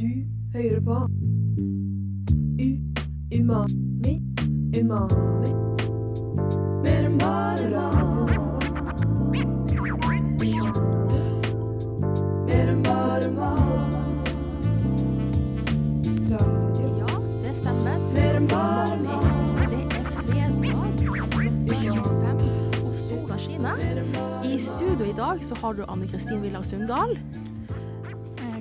Du 0.00 0.06
hører 0.54 0.80
på. 0.80 0.94
U 2.60 2.68
Umami 3.38 4.14
Umami. 4.80 5.50
Mer 6.84 7.04
enn 7.04 7.18
bare 7.18 7.70
mat. 7.74 8.30
Mer 12.46 12.68
enn 12.72 12.82
bare 12.82 13.28
mat. 13.34 14.30
Radio 16.30 16.88
Ja, 17.02 17.12
det 17.44 17.56
stemmer. 17.60 18.00
Du 18.08 18.14
Mer 18.14 18.40
enn 18.40 18.48
bare 18.48 18.96
mat 19.04 19.68
Det 19.68 19.82
er 19.98 20.04
fredag 20.16 20.96
klokken 21.04 21.68
25, 21.68 22.40
og 22.86 22.94
sola 22.94 23.38
skinner. 23.38 23.76
I 24.48 24.58
studio 24.58 25.04
i 25.04 25.12
dag 25.12 25.44
så 25.44 25.54
har 25.60 25.72
du 25.76 25.84
Anne 25.88 26.08
Kristin 26.08 26.40
Villa 26.42 26.62
Sundal, 26.62 27.18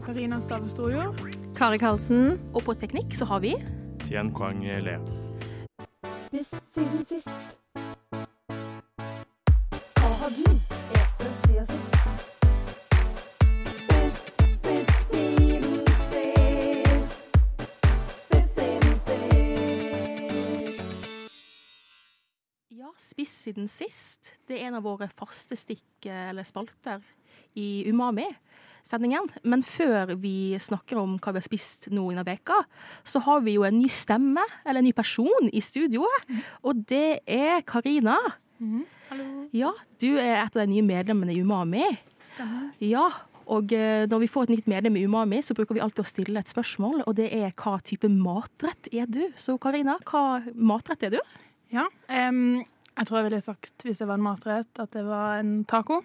Karina 0.09 0.39
Stave 0.39 0.69
Storjord. 0.69 1.15
Kari 1.55 1.77
Karlsen. 1.77 2.39
og 2.53 2.63
på 2.65 2.73
teknikk 2.73 3.13
så 3.13 3.27
har 3.29 3.43
vi 3.43 3.51
Tien 4.07 4.31
Kwang 4.33 4.63
Le. 4.65 4.95
Spist 6.09 6.57
siden 6.73 7.03
sist 7.05 7.59
Hva 9.99 10.09
har 10.23 10.33
du 10.33 10.49
etter 10.97 11.29
siden 11.45 11.69
sist? 11.69 11.93
Spist, 13.69 14.33
siden 14.65 14.89
Spiss 22.97 23.37
siden 23.45 23.67
sist. 23.69 24.33
Det 24.47 24.57
er 24.57 24.71
en 24.71 24.81
av 24.81 24.89
våre 24.89 25.05
faste 25.13 25.53
stikk 25.53 26.09
eh, 26.09 26.31
eller 26.31 26.43
spalter 26.49 26.97
i 27.53 27.85
Umami-sendingen. 28.79 29.27
Men 29.43 29.61
før 29.61 30.15
vi 30.19 30.57
snakker 30.59 30.97
om 30.97 31.17
hva 31.19 31.33
vi 31.33 31.39
har 31.39 31.47
spist 31.47 31.89
nå 31.91 32.11
innen 32.11 32.25
veka, 32.25 32.63
så 33.03 33.19
har 33.19 33.41
vi 33.41 33.55
jo 33.55 33.63
en 33.63 33.79
ny 33.79 33.89
stemme, 33.89 34.41
eller 34.65 34.79
en 34.79 34.85
ny 34.85 34.93
person, 34.93 35.49
i 35.51 35.61
studioet. 35.61 36.29
Og 36.63 36.85
det 36.87 37.21
er 37.25 37.61
Karina. 37.61 38.17
Hallo. 39.09 39.47
Ja, 39.53 39.73
du 39.99 40.17
er 40.17 40.43
et 40.43 40.55
av 40.55 40.65
de 40.65 40.69
nye 40.69 40.83
medlemmene 40.85 41.33
i 41.33 41.41
Umami. 41.41 41.85
Stemmer. 42.33 42.71
Ja, 42.79 43.09
og 43.49 43.73
eh, 43.73 44.05
når 44.05 44.19
vi 44.21 44.29
får 44.29 44.45
et 44.45 44.57
nytt 44.57 44.67
medlem 44.69 44.97
i 44.99 45.05
Umami, 45.05 45.41
så 45.41 45.55
bruker 45.57 45.73
vi 45.73 45.81
alltid 45.81 46.03
å 46.03 46.09
stille 46.09 46.39
et 46.39 46.51
spørsmål, 46.51 47.03
og 47.07 47.15
det 47.17 47.31
er 47.33 47.55
hva 47.57 47.79
type 47.81 48.07
matrett 48.11 48.91
er 48.93 49.09
du? 49.09 49.23
Så 49.35 49.57
Karina, 49.57 49.97
hva 50.05 50.43
matrett 50.53 51.07
er 51.07 51.17
du? 51.17 51.19
Ja. 51.73 51.87
um, 52.29 52.61
jeg 52.99 53.07
tror 53.07 53.19
jeg 53.19 53.29
ville 53.29 53.41
sagt, 53.41 53.73
hvis 53.85 54.01
det 54.01 54.07
var 54.09 54.19
en 54.19 54.25
matrett, 54.25 54.69
at 54.77 54.93
det 54.93 55.05
var 55.07 55.39
en 55.39 55.63
taco. 55.69 56.03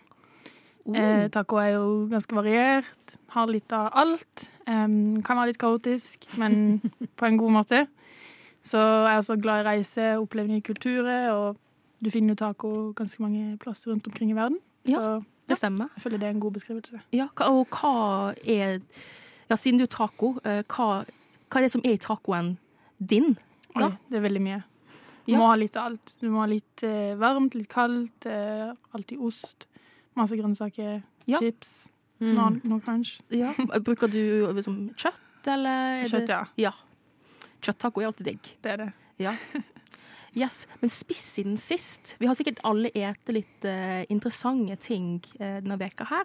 Eh, 0.92 1.28
taco 1.32 1.56
er 1.62 1.70
jo 1.78 1.84
ganske 2.10 2.36
variert. 2.36 3.14
Har 3.32 3.46
litt 3.48 3.72
av 3.72 3.90
alt. 3.96 4.48
Em, 4.68 5.22
kan 5.24 5.36
være 5.38 5.52
litt 5.54 5.58
kaotisk, 5.62 6.26
men 6.36 6.80
på 7.18 7.26
en 7.26 7.38
god 7.40 7.54
måte. 7.56 7.86
Så 8.64 8.78
jeg 8.80 9.12
er 9.14 9.20
også 9.20 9.36
glad 9.40 9.62
i 9.64 9.68
reise, 9.68 10.10
oppleve 10.20 10.48
nye 10.48 10.64
kulturer, 10.64 11.30
og 11.32 11.56
du 12.04 12.10
finner 12.12 12.32
jo 12.34 12.40
taco 12.42 12.70
ganske 12.96 13.20
mange 13.24 13.56
plasser 13.60 13.90
rundt 13.92 14.06
omkring 14.08 14.30
i 14.32 14.36
verden. 14.36 14.58
Ja. 14.88 15.00
Så 15.00 15.24
det 15.48 15.58
stemmer. 15.60 15.88
jeg 15.96 16.02
føler 16.04 16.18
det 16.20 16.26
er 16.28 16.36
en 16.36 16.40
god 16.40 16.52
beskrivelse. 16.58 17.00
Ja, 17.12 17.28
og 17.48 17.66
hva 17.72 18.34
er 18.44 18.80
Ja, 19.50 19.56
siden 19.60 19.76
du 19.78 19.84
er 19.84 19.92
taco, 19.92 20.38
eh, 20.44 20.62
hva, 20.72 21.04
hva 21.04 21.58
er 21.60 21.66
det 21.66 21.72
som 21.74 21.82
er 21.84 21.98
i 21.98 22.00
tacoen 22.00 22.54
din? 22.98 23.34
Oi, 23.76 23.90
det 24.08 24.16
er 24.16 24.22
veldig 24.24 24.40
mye. 24.40 24.62
Du 25.26 25.32
Ja. 25.32 25.38
må 25.38 25.46
ha 25.50 25.54
litt 25.56 25.76
av 25.76 25.90
alt. 25.90 26.12
Du 26.20 26.30
må 26.30 26.40
ha 26.40 26.46
litt 26.48 26.82
eh, 26.82 27.12
varmt, 27.20 27.54
litt 27.54 27.68
kaldt, 27.68 28.24
eh, 28.26 28.72
alltid 28.96 29.20
ost, 29.20 29.66
masse 30.16 30.36
grønnsaker, 30.38 31.02
Ja. 31.26 31.38
chips, 31.40 31.88
Mm. 32.20 32.34
noe, 32.36 32.60
noe 32.64 32.80
crunch. 32.80 33.20
Ja, 33.30 33.52
bruker 33.82 34.06
du 34.08 34.46
liksom 34.54 34.94
kjøtt, 34.94 35.20
eller? 35.50 36.04
er 36.04 36.08
Kjøtt, 36.08 36.28
ja. 36.28 36.44
Ja. 36.56 36.70
Kjøtttaco 37.60 38.00
er 38.00 38.06
alltid 38.06 38.24
digg. 38.28 38.50
Det 38.62 38.70
er 38.72 38.76
det. 38.84 38.92
Ja. 39.18 39.34
Yes, 40.34 40.64
Men 40.80 40.90
spiss 40.90 41.20
siden 41.36 41.54
sist. 41.62 42.16
Vi 42.18 42.26
har 42.26 42.34
sikkert 42.34 42.58
alle 42.66 42.90
spist 42.98 43.30
litt 43.30 43.62
uh, 43.70 44.02
interessante 44.10 44.74
ting 44.82 45.20
uh, 45.38 45.60
denne 45.62 45.76
veka 45.78 46.02
her. 46.10 46.24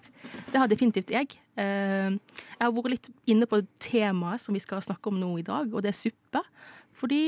Det 0.50 0.58
har 0.58 0.66
definitivt 0.72 1.12
jeg. 1.14 1.36
Uh, 1.54 2.18
jeg 2.18 2.64
har 2.64 2.72
vært 2.74 2.90
litt 2.90 3.10
inne 3.30 3.46
på 3.46 3.60
temaet 3.78 4.42
som 4.42 4.58
vi 4.58 4.64
skal 4.64 4.82
snakke 4.82 5.12
om 5.12 5.20
nå 5.22 5.30
i 5.38 5.46
dag, 5.46 5.70
og 5.70 5.86
det 5.86 5.92
er 5.94 6.00
suppe. 6.00 6.42
Fordi 6.98 7.20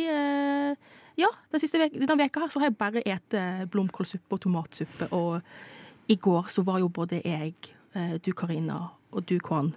ja, 1.21 1.29
den 1.53 1.61
siste 1.61 1.77
veka, 1.79 2.01
denne 2.01 2.17
veka 2.25 2.41
her 2.41 2.49
så 2.51 2.59
har 2.59 2.71
jeg 2.71 2.79
bare 2.81 3.03
spist 3.05 3.37
blomkålsuppe 3.71 4.33
og 4.35 4.41
tomatsuppe. 4.43 5.07
Og 5.13 5.37
i 6.11 6.17
går 6.19 6.49
så 6.51 6.63
var 6.67 6.81
jo 6.81 6.89
både 6.91 7.21
jeg, 7.23 7.55
eh, 7.95 8.17
du 8.19 8.31
Karina 8.35 8.81
og 9.11 9.25
du 9.29 9.37
Kwan 9.43 9.71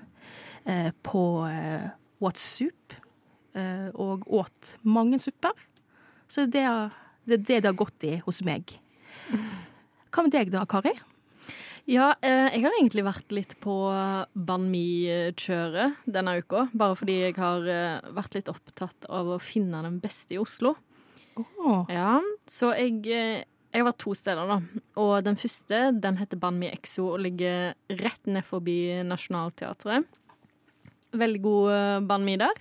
eh, 0.67 0.91
på 1.07 1.23
eh, 1.47 1.91
What's 2.23 2.45
Soup 2.45 3.01
og 3.55 4.25
åt 4.35 4.73
mange 4.83 5.21
supper. 5.23 5.53
Så 6.27 6.49
det 6.51 6.65
er 6.67 6.89
det, 7.23 7.37
er 7.37 7.43
det 7.47 7.59
det 7.63 7.69
har 7.69 7.77
gått 7.79 8.03
i 8.03 8.17
hos 8.25 8.41
meg. 8.43 8.73
Hva 10.11 10.25
med 10.27 10.35
deg 10.35 10.51
da, 10.51 10.65
Kari? 10.67 10.91
Ja, 11.87 12.09
jeg 12.19 12.65
har 12.65 12.75
egentlig 12.75 13.05
vært 13.07 13.31
litt 13.31 13.55
på 13.63 13.77
banmi-kjøret 14.35 16.03
denne 16.03 16.35
uka. 16.43 16.65
Bare 16.75 16.99
fordi 16.99 17.21
jeg 17.29 17.39
har 17.39 17.63
vært 18.19 18.35
litt 18.41 18.51
opptatt 18.51 19.07
av 19.07 19.37
å 19.37 19.39
finne 19.39 19.85
den 19.87 20.03
beste 20.03 20.35
i 20.35 20.43
Oslo. 20.43 20.75
Åh, 21.39 21.95
Ja, 21.95 22.19
så 22.51 22.75
jeg, 22.75 23.07
jeg 23.75 23.83
har 23.83 23.89
vært 23.89 24.03
to 24.05 24.15
steder, 24.15 24.47
da. 24.47 24.83
Og 25.03 25.15
den 25.27 25.39
første 25.41 25.79
den 25.99 26.19
heter 26.21 26.39
Banmi 26.39 26.69
Exo 26.71 27.09
og 27.11 27.25
ligger 27.25 27.75
rett 27.99 28.31
ned 28.31 28.47
forbi 28.47 29.03
Nationaltheatret. 29.03 30.07
Veldig 31.15 31.41
god 31.43 32.07
banmi 32.07 32.37
der. 32.39 32.61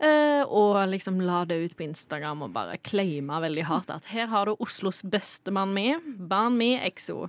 Eh, 0.00 0.42
og 0.48 0.78
liksom 0.88 1.18
la 1.20 1.42
det 1.44 1.58
ut 1.60 1.74
på 1.76 1.84
Instagram 1.84 2.46
og 2.46 2.54
bare 2.54 2.78
claima 2.80 3.36
veldig 3.44 3.66
hardt 3.68 3.90
at 3.92 4.06
her 4.14 4.30
har 4.32 4.48
du 4.48 4.54
Oslos 4.64 5.02
beste 5.04 5.52
banmi, 5.52 5.92
Banmi 6.30 6.72
Exo. 6.86 7.26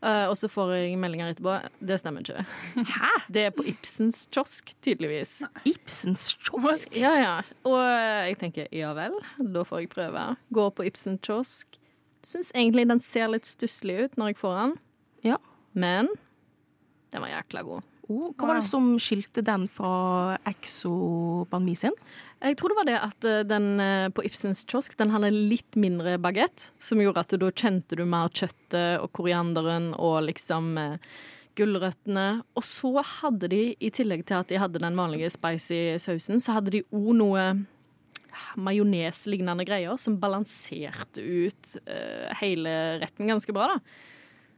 Eh, 0.00 0.24
og 0.30 0.36
så 0.38 0.48
får 0.48 0.72
jeg 0.76 0.96
meldinger 1.00 1.34
etterpå. 1.34 1.58
Det 1.82 1.98
stemmer 2.00 2.24
ikke. 2.24 2.46
Hæ? 2.78 3.12
Det 3.34 3.46
er 3.48 3.52
på 3.52 3.66
Ibsens 3.68 4.24
kiosk, 4.32 4.72
tydeligvis. 4.84 5.40
Ibsens 5.68 6.30
kiosk. 6.46 6.94
Ja, 6.96 7.12
ja. 7.20 7.34
Og 7.68 7.80
eh, 7.82 8.30
jeg 8.30 8.38
tenker 8.40 8.70
ja 8.72 8.94
vel, 8.96 9.18
da 9.40 9.66
får 9.66 9.84
jeg 9.84 9.92
prøve. 9.92 10.28
Gå 10.54 10.70
på 10.76 10.86
Ibsens 10.88 11.20
kiosk. 11.26 11.80
Syns 12.26 12.50
egentlig 12.54 12.88
den 12.90 13.02
ser 13.02 13.30
litt 13.30 13.46
stusslig 13.46 14.00
ut 14.00 14.16
når 14.18 14.32
jeg 14.32 14.40
får 14.40 14.56
den. 14.60 14.72
Ja. 15.28 15.36
Men 15.78 16.10
den 17.14 17.22
var 17.22 17.30
jækla 17.30 17.62
god. 17.66 17.92
Oh, 18.06 18.30
hva 18.38 18.52
var 18.52 18.60
det 18.60 18.66
som 18.68 18.92
skilte 19.02 19.42
den 19.42 19.64
fra 19.70 20.36
Exo-Banmi 20.46 21.74
sin? 21.78 21.94
Jeg 22.38 22.58
tror 22.58 22.70
det 22.70 22.78
var 22.78 22.86
det 22.86 22.98
at 23.02 23.26
eh, 23.26 23.46
den 23.48 23.80
eh, 23.82 24.08
på 24.14 24.22
Ibsens 24.26 24.62
kiosk 24.68 24.94
den 24.98 25.10
hadde 25.10 25.32
litt 25.34 25.78
mindre 25.80 26.14
bagett, 26.22 26.68
som 26.78 27.02
gjorde 27.02 27.24
at 27.24 27.34
du, 27.34 27.40
da 27.42 27.50
kjente 27.50 27.98
du 27.98 28.04
mer 28.06 28.30
kjøttet 28.30 29.02
og 29.02 29.10
korianderen 29.16 29.90
og 29.98 30.20
liksom 30.28 30.76
eh, 30.78 31.16
gulrøttene. 31.58 32.28
Og 32.54 32.66
så 32.68 32.92
hadde 33.22 33.50
de, 33.50 33.62
i 33.74 33.90
tillegg 33.90 34.22
til 34.28 34.38
at 34.38 34.52
de 34.52 34.60
hadde 34.62 34.82
den 34.82 34.98
vanlige 34.98 35.32
spicy 35.34 35.96
sausen, 36.02 36.42
så 36.42 36.60
hadde 36.60 36.76
de 36.76 36.84
òg 36.94 37.10
noe 37.18 37.48
majoneslignende 38.60 39.66
greier 39.68 39.98
som 40.00 40.18
balanserte 40.22 41.22
ut 41.22 41.76
uh, 41.86 42.28
hele 42.40 42.74
retten 43.02 43.32
ganske 43.32 43.54
bra, 43.56 43.76
da. 43.76 43.80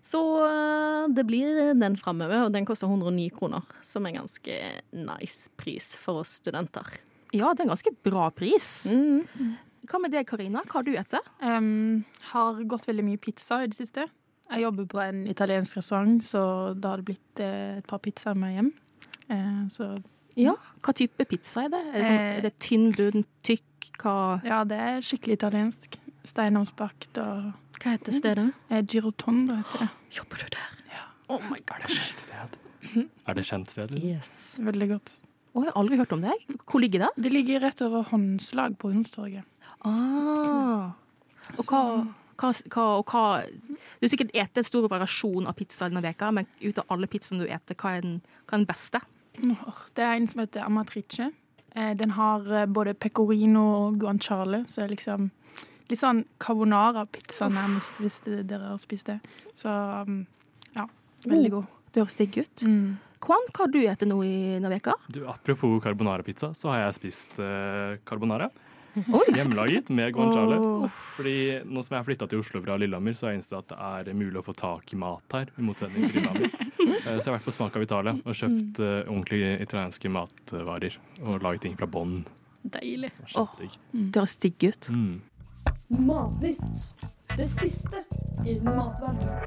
Så 0.08 0.20
uh, 0.40 1.08
det 1.12 1.24
blir 1.28 1.74
den 1.76 1.98
framover, 2.00 2.46
og 2.46 2.54
den 2.54 2.68
koster 2.68 2.88
109 2.88 3.28
kroner, 3.36 3.66
som 3.84 4.06
er 4.06 4.18
ganske 4.20 4.58
nice 4.94 5.50
pris 5.60 5.96
for 6.00 6.22
oss 6.22 6.38
studenter. 6.40 6.86
Ja, 7.34 7.52
det 7.52 7.62
er 7.62 7.66
en 7.66 7.74
ganske 7.74 7.92
bra 8.06 8.28
pris. 8.32 8.88
Mm. 8.88 9.56
Hva 9.88 10.00
med 10.02 10.12
deg, 10.12 10.26
Karina? 10.28 10.62
Hva 10.68 10.80
har 10.80 10.86
du 10.86 10.94
etter? 11.00 11.24
Um, 11.40 12.04
har 12.32 12.62
gått 12.68 12.88
veldig 12.88 13.04
mye 13.04 13.20
pizza 13.20 13.62
i 13.64 13.68
det 13.70 13.78
siste. 13.78 14.08
Jeg 14.48 14.64
jobber 14.64 14.86
på 14.88 15.00
en 15.02 15.24
italiensk 15.28 15.76
restaurant, 15.76 16.22
så 16.24 16.42
da 16.76 16.94
har 16.94 17.02
det 17.02 17.08
blitt 17.10 17.42
eh, 17.44 17.80
et 17.82 17.88
par 17.88 18.00
pizzaer 18.04 18.36
med 18.38 18.54
hjem. 18.56 18.70
Eh, 19.28 19.64
så 19.72 19.92
Ja, 20.38 20.54
Hva 20.84 20.94
type 20.96 21.24
pizza 21.28 21.66
er 21.66 21.72
det? 21.72 21.81
Er 21.88 21.96
det, 21.98 22.06
sånn, 22.06 22.20
er 22.38 22.44
det 22.46 22.52
tynn, 22.62 22.86
bunn, 22.96 23.26
tykk? 23.44 23.68
Hva 23.98 24.40
ja, 24.46 24.62
det 24.69 24.78
er 24.78 25.00
skikkelig 25.02 25.38
italiensk. 25.40 25.98
Steinovnsbakt 26.28 27.19
og 27.22 27.52
Hva 27.80 27.94
heter 27.94 28.12
stedet? 28.12 28.48
eh, 28.70 28.82
girotondo 28.84 29.56
heter 29.62 29.86
det. 29.86 29.88
Jobber 30.19 30.36
du 30.42 30.48
der? 30.56 30.75
Er 31.28 31.82
det 31.82 31.90
kjent 31.92 32.20
sted? 32.25 32.54
Er 33.28 33.34
det 33.36 33.44
kjent 33.44 33.69
sted? 33.69 33.90
Yes. 34.00 34.30
Veldig 34.64 34.88
godt. 34.94 35.10
Å, 35.52 35.62
jeg 35.64 35.72
har 35.72 35.76
aldri 35.80 35.98
hørt 36.00 36.12
om 36.16 36.22
det. 36.25 36.32
Hvor 36.64 36.80
ligger 36.80 37.04
det? 37.06 37.10
Det 37.26 37.32
ligger 37.32 37.60
rett 37.64 37.80
over 37.84 38.06
Håndslag 38.12 38.76
på 38.80 38.90
Hundstorget. 38.92 39.44
Ah. 39.84 40.92
Og 41.58 41.64
hva, 41.69 41.82
hva, 42.40 42.52
hva, 42.72 42.86
og 43.00 43.12
hva 43.12 43.24
Du 43.48 44.06
har 44.06 44.12
sikkert 44.12 44.32
spist 44.32 44.60
en 44.62 44.66
stor 44.69 44.88
variasjon 44.90 45.46
av 45.50 45.56
pizza 45.58 45.88
denne 45.88 46.02
veka, 46.04 46.31
men 46.34 46.48
ut 46.64 46.81
av 46.81 46.88
alle 46.94 47.08
pizzaene 47.10 47.44
du 47.44 47.48
spiser, 47.48 47.76
hva, 47.82 47.92
er 47.98 48.06
den- 48.06 48.20
hva 48.46 48.56
er 48.56 48.62
den 48.64 48.69
beste? 48.69 49.00
Det 49.94 50.04
er 50.04 50.14
en 50.16 50.26
som 50.28 50.40
heter 50.42 50.64
Amatrice. 50.64 51.28
Eh, 51.75 51.94
Den 51.97 52.11
har 52.17 52.47
eh, 52.53 52.67
både 52.67 52.94
pecorino 52.94 53.65
og 53.88 53.99
guanciale, 54.00 54.65
så 54.67 54.82
det 54.82 54.87
er 54.87 54.94
liksom 54.97 55.31
litt 55.88 56.00
sånn 56.00 56.25
carbonara-pizza 56.43 57.49
nærmest, 57.53 58.00
hvis 58.03 58.20
dere 58.26 58.75
har 58.75 58.81
spist 58.81 59.09
det. 59.09 59.19
Så 59.56 59.73
um, 60.05 60.23
ja, 60.76 60.85
veldig 61.25 61.53
god. 61.55 61.69
Det 61.93 62.03
høres 62.03 62.19
digg 62.19 62.37
ut. 62.43 62.65
Mm. 62.69 62.99
Kwan, 63.25 63.47
hva 63.50 63.65
har 63.65 63.70
du 63.73 63.79
spist 63.81 64.06
nå 64.06 64.19
i 64.23 64.35
denne 64.59 64.70
veka? 64.70 64.94
Du, 65.11 65.23
apropos 65.26 65.81
carbonara-pizza, 65.82 66.53
så 66.55 66.70
har 66.75 66.85
jeg 66.85 66.99
spist 67.00 67.41
eh, 67.43 67.97
carbonara. 68.06 68.50
Hjemmelaget 69.34 69.90
med 69.94 70.12
guanciale. 70.16 70.58
Oh. 70.58 70.88
Fordi 71.16 71.36
nå 71.66 71.82
som 71.84 71.94
jeg 71.94 72.00
har 72.00 72.06
flytta 72.08 72.28
til 72.30 72.42
Oslo 72.42 72.62
fra 72.64 72.76
Lillehammer, 72.80 73.14
så 73.18 73.26
har 73.28 73.34
jeg 73.34 73.40
innsett 73.42 73.58
at 73.74 74.04
det 74.06 74.12
er 74.14 74.18
mulig 74.18 74.40
å 74.40 74.44
få 74.46 74.54
tak 74.58 74.92
i 74.94 74.98
mat 75.00 75.36
her. 75.36 75.50
i 75.58 75.64
motsetning 75.66 76.08
til 76.08 76.20
Lillehammer. 76.20 76.50
Eh, 76.88 77.18
Så 77.20 77.28
jeg 77.28 77.34
har 77.34 77.34
vært 77.36 77.44
på 77.44 77.52
Smak 77.52 77.74
av 77.76 77.82
Italia 77.84 78.14
og 78.16 78.34
kjøpt 78.34 78.78
uh, 78.80 79.10
ordentlige 79.12 79.50
italienske 79.62 80.08
matvarer. 80.12 80.96
Og 81.20 81.42
laget 81.44 81.66
ting 81.66 81.76
fra 81.78 81.86
bånn. 81.86 82.22
Deilig. 82.64 83.10
Kjempedigg. 83.28 83.76
Det 83.92 84.22
høres 84.22 84.36
digg 84.42 84.66
ut. 84.66 84.88
Mm. 84.94 85.20
Matnytt. 86.08 87.04
Det 87.36 87.48
siste 87.52 88.02
i 88.48 88.56
matverdenen. 88.64 89.44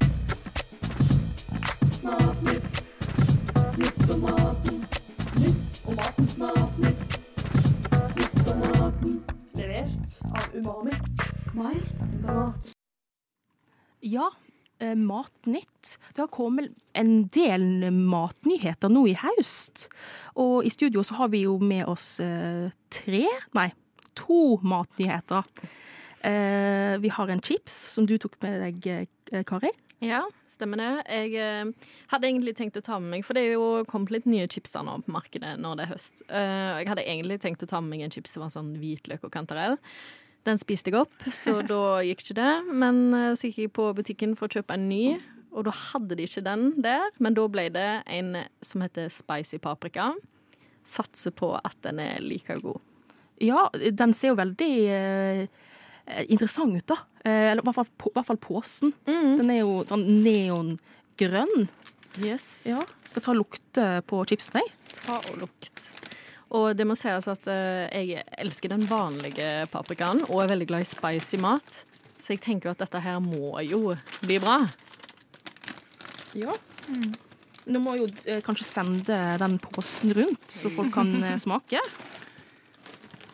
Matnytt. 2.06 2.82
Ja, 14.12 14.32
eh, 14.80 14.96
Matnytt. 14.96 15.98
Det 16.14 16.22
har 16.22 16.28
kommet 16.28 16.72
en 16.94 17.28
del 17.32 17.92
matnyheter 17.96 18.92
nå 18.92 19.06
i 19.08 19.14
høst. 19.16 19.86
Og 20.36 20.66
i 20.68 20.72
studio 20.74 21.04
så 21.08 21.16
har 21.22 21.30
vi 21.32 21.46
jo 21.46 21.54
med 21.64 21.86
oss 21.88 22.18
eh, 22.20 22.74
tre, 22.92 23.24
nei, 23.56 23.70
to 24.20 24.58
matnyheter. 24.68 25.48
Eh, 26.28 26.98
vi 27.00 27.12
har 27.16 27.32
en 27.32 27.40
chips 27.40 27.78
som 27.94 28.10
du 28.10 28.18
tok 28.20 28.36
med 28.44 28.60
deg, 28.66 29.08
Kari. 29.48 29.72
Ja, 30.04 30.26
stemmer 30.50 30.82
det. 30.82 30.90
Jeg 31.08 31.72
hadde 32.12 32.28
egentlig 32.28 32.58
tenkt 32.58 32.80
å 32.82 32.84
ta 32.84 32.98
med 33.00 33.14
meg 33.14 33.24
For 33.24 33.38
det 33.38 33.44
er 33.46 33.52
jo 33.54 33.86
kommet 33.88 34.12
litt 34.12 34.26
nye 34.28 34.48
chipser 34.50 34.84
nå 34.84 34.98
på 35.06 35.14
markedet 35.14 35.54
når 35.62 35.78
det 35.78 35.86
er 35.86 35.92
høst. 35.94 36.24
Jeg 36.26 36.90
hadde 36.90 37.06
egentlig 37.06 37.38
tenkt 37.46 37.64
å 37.64 37.70
ta 37.70 37.80
med 37.80 37.94
meg 37.94 38.08
en 38.08 38.16
chips 38.18 38.34
som 38.36 38.44
var 38.44 38.52
sånn 38.52 38.74
hvitløk 38.82 39.24
og 39.30 39.32
kantarell. 39.32 39.78
Den 40.48 40.58
spiste 40.58 40.90
jeg 40.90 40.98
opp, 41.04 41.14
så 41.30 41.60
da 41.72 42.02
gikk 42.06 42.26
ikke 42.26 42.38
det. 42.40 42.54
Men 42.70 43.02
eh, 43.18 43.34
så 43.38 43.50
gikk 43.50 43.66
jeg 43.66 43.74
på 43.78 43.88
butikken 43.98 44.36
for 44.40 44.50
å 44.50 44.60
kjøpe 44.60 44.78
en 44.78 44.88
ny, 44.90 45.06
og 45.52 45.68
da 45.68 45.74
hadde 45.76 46.18
de 46.18 46.28
ikke 46.28 46.44
den 46.46 46.70
der. 46.82 47.10
Men 47.22 47.38
da 47.38 47.48
ble 47.52 47.68
det 47.74 47.90
en 48.10 48.38
som 48.66 48.86
heter 48.86 49.12
spicy 49.14 49.60
paprika. 49.62 50.12
Satser 50.88 51.34
på 51.36 51.54
at 51.60 51.78
den 51.86 52.02
er 52.02 52.24
like 52.24 52.58
god. 52.64 52.80
Ja, 53.42 53.68
den 53.74 54.14
ser 54.18 54.34
jo 54.34 54.40
veldig 54.40 54.72
eh, 54.94 55.44
interessant 56.30 56.78
ut, 56.78 56.88
da. 56.90 57.02
Eh, 57.26 57.52
eller 57.52 57.62
i 57.62 57.68
hvert 57.68 57.80
fall, 57.82 57.92
på, 58.02 58.14
hvert 58.16 58.30
fall 58.30 58.42
posen. 58.42 58.96
Den 59.06 59.54
er 59.54 59.62
jo 59.62 59.82
sånn 59.90 60.08
neongrønn. 60.26 61.68
Yes. 62.20 62.66
Ja. 62.68 62.82
Skal 63.08 63.24
ta 63.24 63.32
og 63.34 63.44
lukte 63.44 63.90
på 64.10 64.24
chipsen, 64.28 64.60
jeg. 64.60 64.74
Ta 65.04 65.20
og 65.22 65.44
lukt. 65.46 65.92
Og 66.52 66.74
det 66.76 66.84
må 66.88 66.98
sies 67.00 67.28
at 67.32 67.48
eh, 67.48 67.88
jeg 67.96 68.26
elsker 68.44 68.74
den 68.74 68.84
vanlige 68.90 69.66
paprikaen, 69.72 70.26
og 70.28 70.44
er 70.44 70.52
veldig 70.52 70.68
glad 70.68 70.84
i 70.84 70.90
spicy 70.90 71.40
mat. 71.40 71.84
Så 72.22 72.36
jeg 72.36 72.44
tenker 72.44 72.70
jo 72.70 72.76
at 72.76 72.84
dette 72.84 73.02
her 73.02 73.22
må 73.24 73.56
jo 73.66 73.96
bli 74.26 74.38
bra. 74.44 74.60
Ja. 76.38 76.54
Nå 77.72 77.82
må 77.82 77.96
jo 78.00 78.08
eh, 78.26 78.42
kanskje 78.44 78.68
sende 78.68 79.18
den 79.40 79.58
posen 79.64 80.12
rundt, 80.18 80.48
så 80.52 80.72
folk 80.74 80.92
kan 80.96 81.12
eh, 81.24 81.38
smake. 81.40 81.80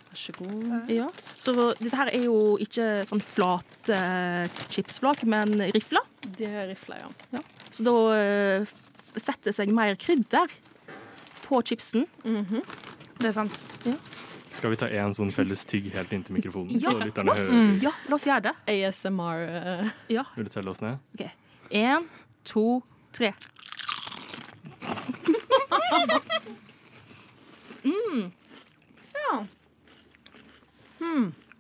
Vær 0.08 0.22
så 0.22 0.36
god. 0.38 0.92
Ja. 0.94 1.10
Så 1.42 1.56
dette 1.58 1.96
her 1.98 2.14
er 2.14 2.28
jo 2.28 2.56
ikke 2.62 3.06
sånn 3.10 3.24
flate 3.24 3.98
eh, 3.98 4.62
chipsflak, 4.74 5.26
men 5.30 5.58
rifler. 5.74 6.06
Det 6.28 6.50
er 6.52 6.70
rifler, 6.70 7.02
ja. 7.34 7.44
Så 7.74 7.86
da 7.86 7.96
eh, 8.18 8.76
setter 9.18 9.56
seg 9.56 9.74
mer 9.74 9.98
krydder 10.00 10.54
på 11.48 11.62
chipsen. 11.66 12.06
Det 13.18 13.30
er 13.30 13.36
sant. 13.36 13.54
Skal 14.58 14.72
vi 14.74 14.78
ta 14.80 14.88
en 14.90 15.14
sånn 15.14 15.32
felles 15.34 15.66
tygg 15.70 15.92
helt 15.94 16.12
inntil 16.16 16.38
mikrofonen, 16.38 16.80
Ja, 16.82 16.92
la 16.94 17.34
oss, 17.34 17.52
ja, 17.84 17.92
la 18.10 18.16
oss 18.16 18.26
gjøre 18.26 18.42
det. 18.48 18.56
ASMR. 18.74 19.44
eh, 19.50 19.90
Ja. 20.10 20.24
Vil 20.36 20.46
du 20.46 20.50
telle 20.50 20.70
oss 20.70 20.82
ned? 20.82 20.98
OK. 21.14 21.30
Én, 21.72 22.08
to, 22.46 22.82
tre. 23.14 23.34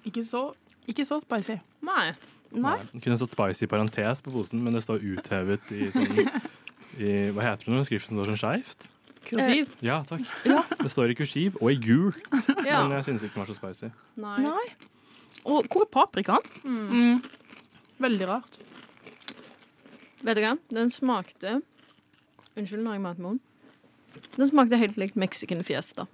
Ikke 0.07 0.23
så, 0.25 0.53
ikke 0.87 1.03
så 1.05 1.19
spicy. 1.19 1.57
Nei. 1.83 2.11
Nei. 2.55 2.77
Det 2.93 3.01
kunne 3.03 3.17
stått 3.19 3.33
spicy 3.35 3.65
i 3.65 3.69
parentes 3.71 4.21
på 4.23 4.31
posen, 4.31 4.61
men 4.63 4.73
det 4.77 4.83
står 4.85 5.03
uthevet 5.03 5.71
i 5.75 5.89
sånn 5.91 6.07
i, 7.03 7.09
Hva 7.35 7.43
heter 7.43 7.67
det 7.67 7.73
når 7.75 7.87
skriften 7.89 8.15
står 8.17 8.31
sånn 8.31 8.39
skeivt? 8.39 8.87
Kursiv. 9.27 9.71
Ja, 9.83 9.99
takk. 10.07 10.21
Ja. 10.47 10.61
Det 10.79 10.89
står 10.93 11.11
i 11.11 11.15
kursiv 11.19 11.57
og 11.61 11.71
i 11.73 11.75
gult, 11.83 12.21
Ja. 12.65 12.83
men 12.87 12.95
jeg 12.97 13.03
synes 13.09 13.23
ikke 13.27 13.35
den 13.35 13.43
var 13.43 13.49
så 13.51 13.57
spicy. 13.57 13.89
Nei. 14.23 14.37
Nei. 14.45 14.65
Og 15.47 15.67
hvor 15.71 15.83
er 15.83 15.91
paprikaen? 15.91 16.47
Mm. 16.63 17.19
Veldig 18.03 18.27
rart. 18.29 18.57
Vet 20.23 20.37
du 20.39 20.41
hva? 20.43 20.55
Den 20.73 20.89
smakte 20.93 21.59
Unnskyld, 22.57 22.81
nå 22.81 22.89
har 22.89 22.97
jeg 22.97 23.03
mat 23.03 23.19
med 23.21 23.25
munnen. 23.27 23.41
Den 24.33 24.47
smakte 24.49 24.79
helt 24.81 24.95
likt 24.97 25.15
Mexican 25.19 25.59
Fiesta. 25.67 26.07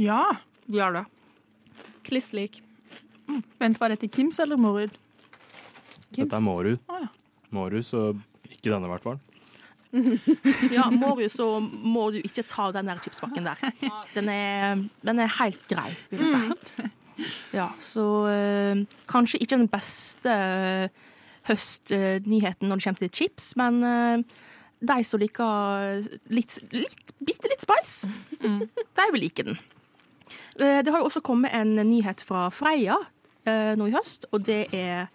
Ja. 0.00 0.24
Gjør 0.66 0.96
det. 0.96 1.04
Kliss 2.08 2.32
lik. 2.34 2.58
Vent, 3.60 3.78
var 3.78 3.92
dette 3.92 4.08
Kims 4.10 4.40
eller 4.42 4.58
Morud? 4.58 4.90
Kims? 6.10 6.24
Dette 6.24 6.34
er 6.40 6.42
Mårud. 6.42 6.80
Ah, 6.90 7.04
ja. 7.04 7.08
Mårud, 7.54 7.84
så 7.86 8.08
ikke 8.50 8.72
denne, 8.72 8.88
i 8.88 8.90
hvert 8.90 9.04
fall. 9.06 9.20
Ja, 10.76 10.88
du, 10.92 11.24
så 11.32 11.48
må 11.60 12.10
du 12.12 12.20
ikke 12.20 12.44
ta 12.48 12.70
den 12.74 12.90
der 12.90 13.00
chipspakken 13.02 13.48
der. 13.48 13.62
Den 14.14 14.28
er, 14.28 14.82
den 15.06 15.22
er 15.24 15.36
helt 15.40 15.64
grei, 15.70 15.90
vil 16.10 16.24
jeg 16.24 16.28
si. 16.34 16.88
Ja, 17.52 17.68
så 17.82 18.04
øh, 18.30 18.84
kanskje 19.10 19.40
ikke 19.42 19.56
den 19.56 19.68
beste 19.68 20.30
eh, 20.30 21.08
høstnyheten 21.48 22.68
når 22.68 22.78
det 22.78 22.84
kommer 22.84 23.02
til 23.02 23.14
chips, 23.14 23.56
men 23.58 23.82
øh, 23.82 24.22
de 24.78 25.04
som 25.04 25.18
liker 25.18 26.04
litt, 26.30 26.60
litt, 26.70 27.12
bitte 27.18 27.50
litt 27.50 27.64
spice, 27.64 28.10
de 28.38 29.08
vil 29.12 29.24
like 29.24 29.42
den. 29.42 29.58
Det 30.58 30.90
har 30.90 31.00
jo 31.00 31.08
også 31.08 31.22
kommet 31.26 31.54
en 31.54 31.74
nyhet 31.88 32.22
fra 32.22 32.48
Freia 32.54 32.96
nå 33.48 33.86
i 33.88 33.94
høst, 33.94 34.26
og 34.30 34.44
det 34.46 34.68
er 34.76 35.08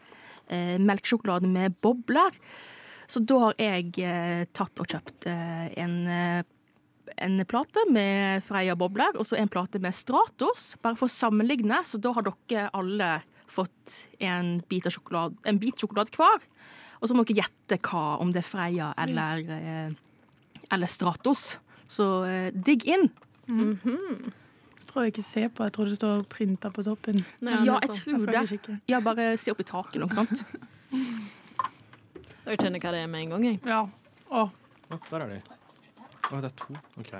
melkesjokolade 0.81 1.47
med 1.47 1.75
bobler. 1.83 2.35
Så 3.07 3.21
da 3.27 3.39
har 3.47 3.55
jeg 3.61 3.93
eh, 4.03 4.43
tatt 4.55 4.79
og 4.79 4.87
kjøpt 4.89 5.27
eh, 5.29 5.67
en, 5.83 5.95
eh, 6.07 6.43
en 7.25 7.41
plate 7.49 7.83
med 7.91 8.43
Freia 8.47 8.75
bobler, 8.79 9.17
og 9.19 9.27
så 9.27 9.37
en 9.39 9.51
plate 9.51 9.81
med 9.83 9.95
Stratos, 9.95 10.73
bare 10.83 10.97
for 10.99 11.09
å 11.09 11.13
sammenligne. 11.13 11.81
Så 11.85 11.99
da 12.01 12.13
har 12.15 12.25
dere 12.29 12.69
alle 12.73 13.11
fått 13.53 13.97
en 14.23 14.55
bit, 14.69 14.87
av 14.89 14.95
sjokolade, 14.95 15.37
en 15.49 15.59
bit 15.61 15.77
sjokolade 15.83 16.15
hver. 16.15 16.47
Og 17.01 17.09
så 17.09 17.17
må 17.17 17.25
dere 17.27 17.43
gjette 17.43 17.81
hva, 17.83 18.17
om 18.23 18.31
det 18.31 18.41
er 18.43 18.47
Freia 18.47 18.93
eller, 19.03 19.43
eh, 19.57 20.63
eller 20.71 20.89
Stratos. 20.89 21.57
Så 21.91 22.07
eh, 22.29 22.49
digg 22.55 22.87
inn. 22.89 23.09
Jeg 24.79 24.87
tror 24.87 25.03
jeg 25.03 25.13
ikke 25.13 25.25
ser 25.25 25.49
på. 25.51 25.65
Jeg 25.67 25.73
tror 25.75 25.89
det 25.89 25.97
står 25.99 26.23
printa 26.31 26.69
på 26.71 26.85
toppen. 26.85 27.23
Nei, 27.43 27.59
Ja, 27.67 27.79
jeg 27.81 27.89
tror 27.97 28.25
det. 28.29 28.77
Ja, 28.87 29.01
bare 29.03 29.33
se 29.41 29.51
opp 29.51 29.59
i 29.59 29.67
taket, 29.67 29.99
noe 30.01 30.13
sånt. 30.15 30.45
Jeg 32.43 32.59
kjenner 32.59 32.81
hva 32.83 32.91
det 32.95 33.01
er 33.05 33.07
med 33.11 33.23
en 33.25 33.33
gang. 33.35 33.45
Jeg. 33.47 33.59
Ja. 33.69 33.81
Å, 34.33 34.43
Å, 34.91 34.97
der 35.09 35.23
er 35.25 35.31
de. 35.35 35.39
Å, 36.29 36.41
det 36.43 36.49
er 36.49 36.55
to. 36.59 36.75
OK. 36.99 37.13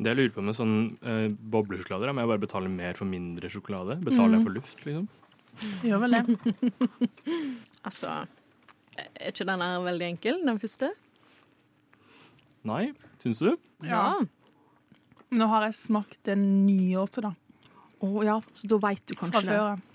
Det 0.00 0.08
jeg 0.14 0.16
lurer 0.16 0.32
på 0.34 0.42
med 0.44 0.56
sånn 0.56 0.74
eh, 1.04 1.26
boblesjokolader, 1.52 2.08
er 2.08 2.14
om 2.14 2.20
jeg 2.22 2.30
bare 2.32 2.42
betaler 2.42 2.72
mer 2.72 2.96
for 2.98 3.08
mindre 3.10 3.50
sjokolade. 3.52 3.98
Betaler 4.04 4.38
jeg 4.38 4.46
for 4.46 4.56
luft, 4.56 4.84
liksom? 4.86 5.08
gjør 5.84 6.04
vel 6.06 6.14
det. 6.16 6.22
Altså 7.88 8.10
Er 9.00 9.30
ikke 9.32 9.46
den 9.48 9.62
her 9.64 9.80
veldig 9.82 10.06
enkel, 10.12 10.38
den 10.46 10.58
første? 10.62 10.90
Nei, 12.68 12.90
syns 13.22 13.40
du? 13.40 13.54
Ja. 13.88 14.02
Nå 15.32 15.46
har 15.48 15.64
jeg 15.68 15.76
smakt 15.78 16.18
den 16.28 16.42
nye 16.66 16.98
også, 17.00 17.22
da. 17.24 17.30
Å 18.04 18.24
ja, 18.26 18.36
så 18.56 18.68
da 18.72 18.78
veit 18.82 19.02
du 19.08 19.14
Fra 19.14 19.26
kanskje 19.28 19.42
det. 19.46 19.52
før 19.52 19.66
av. 19.74 19.86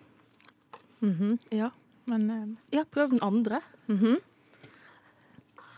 Mhm. 1.06 1.34
Ja. 1.54 1.70
Men 2.10 2.28
eh, 2.30 2.46
ja, 2.78 2.84
prøv 2.90 3.14
den 3.16 3.22
andre. 3.26 3.60
Mhm. 3.92 4.16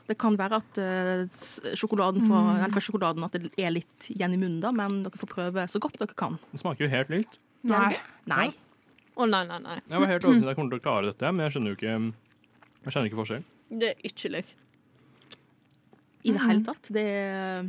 Det 0.07 0.15
kan 0.15 0.37
være 0.39 0.61
at 0.61 0.77
uh, 0.79 1.73
sjokoladen 1.75 2.23
fra, 2.29 2.41
eller 2.63 2.79
sjokoladen 2.79 3.25
at 3.27 3.33
det 3.35 3.49
er 3.59 3.73
litt 3.75 4.05
igjen 4.07 4.37
i 4.37 4.39
munnen, 4.39 4.61
da, 4.63 4.69
men 4.71 5.01
dere 5.03 5.19
får 5.19 5.27
prøve 5.33 5.65
så 5.67 5.81
godt 5.83 5.97
dere 5.99 6.15
kan. 6.15 6.37
Det 6.53 6.61
smaker 6.61 6.85
jo 6.85 6.91
helt 6.93 7.11
likt. 7.11 7.35
nei. 7.67 7.97
Nei. 8.31 8.45
Å 9.17 9.25
nei, 9.27 9.41
nei, 9.49 9.57
nei. 9.65 9.75
Jeg 9.81 9.99
var 9.99 10.07
helt 10.13 10.23
overbevist 10.29 10.45
om 10.45 10.47
at 10.47 10.53
jeg 10.53 10.59
kommer 10.61 10.71
til 10.71 10.79
å 10.79 10.85
klare 10.87 11.09
dette, 11.11 11.31
men 11.33 11.43
jeg 11.43 11.55
skjønner 11.57 11.73
jo 11.73 11.79
ikke 11.79 11.95
Jeg 12.85 12.93
skjønner 12.93 13.09
ikke 13.09 13.19
forskjell. 13.19 13.43
Det 13.83 13.89
er 13.91 14.07
ikke 14.07 14.31
likt. 14.31 14.55
I 16.23 16.31
det 16.35 16.43
hele 16.45 16.63
tatt. 16.69 16.87
Det 16.93 17.03
er, 17.03 17.67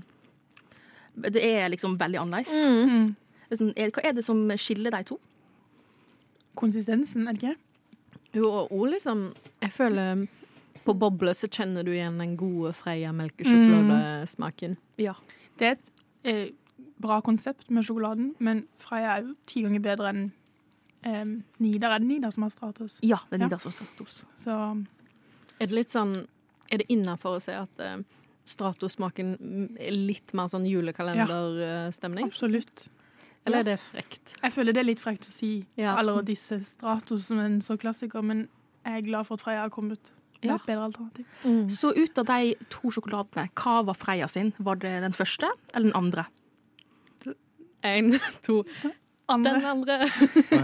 det 1.27 1.43
er 1.43 1.69
liksom 1.75 1.97
veldig 1.99 2.21
annerledes. 2.23 2.55
Mm. 2.55 3.17
Er 3.51 3.59
sånn, 3.59 3.73
hva 3.75 4.05
er 4.05 4.15
det 4.15 4.25
som 4.27 4.45
skiller 4.61 4.95
de 4.95 5.03
to? 5.11 5.19
Konsistensen, 6.59 7.27
er 7.27 7.35
det 7.35 7.43
ikke? 7.43 7.57
Jo, 8.39 8.49
og 8.63 8.73
òg 8.75 8.93
liksom 8.95 9.27
Jeg 9.63 9.73
føler 9.75 10.27
På 10.87 10.95
boble 10.97 11.35
så 11.37 11.49
kjenner 11.53 11.85
du 11.85 11.91
igjen 11.93 12.17
den 12.23 12.37
gode 12.41 12.71
Freia 12.79 13.11
melkesjokoladesmaken. 13.13 14.77
Ja. 15.03 15.15
Det 15.59 15.67
er 15.67 15.77
et 15.77 15.89
eh, 16.25 16.45
bra 17.03 17.21
konsept 17.27 17.69
med 17.75 17.85
sjokoladen, 17.87 18.33
men 18.43 18.65
Freia 18.81 19.17
er 19.19 19.27
jo 19.27 19.35
ti 19.51 19.63
ganger 19.67 19.83
bedre 19.85 20.13
enn 20.15 20.23
eh, 21.05 21.25
Nidar. 21.63 21.97
Er 21.99 22.03
det 22.03 22.09
Nidar 22.09 22.33
som 22.35 22.47
har 22.47 22.55
Stratos? 22.55 22.97
Ja, 23.03 23.19
det 23.29 23.37
er 23.37 23.43
Ja. 23.43 23.49
Nidar 23.51 23.61
som 23.67 23.75
Stratos. 23.75 24.23
Så 24.41 24.55
Er 25.61 25.67
det 25.67 25.75
litt 25.75 25.91
sånn 25.95 26.27
Er 26.71 26.79
det 26.83 26.87
innafor 26.93 27.37
å 27.37 27.43
si 27.43 27.53
at 27.53 27.81
eh, 27.81 27.99
Stratos-smaken 28.49 29.35
mm, 29.41 29.77
er 29.81 29.93
litt 29.93 30.33
mer 30.33 30.49
sånn 30.49 30.65
julekalenderstemning? 30.65 32.25
Ja, 32.25 32.33
absolutt. 32.33 32.87
Eller 33.49 33.65
er 33.65 33.69
det 33.73 33.79
frekt? 33.81 34.35
Jeg 34.43 34.53
føler 34.55 34.77
det 34.77 34.83
er 34.85 34.89
litt 34.91 35.01
frekt 35.03 35.27
å 35.27 35.33
si 35.33 35.51
Ja. 35.77 35.97
alle 35.99 36.21
disse 36.23 36.61
Stratos 36.65 37.27
som 37.31 37.39
en 37.43 37.59
så 37.65 37.77
klassiker, 37.81 38.23
men 38.23 38.47
jeg 38.87 38.99
er 39.03 39.07
glad 39.09 39.27
for 39.27 39.35
at 39.41 39.43
Freia 39.47 39.61
har 39.67 39.71
kommet 39.75 40.13
med 40.43 40.51
Ja. 40.53 40.55
et 40.57 40.67
bedre 40.67 40.85
alternativ. 40.91 41.27
Mm. 41.45 41.69
Så 41.69 41.91
ut 41.97 42.19
av 42.19 42.27
de 42.31 42.55
to 42.71 42.91
sjokoladene, 42.95 43.49
hva 43.59 43.81
var 43.85 43.95
Freia 43.99 44.29
sin? 44.29 44.53
Var 44.59 44.77
det 44.77 44.93
den 45.03 45.13
første 45.13 45.49
eller 45.75 45.91
den 45.91 45.97
andre? 45.99 46.27
Én, 47.85 48.19
to 48.43 48.65
Andre. 49.29 49.53
Den 49.59 49.65
andre. 49.67 49.97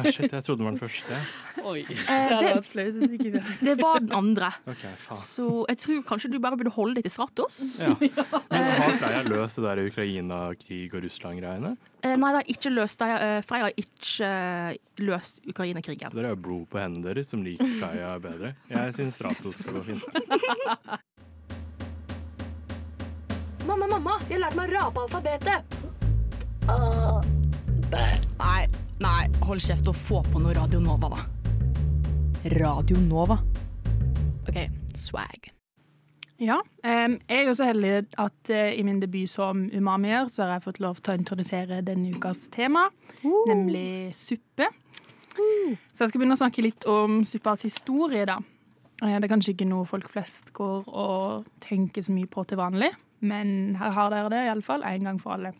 Shit, 0.08 0.32
jeg 0.32 0.44
trodde 0.44 0.62
det 0.62 0.64
var 0.64 0.72
den 0.72 0.80
første. 0.80 1.18
Oi. 1.64 1.82
Det 1.84 2.38
det, 2.72 3.10
vi 3.12 3.32
det 3.60 3.74
var 3.76 4.00
den 4.00 4.12
andre. 4.16 4.48
Okay. 4.66 4.92
Så 5.12 5.66
jeg 5.68 5.78
tror 5.84 6.00
kanskje 6.08 6.30
du 6.32 6.38
bare 6.40 6.56
burde 6.56 6.72
holde 6.72 6.96
deg 6.96 7.04
til 7.04 7.12
Stratos. 7.12 7.60
Ja. 7.82 7.92
Men 8.50 8.70
har 8.80 8.96
Freia 9.02 9.22
løst 9.28 9.60
det 9.60 9.66
der 9.66 9.82
Ukraina-krig 9.84 10.96
og 10.96 11.04
Russland-greiene? 11.04 11.74
Eh, 12.00 12.16
nei, 12.16 12.32
det 12.32 12.40
har 12.40 12.50
ikke 12.56 12.72
løst 12.72 13.04
det. 13.04 13.10
Eh, 13.28 13.38
Freia 13.44 13.68
har 13.68 13.76
ikke 13.84 14.32
eh, 14.32 14.80
løst 15.04 15.44
Ukraina-krigen. 15.44 16.16
Dere 16.16 16.32
har 16.32 16.40
blod 16.40 16.64
på 16.72 16.80
hendene 16.80 17.10
deres 17.10 17.32
som 17.32 17.44
liker 17.44 17.68
Freia 17.82 18.16
bedre. 18.22 18.54
Jeg 18.72 18.96
syns 18.96 19.20
Stratos 19.20 19.60
skal 19.60 19.76
gå 19.76 19.84
fint. 19.92 20.04
Mamma, 23.64 23.86
mamma, 23.88 24.18
jeg 24.28 24.38
har 24.38 24.46
lært 24.48 24.56
meg 24.56 24.72
å 24.72 24.76
rape 24.76 25.04
alfabetet. 25.04 25.82
Nei, 27.92 28.23
nei, 29.02 29.24
hold 29.46 29.62
kjeft 29.64 29.88
og 29.90 29.96
få 29.98 30.22
på 30.30 30.40
noe 30.42 30.54
Radio 30.56 30.80
Nova, 30.82 31.10
da. 31.14 31.24
Radio 32.54 33.00
Nova. 33.00 33.38
OK, 34.48 34.58
swag. 34.98 35.50
Ja. 36.42 36.58
jeg 36.82 37.20
er 37.30 37.44
jo 37.46 37.54
så 37.54 37.68
heldig 37.70 37.92
at 38.20 38.50
eh, 38.52 38.72
i 38.74 38.82
min 38.84 38.98
debut 39.00 39.30
som 39.30 39.68
umamier 39.72 40.26
så 40.28 40.42
har 40.42 40.56
jeg 40.56 40.64
fått 40.64 40.80
lov 40.82 40.98
til 40.98 41.14
å 41.14 41.18
introdusere 41.20 41.78
denne 41.86 42.10
ukas 42.16 42.48
tema, 42.52 42.88
nemlig 43.48 44.10
suppe. 44.18 44.66
Så 45.94 46.04
jeg 46.04 46.10
skal 46.10 46.18
begynne 46.20 46.36
å 46.36 46.42
snakke 46.42 46.62
litt 46.66 46.84
om 46.90 47.22
suppas 47.26 47.64
historie, 47.66 48.26
da. 48.28 48.40
Eh, 49.02 49.14
Det 49.16 49.24
er 49.24 49.32
kanskje 49.32 49.54
ikke 49.54 49.70
noe 49.70 49.86
folk 49.88 50.10
flest 50.10 50.52
går 50.52 50.90
og 50.90 51.46
tenker 51.64 52.02
så 52.02 52.12
mye 52.12 52.28
på 52.30 52.44
til 52.50 52.58
vanlig, 52.60 52.90
men 53.22 53.76
her 53.80 53.94
har 53.94 54.10
dere 54.10 54.34
det 54.34 54.44
iallfall 54.48 54.84
en 54.84 55.04
gang 55.10 55.22
for 55.22 55.38
alle. 55.38 55.54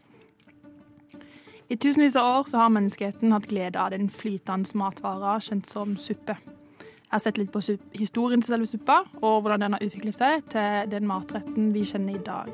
I 1.69 1.77
tusenvis 1.77 2.17
av 2.17 2.41
år 2.41 2.59
har 2.59 2.73
menneskeheten 2.75 3.33
hatt 3.33 3.47
glede 3.49 3.81
av 3.81 3.95
den 3.95 4.11
flytende 4.13 4.69
matvara 4.77 5.39
kjent 5.41 5.71
som 5.71 5.97
suppe. 5.97 6.37
Jeg 6.37 7.13
har 7.21 7.23
sett 7.25 7.39
litt 7.39 7.53
på 7.55 7.63
historien 7.95 8.43
til 8.43 8.53
selve 8.53 8.67
suppa, 8.67 9.05
og 9.23 9.45
hvordan 9.45 9.63
den 9.65 9.77
har 9.77 9.85
utviklet 9.85 10.17
seg 10.17 10.45
til 10.53 10.91
den 10.91 11.07
matretten 11.09 11.71
vi 11.73 11.85
kjenner 11.89 12.19
i 12.19 12.25
dag. 12.27 12.51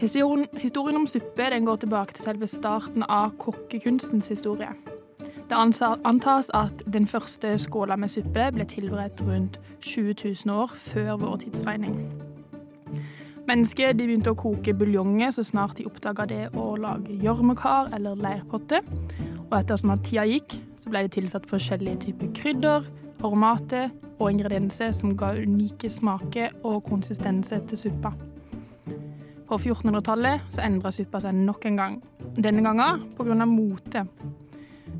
Historien, 0.00 0.96
om 0.96 1.06
suppe 1.06 1.50
går 1.66 1.76
tilbake 1.84 2.16
til 2.16 2.24
selve 2.24 2.48
starten 2.48 3.04
av 3.06 3.36
kokkekunstens 3.38 4.32
historie. 4.32 4.72
Det 5.50 5.58
antas 5.58 6.50
at 6.54 6.82
den 6.86 7.06
første 7.06 7.58
skåla 7.58 7.96
med 7.96 8.10
suppe 8.10 8.48
ble 8.54 8.64
tilberedt 8.64 9.22
rundt 9.26 9.60
20 9.82 10.14
000 10.46 10.56
år 10.56 10.74
før 10.74 11.16
vår 11.20 11.36
tidsregning. 11.44 12.29
Mennesker 13.50 13.96
de 13.98 14.04
begynte 14.06 14.30
å 14.30 14.36
koke 14.38 14.70
buljonger 14.78 15.32
så 15.34 15.42
snart 15.42 15.80
de 15.80 15.84
oppdaga 15.88 16.22
det 16.30 16.42
å 16.54 16.68
lage 16.78 17.16
gjørmekar 17.18 17.88
eller 17.96 18.20
leirpotte. 18.22 18.78
Og 19.48 19.54
ettersom 19.58 19.90
at 19.90 20.04
tida 20.06 20.22
gikk, 20.28 20.54
så 20.78 20.92
ble 20.92 21.00
det 21.02 21.16
tilsatt 21.16 21.48
forskjellige 21.50 21.98
typer 22.04 22.30
krydder, 22.38 22.86
aromater 23.18 23.88
og 24.20 24.28
ingredienser 24.28 24.92
som 24.94 25.16
ga 25.18 25.32
unike 25.34 25.90
smaker 25.90 26.54
og 26.62 26.84
konsistenser 26.86 27.64
til 27.66 27.80
suppa. 27.80 28.12
På 29.50 29.58
1400-tallet 29.58 30.46
så 30.54 30.62
endra 30.68 30.94
suppa 30.94 31.18
seg 31.26 31.34
nok 31.42 31.66
en 31.72 31.82
gang. 31.82 31.98
Denne 32.38 32.62
gangen 32.62 33.02
pga. 33.18 33.34
mote. 33.50 34.04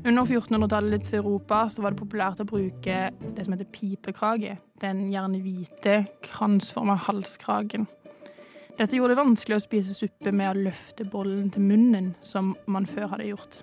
Under 0.01 0.27
1400-tallets 0.27 1.15
Europa 1.21 1.69
så 1.71 1.85
var 1.87 1.95
det 1.95 2.03
populært 2.03 2.43
å 2.43 2.49
bruke 2.51 2.99
det 3.15 3.47
som 3.47 3.55
heter 3.55 3.71
pipekrage. 3.71 4.59
Den 4.83 5.07
gjerne 5.07 5.39
hvite, 5.39 6.01
kransforma 6.27 6.99
halskragen. 7.07 7.87
Dette 8.81 8.97
gjorde 8.97 9.13
det 9.13 9.21
vanskelig 9.21 9.59
å 9.59 9.61
spise 9.61 9.93
suppe 9.93 10.31
med 10.33 10.47
å 10.49 10.61
løfte 10.65 11.05
bollen 11.05 11.51
til 11.53 11.61
munnen, 11.61 12.07
som 12.25 12.55
man 12.65 12.87
før 12.89 13.11
hadde 13.11 13.27
gjort. 13.27 13.59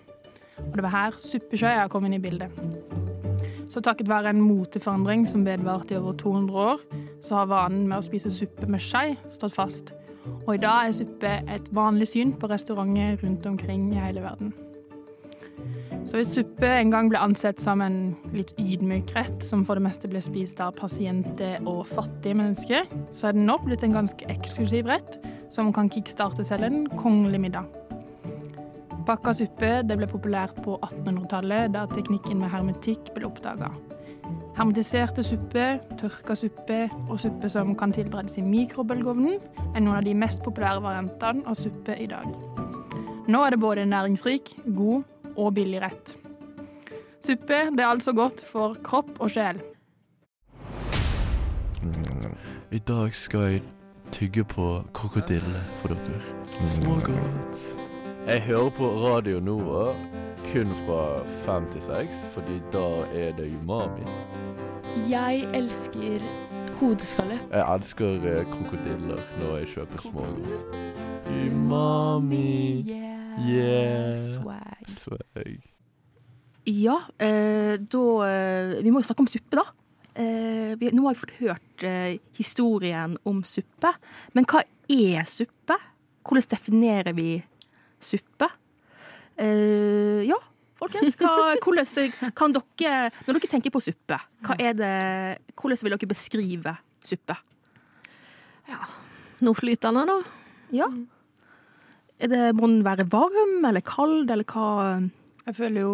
Og 0.63 0.77
det 0.79 0.85
var 0.85 0.93
her 0.93 1.17
suppeskjea 1.19 1.89
kom 1.91 2.07
inn 2.07 2.15
i 2.15 2.21
bildet. 2.23 2.55
Så 3.67 3.83
takket 3.83 4.07
være 4.07 4.31
en 4.31 4.45
moteforandring 4.45 5.27
som 5.27 5.43
vedvarte 5.43 5.97
i 5.97 5.99
over 5.99 6.15
200 6.23 6.63
år, 6.69 6.87
så 7.19 7.41
har 7.41 7.51
vanen 7.51 7.89
med 7.91 7.99
å 7.99 8.07
spise 8.07 8.31
suppe 8.31 8.71
med 8.71 8.85
skje 8.85 9.17
stått 9.27 9.59
fast. 9.59 9.91
Og 10.45 10.55
i 10.55 10.63
dag 10.63 10.87
er 10.87 10.95
suppe 11.01 11.35
et 11.51 11.75
vanlig 11.75 12.13
syn 12.13 12.37
på 12.39 12.53
restauranter 12.55 13.19
rundt 13.25 13.51
omkring 13.51 13.91
i 13.97 13.99
hele 13.99 14.23
verden. 14.23 14.55
Så 16.09 16.17
hvis 16.17 16.31
suppe 16.39 16.69
en 16.69 16.93
gang 16.93 17.11
ble 17.11 17.21
ansett 17.21 17.61
som 17.61 17.83
en 17.85 18.15
litt 18.33 18.55
ydmyk 18.57 19.11
rett, 19.17 19.43
som 19.45 19.65
for 19.67 19.77
det 19.77 19.85
meste 19.85 20.09
ble 20.09 20.23
spist 20.25 20.61
av 20.65 20.77
pasienter 20.79 21.59
og 21.69 21.83
fattige 21.91 22.39
mennesker, 22.39 22.87
så 23.13 23.29
er 23.29 23.37
den 23.37 23.45
nå 23.49 23.59
blitt 23.65 23.85
en 23.85 23.99
ganske 23.99 24.31
eksklusiv 24.33 24.89
rett, 24.89 25.19
som 25.53 25.69
kan 25.77 25.91
kickstarte 25.93 26.47
selv 26.49 26.69
en 26.69 26.87
kongelig 26.97 27.43
middag. 27.43 27.69
Pakka 29.09 29.35
suppe 29.37 29.71
ble 29.89 30.09
populært 30.09 30.57
på 30.65 30.79
1800-tallet, 30.85 31.75
da 31.77 31.87
teknikken 31.93 32.41
med 32.41 32.53
hermetikk 32.53 33.13
ble 33.17 33.29
oppdaga. 33.29 33.71
Hermetiserte 34.57 35.23
suppe, 35.25 35.67
tørka 36.01 36.35
suppe 36.37 36.81
og 37.07 37.21
suppe 37.21 37.53
som 37.53 37.77
kan 37.79 37.93
tilberedes 37.95 38.41
i 38.41 38.47
mikrobølgeovnen, 38.49 39.39
er 39.75 39.85
noen 39.85 40.01
av 40.01 40.09
de 40.09 40.17
mest 40.17 40.41
populære 40.45 40.83
variantene 40.85 41.45
av 41.49 41.57
suppe 41.57 42.01
i 42.01 42.09
dag. 42.11 42.33
Nå 43.29 43.45
er 43.45 43.53
det 43.53 43.61
både 43.61 43.85
næringsrik, 43.89 44.55
god 44.73 45.05
og 45.39 45.55
billig 45.57 45.81
rett. 45.87 46.15
Suppe 47.25 47.65
det 47.75 47.83
er 47.83 47.89
altså 47.89 48.13
godt 48.17 48.43
for 48.45 48.79
kropp 48.85 49.19
og 49.23 49.31
sjel. 49.31 49.61
I 52.71 52.79
dag 52.79 53.15
skal 53.15 53.41
jeg 53.41 53.63
tygge 54.13 54.45
på 54.45 54.69
krokodille 54.95 55.63
for 55.81 55.95
dere. 55.95 56.21
Så 56.63 56.83
godt. 57.07 57.61
Jeg 58.27 58.41
hører 58.43 58.71
på 58.71 58.89
Radio 58.89 59.41
Nova 59.41 59.95
kun 60.53 60.71
fra 60.87 61.23
fem 61.45 61.67
til 61.73 61.83
seks, 61.83 62.27
fordi 62.33 62.61
da 62.73 62.87
er 63.13 63.33
det 63.37 63.53
umami. 63.61 64.05
Jeg 65.11 65.49
elsker 65.55 66.21
hodeskalle. 66.81 67.41
Jeg 67.53 67.75
elsker 67.75 68.07
eh, 68.07 68.45
krokodiller 68.53 69.21
når 69.41 69.57
jeg 69.57 69.69
kjøper 69.75 69.99
smågodt. 69.99 70.65
Umami. 71.29 72.85
Yeah. 72.89 73.08
Swag. 74.19 74.89
Swag. 74.91 75.59
Ja, 76.69 76.99
eh, 77.19 77.79
da 77.81 78.05
eh, 78.29 78.83
Vi 78.83 78.91
må 78.93 79.01
jo 79.01 79.09
snakke 79.09 79.25
om 79.25 79.31
suppe, 79.31 79.57
da. 79.57 79.65
Eh, 80.19 80.75
vi, 80.81 80.91
nå 80.93 81.07
har 81.07 81.15
vi 81.15 81.21
fått 81.23 81.37
hørt 81.39 81.85
eh, 81.87 82.19
historien 82.37 83.15
om 83.29 83.41
suppe. 83.47 83.93
Men 84.35 84.49
hva 84.51 84.65
er 84.91 85.29
suppe? 85.31 85.79
Hvordan 86.27 86.49
definerer 86.51 87.15
vi 87.17 87.39
suppe? 88.03 88.51
Eh, 89.39 90.25
ja, 90.29 90.39
folkens. 90.81 91.17
Hva, 91.21 91.55
hvordan 91.63 92.33
kan 92.37 92.57
dere 92.57 93.13
Når 93.25 93.39
dere 93.39 93.53
tenker 93.55 93.73
på 93.75 93.83
suppe, 93.85 94.19
hva 94.45 94.59
er 94.59 94.75
det, 94.77 94.95
hvordan 95.55 95.85
vil 95.87 95.95
dere 95.97 96.11
beskrive 96.11 96.75
suppe? 97.07 97.39
Noe 99.39 99.57
flytende, 99.57 100.03
da? 100.05 100.19
Ja. 100.75 100.91
Er 102.21 102.31
det, 102.33 102.43
må 102.59 102.67
den 102.67 102.81
være 102.87 103.07
varm 103.13 103.65
eller 103.69 103.81
kald, 103.87 104.31
eller 104.31 104.45
hva? 104.49 104.69
Jeg 105.47 105.55
føler 105.55 105.81
jo 105.85 105.93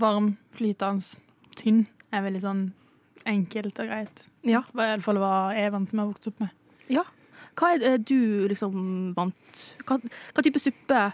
varm, 0.00 0.34
flytende, 0.56 1.02
tynn 1.56 1.84
er 2.14 2.24
veldig 2.26 2.42
sånn 2.44 2.64
enkelt 3.28 3.78
og 3.80 3.88
greit. 3.88 4.24
Ja. 4.44 4.60
i 4.68 4.76
hvert 4.76 5.02
fall 5.06 5.16
hva 5.22 5.32
jeg 5.56 5.66
er 5.70 5.72
vant 5.72 5.92
med 5.96 6.04
å 6.04 6.10
vokse 6.12 6.30
opp 6.32 6.42
med. 6.44 6.52
Hva 7.54 7.68
er 7.78 7.98
du 8.02 8.48
liksom 8.50 9.12
vant 9.14 9.60
Hva, 9.86 10.00
hva 10.34 10.42
type 10.42 10.58
suppe 10.58 11.04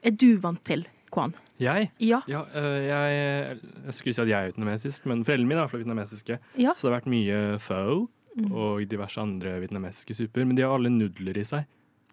er 0.00 0.14
du 0.14 0.36
vant 0.40 0.60
til, 0.64 0.84
Kwan? 1.12 1.34
Jeg? 1.60 1.90
Ja. 2.00 2.22
Ja, 2.30 2.44
øh, 2.56 2.76
jeg, 2.86 3.58
jeg 3.84 3.94
skulle 3.98 4.14
si 4.16 4.22
at 4.22 4.30
jeg 4.30 4.38
er 4.38 4.52
vietnamesisk, 4.52 5.04
men 5.10 5.24
foreldrene 5.26 5.50
mine 5.50 5.64
er 5.66 5.74
i 5.74 5.80
vietnamesiske. 5.82 6.38
Ja. 6.56 6.72
Så 6.78 6.86
det 6.86 6.92
har 6.92 7.00
vært 7.00 7.12
mye 7.12 7.42
pho 7.60 8.06
Mm. 8.30 8.52
og 8.54 8.84
diverse 8.86 9.18
andre 9.18 9.56
vietnamesiske 9.58 10.14
supper. 10.14 10.44
Men 10.46 10.54
de 10.54 10.62
har 10.62 10.70
alle 10.76 10.88
nudler 10.94 11.34
i 11.40 11.42
seg, 11.42 11.64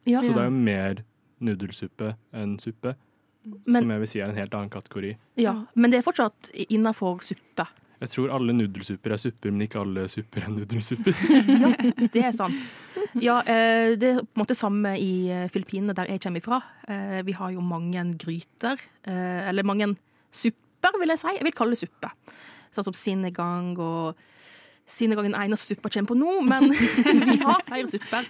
ja. 0.09 0.17
så 0.25 0.31
det 0.33 0.41
er 0.41 0.47
jo 0.49 0.55
mer 0.55 1.03
nudelsuppe 1.39 2.15
enn 2.33 2.57
suppe. 2.61 2.95
Men, 3.47 3.81
som 3.81 3.91
jeg 3.93 4.01
vil 4.03 4.09
si 4.11 4.19
er 4.19 4.27
en 4.31 4.35
helt 4.39 4.53
annen 4.57 4.69
kategori. 4.73 5.13
ja. 5.39 5.53
Men 5.75 5.91
det 5.93 5.99
er 6.01 6.07
fortsatt 6.07 6.49
innafor 6.67 7.21
suppe. 7.23 7.63
Jeg 7.97 8.11
tror 8.13 8.29
alle 8.35 8.53
nudelsupper 8.53 9.15
er 9.15 9.17
supper, 9.17 9.49
men 9.49 9.63
ikke 9.65 9.79
alle 9.81 10.03
supper 10.11 10.43
er 10.45 10.51
nudelsupper. 10.53 11.15
Ja, 11.63 11.69
det 12.13 12.21
er 12.27 12.35
sant. 12.35 12.67
Ja, 13.17 13.39
eh, 13.41 13.95
det 13.97 14.11
er 14.11 14.19
på 14.21 14.35
en 14.37 14.41
måte 14.43 14.53
samme 14.57 14.91
i 15.01 15.29
eh, 15.33 15.47
Filippinene, 15.49 15.95
der 15.97 16.11
jeg 16.11 16.21
kommer 16.21 16.43
ifra. 16.43 16.59
Eh, 16.87 17.23
Vi 17.25 17.33
har 17.39 17.55
jo 17.55 17.63
mange 17.65 18.03
gryter, 18.21 18.77
eller 19.07 19.65
mange 19.65 19.95
supper, 20.29 20.99
vil 20.99 21.09
jeg 21.15 21.23
si. 21.23 21.33
Jeg 21.39 21.47
vil 21.47 21.55
kalle 21.57 21.73
det 21.73 21.81
suppe. 21.81 22.11
Sånn 22.75 22.85
som 22.85 22.93
sinnegang 22.93 23.71
og 23.81 24.19
Den 24.87 25.35
eneste 25.35 25.73
suppa 25.75 25.89
kommer 25.91 26.07
på 26.07 26.15
nå, 26.15 26.33
men 26.47 26.71
vi 27.29 27.37
har 27.41 27.63
flere 27.67 27.91
supper. 27.91 28.27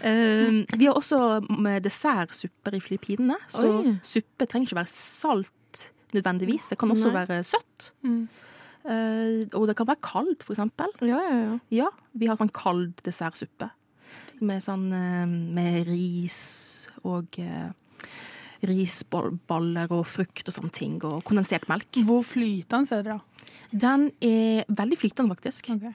Uh, 0.00 0.62
Vi 0.78 0.86
har 0.86 0.94
også 0.94 1.40
dessertsupper 1.82 2.76
i 2.78 2.80
Filippinene, 2.80 3.36
så 3.50 3.66
Oi. 3.80 3.96
suppe 4.06 4.46
trenger 4.46 4.70
ikke 4.70 4.80
være 4.84 4.92
salt 4.92 5.50
nødvendigvis. 6.14 6.68
Det 6.70 6.78
kan 6.78 6.90
også 6.94 7.10
Nei. 7.10 7.24
være 7.26 7.42
søtt. 7.44 7.90
Mm. 8.06 8.28
Uh, 8.86 9.42
og 9.58 9.66
det 9.66 9.74
kan 9.76 9.88
være 9.88 10.02
kaldt, 10.04 10.44
for 10.46 10.54
eksempel. 10.54 10.92
Ja, 11.02 11.18
ja, 11.18 11.38
ja. 11.42 11.58
Ja, 11.74 11.88
vi 12.14 12.28
har 12.30 12.38
sånn 12.38 12.52
kald 12.54 12.94
dessertsuppe. 13.06 13.72
Med 14.46 14.62
sånn 14.62 14.86
uh, 14.94 15.26
med 15.26 15.88
ris 15.88 16.38
og 17.06 17.36
eh, 17.38 17.68
risballer 18.66 19.92
og 19.94 20.02
frukt 20.10 20.48
og 20.48 20.54
sånne 20.56 20.74
ting. 20.74 20.96
Og 21.06 21.20
kondensert 21.26 21.68
melk. 21.70 22.00
Hvor 22.06 22.24
flytende 22.26 22.96
er 22.96 23.04
det, 23.06 23.14
da? 23.14 23.35
Den 23.72 24.10
er 24.20 24.64
veldig 24.68 24.98
flytende, 24.98 25.34
faktisk. 25.36 25.70
Okay. 25.76 25.94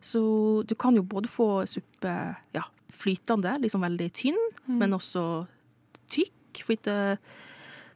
Så 0.00 0.64
du 0.66 0.74
kan 0.74 0.94
jo 0.96 1.02
både 1.02 1.28
få 1.28 1.66
suppe 1.68 2.36
ja, 2.54 2.62
flytende, 2.90 3.58
liksom 3.60 3.80
veldig 3.84 4.10
tynn, 4.12 4.38
men 4.66 4.90
også 4.96 5.46
tykk. 6.08 6.62
For 6.64 6.74
ikke 6.74 7.18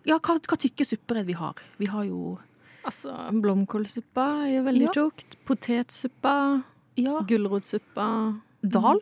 Ja, 0.07 0.19
hva, 0.19 0.37
hva 0.39 0.57
tykke 0.61 0.85
supper 0.87 1.17
er 1.17 1.23
det 1.25 1.27
vi 1.33 1.33
har? 1.39 1.55
Vi 1.79 1.87
har 1.87 2.05
jo 2.05 2.39
Altså, 2.85 3.11
blomkålsuppa 3.41 4.45
er 4.47 4.63
veldig 4.63 4.83
Ja. 4.83 4.93
tjukt. 4.93 5.37
Potetsuppa, 5.47 6.63
ja, 6.97 7.21
gulrotsuppa 7.25 8.41
dal. 8.63 9.01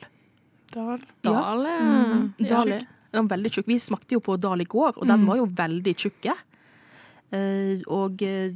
Dal. 0.72 0.98
Dal 1.22 1.66
er 1.66 1.80
Mm. 1.82 2.34
er 2.40 2.46
Dal 2.48 2.66
tjukk. 2.66 2.72
er 2.72 2.86
ja, 3.12 3.22
veldig 3.22 3.50
tjukk. 3.50 3.66
Vi 3.66 3.78
smakte 3.78 4.12
jo 4.12 4.20
på 4.20 4.38
dal 4.40 4.60
i 4.60 4.64
går, 4.64 4.94
og 4.96 5.06
den 5.06 5.20
Mm. 5.20 5.26
var 5.26 5.36
jo 5.36 5.46
veldig 5.46 5.94
tjukke. 5.96 6.34
Eh, 7.32 7.82
og 7.88 8.22
eh, 8.22 8.52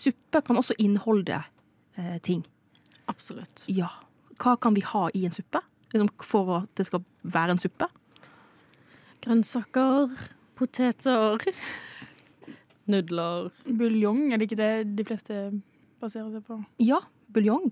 suppe 0.00 0.40
kan 0.46 0.56
også 0.60 0.74
inneholde 0.78 1.40
eh, 1.98 2.18
ting. 2.22 2.44
Absolutt. 3.10 3.64
Ja. 3.68 3.88
Hva 4.40 4.56
kan 4.60 4.74
vi 4.74 4.82
ha 4.82 5.08
i 5.14 5.24
en 5.28 5.34
suppe? 5.34 5.60
Liksom 5.92 6.08
for 6.26 6.54
at 6.62 6.70
det 6.78 6.86
skal 6.88 7.04
være 7.22 7.54
en 7.54 7.58
suppe? 7.62 7.86
Grønnsaker, 9.24 10.10
poteter, 10.58 11.40
nudler. 12.90 13.50
Buljong, 13.64 14.26
er 14.32 14.40
det 14.40 14.48
ikke 14.50 14.60
det 14.60 14.72
de 14.98 15.06
fleste 15.08 15.38
baserer 16.02 16.30
seg 16.34 16.44
på? 16.48 16.58
Ja, 16.84 17.00
buljong. 17.32 17.70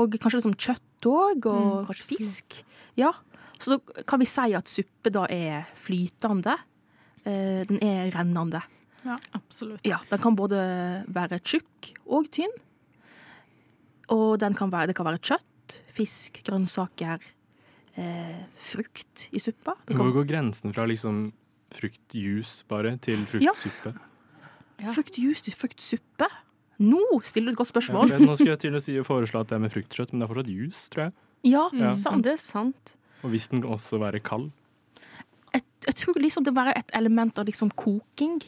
Og 0.00 0.14
kanskje 0.16 0.38
liksom 0.40 0.56
kjøtt 0.56 1.08
òg, 1.10 1.46
og 1.50 1.82
Mm, 1.82 1.86
kanskje 1.90 2.06
fisk. 2.16 2.62
Ja. 2.96 3.10
Så 3.60 3.76
da 3.76 4.02
kan 4.08 4.18
vi 4.22 4.26
si 4.26 4.54
at 4.56 4.70
suppe 4.70 5.10
da 5.12 5.26
er 5.30 5.66
flytende. 5.78 6.56
Eh, 7.26 7.62
den 7.68 7.78
er 7.84 8.08
rennende. 8.14 8.62
Absolutt. 9.34 9.82
Ja, 9.86 9.98
den 10.10 10.18
kan 10.22 10.36
både 10.38 10.58
være 11.12 11.40
tjukk 11.42 11.92
og 12.06 12.28
tynn. 12.34 12.52
Og 14.12 14.38
den 14.42 14.54
kan 14.58 14.70
være, 14.72 14.90
det 14.90 14.96
kan 14.98 15.06
være 15.08 15.20
kjøtt, 15.24 15.78
fisk, 15.96 16.42
grønnsaker, 16.46 17.22
eh, 17.96 18.42
frukt 18.60 19.28
i 19.32 19.40
suppa. 19.42 19.74
Hvor 19.88 20.12
går 20.18 20.26
grensen 20.28 20.74
fra 20.74 20.84
liksom 20.90 21.30
fruktjuice 21.72 22.64
bare 22.68 22.96
til 23.00 23.22
fruktsuppe? 23.30 23.94
Ja. 24.82 24.92
fruktjuice 24.92 25.46
til 25.46 25.54
fruktsuppe? 25.56 26.28
Nå 26.82 26.98
stiller 27.22 27.52
du 27.52 27.54
et 27.54 27.60
godt 27.60 27.70
spørsmål. 27.70 28.10
Ja, 28.10 28.18
nå 28.18 28.34
skulle 28.34 28.56
jeg 28.56 28.62
til 28.64 28.74
å 28.74 28.80
si, 28.82 28.96
foreslå 29.06 29.40
at 29.44 29.52
det 29.52 29.56
er 29.56 29.62
med 29.62 29.70
fruktkjøtt, 29.72 30.10
men 30.12 30.20
det 30.22 30.26
er 30.26 30.32
fortsatt 30.32 30.50
juice, 30.50 30.88
tror 30.90 31.04
jeg. 31.04 31.12
Ja, 31.52 31.68
Ja. 31.72 31.92
sant. 31.92 32.24
Det 32.24 32.32
er 32.34 32.40
sant. 32.42 32.94
Og 33.22 33.30
hvis 33.30 33.48
den 33.48 33.62
kan 33.62 33.70
også 33.76 34.00
være 34.02 34.20
kald. 34.20 34.50
Jeg, 35.54 35.62
jeg 35.86 35.94
tror 35.94 36.18
liksom 36.18 36.44
det 36.44 36.54
være 36.56 36.74
et 36.76 36.90
element 36.94 37.38
av 37.38 37.46
liksom 37.46 37.70
koking, 37.76 38.40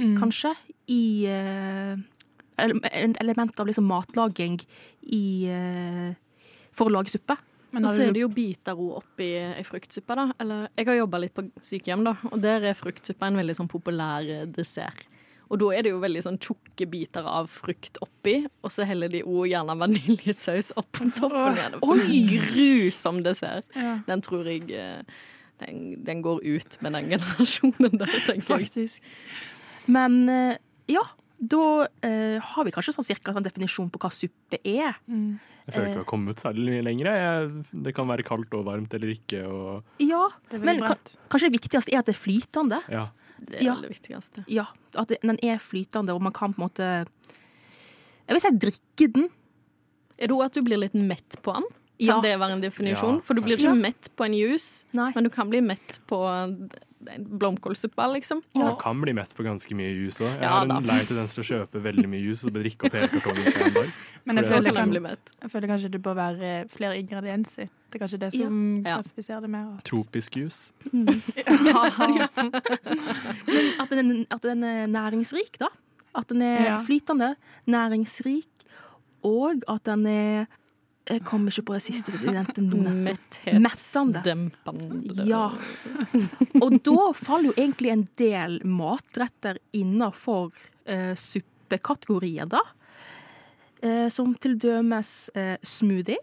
Mm. 0.00 0.16
kanskje, 0.16 0.54
i 0.88 1.28
uh, 1.28 1.98
En 2.60 3.14
element 3.20 3.60
av 3.60 3.68
liksom 3.68 3.86
matlaging 3.88 4.58
i 5.16 5.48
uh, 5.48 6.10
For 6.76 6.90
å 6.90 6.92
lage 6.92 7.12
suppe. 7.12 7.36
Men 7.70 7.86
så 7.86 8.02
er 8.08 8.14
det 8.14 8.24
jo 8.24 8.30
biter 8.32 8.74
ro 8.76 8.96
oppi 8.98 9.28
ei 9.38 9.62
fruktsuppe, 9.66 10.16
da. 10.18 10.26
Eller 10.42 10.66
jeg 10.74 10.88
har 10.88 10.98
jobba 10.98 11.20
litt 11.22 11.34
på 11.36 11.44
sykehjem, 11.62 12.02
da, 12.06 12.16
og 12.30 12.42
der 12.42 12.66
er 12.66 12.78
fruktsuppe 12.78 13.28
en 13.28 13.38
veldig 13.38 13.56
sånn 13.60 13.70
populær 13.70 14.26
eh, 14.26 14.42
dessert. 14.50 15.06
Og 15.50 15.58
da 15.62 15.70
er 15.74 15.86
det 15.86 15.92
jo 15.92 16.00
veldig 16.02 16.24
sånn 16.26 16.38
tjukke 16.42 16.86
biter 16.90 17.26
av 17.26 17.48
frukt 17.50 17.98
oppi, 18.02 18.36
og 18.62 18.74
så 18.74 18.86
heller 18.86 19.10
de 19.10 19.22
òg 19.22 19.48
gjerne 19.52 19.78
vaniljesaus 19.78 20.72
oppå 20.78 21.08
toppen. 21.14 21.58
igjen. 21.58 21.78
Oi! 21.86 22.20
Grusom 22.34 23.22
dessert. 23.26 23.70
ja, 23.74 23.96
Den 24.06 24.22
tror 24.26 24.50
jeg 24.50 24.66
den, 25.60 26.04
den 26.06 26.22
går 26.22 26.42
ut 26.42 26.78
med 26.82 26.94
den 26.98 27.10
generasjonen 27.14 27.98
der, 27.98 28.14
tenker 28.26 28.62
jeg. 28.62 28.92
Men 29.90 30.16
eh, 30.32 30.56
ja, 30.92 31.02
da 31.40 31.62
eh, 32.06 32.36
har 32.52 32.66
vi 32.66 32.72
kanskje 32.74 32.94
sånn 32.96 33.06
cirka 33.06 33.32
en 33.36 33.46
definisjon 33.46 33.90
på 33.92 34.00
hva 34.02 34.10
suppe 34.14 34.60
er. 34.64 34.98
Mm. 35.10 35.38
Jeg 35.66 35.74
føler 35.76 35.86
ikke 35.90 35.94
vi 35.98 36.02
har 36.02 36.08
kommet 36.10 36.42
særlig 36.42 36.72
mye 36.74 36.82
lenger. 36.82 37.48
Det 37.86 37.92
kan 37.94 38.08
være 38.10 38.24
kaldt 38.26 38.54
og 38.58 38.64
varmt 38.66 38.94
eller 38.96 39.12
ikke. 39.14 39.42
Og, 39.46 39.84
Ja, 40.02 40.24
Men 40.58 40.80
kanskje 40.82 41.46
det 41.50 41.56
viktigste 41.60 41.92
er 41.94 42.00
at 42.02 42.08
det 42.10 42.16
er 42.16 42.22
flytende. 42.24 42.80
ja. 42.90 43.08
Det 43.40 43.56
er 43.56 43.64
Ja. 43.64 43.74
det 43.80 43.88
viktigste. 43.88 44.42
Ja, 44.52 44.66
at 44.94 45.08
det, 45.08 45.18
den 45.22 45.38
er 45.42 45.56
flytende, 45.56 46.12
og 46.12 46.20
man 46.20 46.32
kan 46.36 46.52
på 46.52 46.60
en 46.60 46.68
måte 46.68 47.06
Jeg 48.28 48.34
vil 48.36 48.40
si 48.40 48.50
drikke 48.50 49.12
den. 49.14 49.30
Er 50.18 50.28
det 50.28 50.36
òg 50.36 50.44
at 50.44 50.52
du 50.52 50.60
blir 50.62 50.76
litt 50.76 50.92
mett 50.94 51.38
på 51.42 51.54
den? 51.56 51.64
Kan 52.00 52.16
Ja. 52.16 52.20
det 52.24 52.38
være 52.40 52.52
en 52.56 52.60
definisjon? 52.62 53.14
Ja, 53.16 53.20
For 53.24 53.34
du 53.34 53.40
blir 53.42 53.58
Ja. 53.60 53.72
ikke 53.72 53.80
mett 53.80 54.08
på 54.16 54.24
en 54.24 54.32
juice, 54.32 54.86
Nei. 54.94 55.12
men 55.14 55.24
du 55.24 55.30
kan 55.30 55.50
bli 55.50 55.60
mett 55.60 55.98
på 56.08 56.16
en 56.44 56.70
blomkålsuppe, 57.18 58.12
liksom. 58.12 58.42
Man 58.54 58.76
kan 58.76 59.00
bli 59.00 59.12
mett 59.12 59.34
på 59.36 59.42
ganske 59.44 59.74
mye 59.74 59.92
juice 59.94 60.20
òg. 60.20 60.32
Jeg 60.34 60.42
Ja, 60.42 60.48
har 60.48 60.62
en 60.64 60.82
lei 60.86 61.04
tendens 61.04 61.34
til 61.34 61.44
å 61.44 61.66
kjøpe 61.66 61.80
veldig 61.82 62.06
mye 62.08 62.20
juice 62.22 62.44
og 62.46 62.52
drikke 62.52 62.84
opp 62.86 62.92
hele 62.92 63.08
kartongen 63.08 63.52
på 63.52 63.66
en 63.66 63.72
dag. 63.74 63.92
Men 64.26 64.36
jeg 64.36 64.44
føler, 64.44 64.74
kan 64.74 64.92
jeg 64.92 65.50
føler 65.50 65.66
kanskje 65.68 65.90
det 65.90 66.02
bør 66.02 66.14
være 66.14 66.68
flere 66.68 66.98
ingredienser. 67.00 67.68
Det 67.90 68.00
er 68.00 68.06
kanskje 68.06 68.18
det 68.20 68.32
som 68.34 68.82
Ja. 68.84 68.96
klassifiserer 69.00 69.40
det 69.40 69.50
mer. 69.50 69.78
Tropisk 69.84 70.36
juice. 70.36 70.72
At 73.80 73.90
den, 73.90 74.26
at 74.30 74.42
den 74.42 74.62
er 74.64 74.86
næringsrik, 74.86 75.58
da. 75.58 75.66
At 76.14 76.28
den 76.28 76.42
er 76.42 76.62
Ja. 76.64 76.78
flytende, 76.84 77.34
næringsrik, 77.66 78.46
og 79.22 79.62
at 79.68 79.84
den 79.84 80.06
er 80.06 80.46
Jeg 81.10 81.24
kom 81.26 81.46
ikke 81.50 81.66
på 81.68 81.76
det 81.76 81.82
siste 81.84 82.14
du 82.14 82.26
nevnte 82.30 82.62
nå 82.64 82.80
nettopp. 82.86 83.54
Metthetsdempende. 83.66 85.26
Ja. 85.28 85.46
Og 86.62 86.76
da 86.86 87.06
faller 87.18 87.50
jo 87.50 87.54
egentlig 87.56 87.90
en 87.92 88.04
del 88.20 88.60
matretter 88.64 89.58
innafor 89.76 90.52
uh, 90.86 91.14
suppekategorier, 91.18 92.46
da. 92.50 92.62
Eh, 93.80 94.08
som 94.12 94.34
til 94.36 94.58
dømes 94.60 95.30
eh, 95.32 95.56
smoothie. 95.64 96.20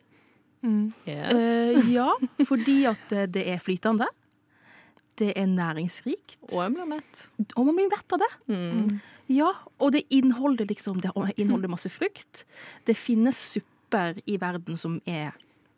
Mm. 0.62 0.92
Yes. 1.08 1.34
Eh, 1.34 1.92
ja, 1.94 2.12
fordi 2.46 2.84
at 2.90 3.14
eh, 3.16 3.26
det 3.30 3.48
er 3.50 3.62
flytende. 3.64 4.06
Det 5.18 5.32
er 5.34 5.48
næringsrikt. 5.50 6.38
Og 6.52 6.60
jeg 6.62 6.76
blir 6.76 6.90
mett. 6.92 7.24
Og 7.56 7.66
man 7.66 7.80
blir 7.80 7.90
mett 7.90 8.14
av 8.14 8.22
det. 8.22 8.30
Mm. 8.54 9.00
Ja, 9.34 9.50
og 9.82 9.96
det 9.96 10.06
inneholder 10.14 10.70
liksom 10.70 11.02
Det 11.04 11.12
inneholder 11.36 11.72
masse 11.72 11.90
frukt. 11.90 12.46
Det 12.86 12.94
finnes 12.96 13.40
supper 13.88 14.20
i 14.26 14.38
verden 14.38 14.78
som 14.78 15.00
er, 15.08 15.32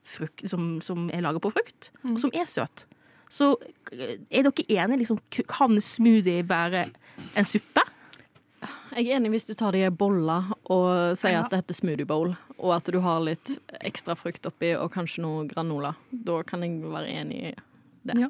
frukt, 0.04 0.42
som, 0.50 0.80
som 0.82 1.10
er 1.14 1.22
laget 1.22 1.42
på 1.44 1.52
frukt, 1.54 1.92
og 2.04 2.20
som 2.20 2.32
er 2.34 2.46
søt. 2.46 2.86
Så 3.30 3.52
eh, 3.94 4.18
er 4.32 4.44
dere 4.48 4.66
enige? 4.68 4.98
Liksom, 5.04 5.20
kan 5.48 5.78
smoothie 5.82 6.44
være 6.50 6.88
en 7.38 7.46
suppe? 7.46 7.82
Jeg 8.96 9.06
er 9.08 9.20
enig 9.20 9.30
hvis 9.32 9.46
du 9.46 9.54
tar 9.54 9.72
det 9.72 9.80
i 9.84 9.86
ei 9.88 9.92
bolle 9.94 10.40
og 10.68 11.16
sier 11.16 11.32
Ja. 11.38 11.44
at 11.46 11.52
det 11.54 11.60
heter 11.62 11.78
smoothie 11.78 12.06
bowl, 12.10 12.34
og 12.58 12.74
at 12.76 12.90
du 12.92 12.98
har 13.00 13.22
litt 13.22 13.52
ekstra 13.86 14.16
frukt 14.18 14.46
oppi 14.50 14.74
og 14.76 14.90
kanskje 14.92 15.22
noe 15.24 15.46
granola. 15.48 15.94
Da 16.12 16.42
kan 16.44 16.64
jeg 16.66 16.82
være 16.82 17.14
enig 17.22 17.44
i 17.52 17.54
det. 18.10 18.18
Ja. 18.20 18.30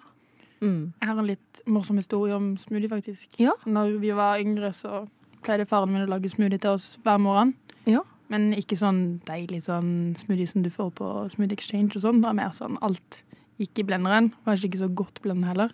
Mm. 0.60 0.92
Jeg 1.00 1.08
har 1.08 1.18
en 1.18 1.26
litt 1.30 1.62
morsom 1.66 1.98
historie 1.98 2.36
om 2.36 2.58
smoothie, 2.60 2.90
faktisk. 2.92 3.40
Ja. 3.40 3.56
Når 3.66 3.96
vi 4.04 4.12
var 4.12 4.38
yngre, 4.44 4.74
så 4.76 5.06
pleide 5.42 5.66
faren 5.66 5.94
min 5.96 6.04
å 6.04 6.12
lage 6.12 6.30
smoothie 6.30 6.60
til 6.60 6.76
oss 6.76 6.98
hver 7.06 7.18
morgen. 7.24 7.56
Ja. 7.88 8.04
Men 8.30 8.52
ikke 8.54 8.78
sånn 8.78 9.20
deilig 9.26 9.64
sånn 9.66 10.14
smoothie 10.20 10.50
som 10.50 10.62
du 10.66 10.70
får 10.74 10.92
på 11.00 11.08
Smoothie 11.34 11.58
Exchange 11.58 11.98
og 11.98 12.04
sånn. 12.04 12.22
Det 12.22 12.36
mer 12.38 12.54
sånn 12.54 12.78
alt 12.86 13.24
gikk 13.60 13.82
i 13.82 13.88
blenderen. 13.90 14.30
Kanskje 14.46 14.70
ikke 14.70 14.84
så 14.84 14.92
godt 15.02 15.22
blende 15.24 15.50
heller. 15.50 15.74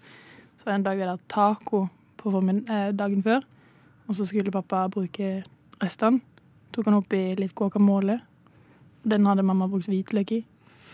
Så 0.61 0.71
en 0.71 0.85
dag 0.85 0.97
vi 0.97 1.03
hadde 1.03 1.19
taco 1.31 1.85
på 2.21 2.31
formen, 2.31 2.63
eh, 2.71 2.91
dagen 2.95 3.21
før. 3.23 3.43
Og 4.07 4.15
så 4.15 4.25
skulle 4.25 4.53
pappa 4.53 4.87
bruke 4.89 5.43
restene. 5.81 6.21
Tok 6.71 6.85
han 6.85 6.99
oppi 7.01 7.35
litt 7.37 7.55
guacamole. 7.55 8.21
Den 9.05 9.25
hadde 9.25 9.43
mamma 9.43 9.67
brukt 9.67 9.87
hvitløk 9.91 10.31
i. 10.31 10.43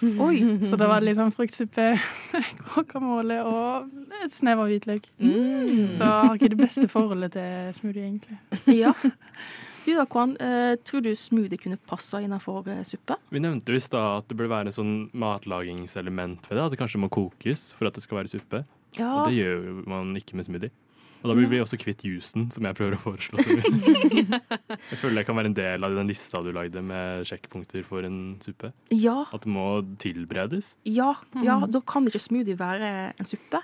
Oi! 0.01 0.37
Så 0.65 0.77
det 0.81 0.87
var 0.89 1.03
litt 1.05 1.19
sånn 1.19 1.33
fruktsuppe, 1.33 1.91
guacamole 2.71 3.37
og 3.45 3.91
et 4.25 4.33
snev 4.33 4.63
av 4.63 4.71
hvitløk. 4.71 5.05
Mm. 5.21 5.91
Så 5.93 6.01
jeg 6.01 6.09
har 6.09 6.33
ikke 6.35 6.53
det 6.55 6.61
beste 6.63 6.87
forholdet 6.89 7.35
til 7.37 7.75
smoothie, 7.77 8.07
egentlig. 8.07 8.39
Ja. 8.81 8.95
Du 9.85 9.95
da, 9.95 10.05
Kwan, 10.05 10.35
eh, 10.37 10.75
tror 10.85 11.01
du 11.01 11.09
smoothie 11.17 11.57
kunne 11.57 11.77
passa 11.89 12.19
innenfor 12.21 12.67
eh, 12.69 12.83
suppe? 12.85 13.17
Vi 13.33 13.41
nevnte 13.41 13.73
jo 13.73 13.79
i 13.79 13.81
stad 13.81 14.19
at 14.19 14.27
det 14.29 14.37
burde 14.37 14.51
være 14.51 14.69
en 14.69 14.75
sånn 14.75 14.93
matlagingselement 15.17 16.45
ved 16.49 16.57
det. 16.59 16.65
At 16.67 16.75
det 16.75 16.79
kanskje 16.83 17.01
må 17.01 17.09
kokes 17.09 17.71
for 17.77 17.89
at 17.89 17.97
det 17.97 18.03
skal 18.05 18.21
være 18.21 18.31
suppe. 18.35 18.61
Ja. 18.99 19.09
Og 19.21 19.31
det 19.31 19.39
gjør 19.39 19.81
man 19.89 20.13
ikke 20.19 20.37
med 20.37 20.45
smoothie. 20.45 20.73
Og 21.21 21.29
da 21.29 21.35
blir 21.37 21.51
vi 21.51 21.59
også 21.61 21.77
kvitt 21.77 22.01
jusen, 22.01 22.47
som 22.53 22.65
jeg 22.65 22.77
prøver 22.77 22.95
å 22.97 23.01
foreslå. 23.01 23.41
jeg 23.45 24.97
føler 24.97 25.19
det 25.19 25.25
kan 25.27 25.37
være 25.37 25.51
en 25.51 25.57
del 25.57 25.85
av 25.85 25.93
den 25.93 26.09
lista 26.09 26.41
du 26.41 26.49
lagde 26.53 26.81
med 26.81 27.27
sjekkpunkter 27.29 27.85
for 27.85 28.05
en 28.07 28.39
suppe. 28.41 28.71
Ja, 28.89 29.27
At 29.29 29.45
det 29.45 29.53
må 29.53 29.67
tilberedes. 30.01 30.75
ja, 30.89 31.13
ja, 31.45 31.59
da 31.69 31.83
kan 31.85 32.09
ikke 32.09 32.21
smoothie 32.21 32.57
være 32.57 33.13
en 33.13 33.29
suppe. 33.29 33.61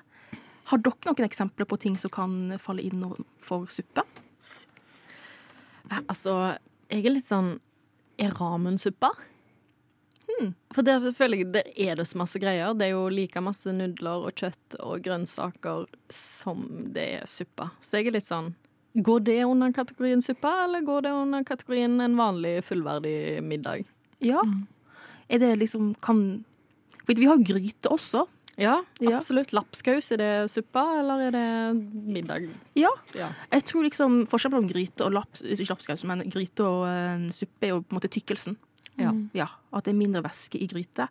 Har 0.67 0.83
dere 0.83 1.09
noen 1.09 1.25
eksempler 1.25 1.65
på 1.65 1.79
ting 1.81 1.97
som 1.97 2.13
kan 2.13 2.57
falle 2.61 2.85
inn 2.85 3.01
for 3.41 3.65
suppe? 3.73 4.05
Altså, 6.07 6.57
jeg 6.91 7.05
er 7.05 7.13
litt 7.15 7.27
sånn 7.27 7.57
Er 8.17 8.33
ramensuppa? 8.39 9.11
For 10.75 10.85
der 10.85 11.05
føler 11.15 11.41
jeg 11.41 11.51
der 11.55 11.67
er 11.79 11.97
det 11.97 12.05
så 12.09 12.19
masse 12.19 12.39
greier. 12.41 12.75
Det 12.77 12.87
er 12.87 12.95
jo 12.95 13.07
like 13.09 13.41
masse 13.43 13.71
nudler 13.73 14.27
og 14.27 14.37
kjøtt 14.37 14.77
og 14.83 15.01
grønnsaker 15.05 15.87
som 16.13 16.65
det 16.93 17.05
er 17.19 17.29
suppa. 17.29 17.71
Så 17.81 18.01
jeg 18.01 18.11
er 18.11 18.17
litt 18.19 18.29
sånn 18.29 18.53
Går 18.97 19.19
det 19.27 19.41
under 19.45 19.69
kategorien 19.75 20.23
suppa, 20.25 20.63
eller 20.63 20.81
går 20.81 21.03
det 21.05 21.11
under 21.13 21.43
kategorien 21.45 21.99
en 22.01 22.15
vanlig 22.17 22.63
fullverdig 22.65 23.43
middag? 23.45 23.83
Ja. 24.25 24.41
Er 25.29 25.43
det 25.43 25.51
liksom 25.61 25.91
kan 26.01 26.43
For 27.03 27.13
vi 27.13 27.29
har 27.29 27.43
gryte 27.45 27.91
også. 27.93 28.25
Ja, 28.57 28.79
Ja. 28.99 29.17
absolutt. 29.17 29.51
Lapskaus, 29.53 30.11
er 30.11 30.17
det 30.17 30.49
suppa, 30.49 30.99
eller 30.99 31.27
er 31.27 31.31
det 31.31 31.83
middag? 31.93 32.47
Ja. 32.75 32.89
Ja. 33.13 33.29
Jeg 33.51 33.63
tror 33.69 33.83
liksom 33.85 34.25
forskjellen 34.27 34.57
mellom 34.57 34.71
gryte 34.71 35.05
og 35.05 35.13
laps, 35.13 35.41
ikke 35.45 35.69
lapskaus, 35.75 36.03
men 36.09 36.25
gryte 36.33 36.65
og 36.65 36.87
uh, 36.89 37.27
suppe 37.31 37.67
er 37.67 37.75
jo 37.75 37.81
på 37.83 37.93
en 37.93 37.99
måte 37.99 38.09
tykkelsen. 38.09 38.57
Ja. 38.97 39.13
Ja, 39.37 39.47
At 39.71 39.85
det 39.85 39.93
er 39.93 39.99
mindre 39.99 40.23
væske 40.25 40.57
i 40.57 40.67
gryte. 40.67 41.07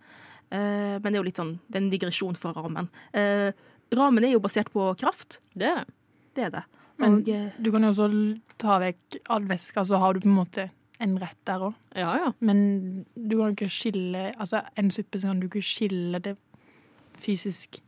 Uh, 0.50 0.98
men 0.98 1.06
det 1.06 1.14
er 1.14 1.20
jo 1.22 1.28
litt 1.28 1.38
sånn, 1.38 1.58
det 1.70 1.78
er 1.78 1.84
en 1.84 1.90
digresjon 1.92 2.36
for 2.40 2.52
ramen. 2.58 2.88
Uh, 3.14 3.52
ramen 3.94 4.24
er 4.26 4.34
jo 4.34 4.42
basert 4.42 4.72
på 4.74 4.90
kraft. 4.98 5.38
Det 5.54 5.70
er 5.70 5.84
det. 5.84 5.94
Det 6.34 6.44
er 6.48 6.50
det. 6.50 6.64
Men 6.98 7.20
Og, 7.20 7.28
du 7.62 7.70
kan 7.70 7.84
jo 7.84 7.92
også 7.92 8.10
ta 8.58 8.78
vekk 8.80 9.20
all 9.30 9.44
væska, 9.46 9.84
så 9.84 9.98
har 10.00 10.14
du 10.14 10.20
på 10.24 10.30
en 10.30 10.38
måte 10.40 10.70
en 10.98 11.18
rett 11.20 11.36
der 11.44 11.60
òg. 11.60 11.74
Ja, 11.94 12.14
ja. 12.16 12.30
Men 12.40 13.04
du 13.14 13.36
kan 13.36 13.52
ikke 13.52 13.68
skille 13.68 14.30
Altså, 14.40 14.62
en 14.80 14.90
suppe 14.90 15.20
så 15.20 15.28
kan 15.28 15.40
du 15.42 15.46
ikke 15.50 15.60
skille 15.60 16.20
det 16.24 16.36
fysisk 17.20 17.80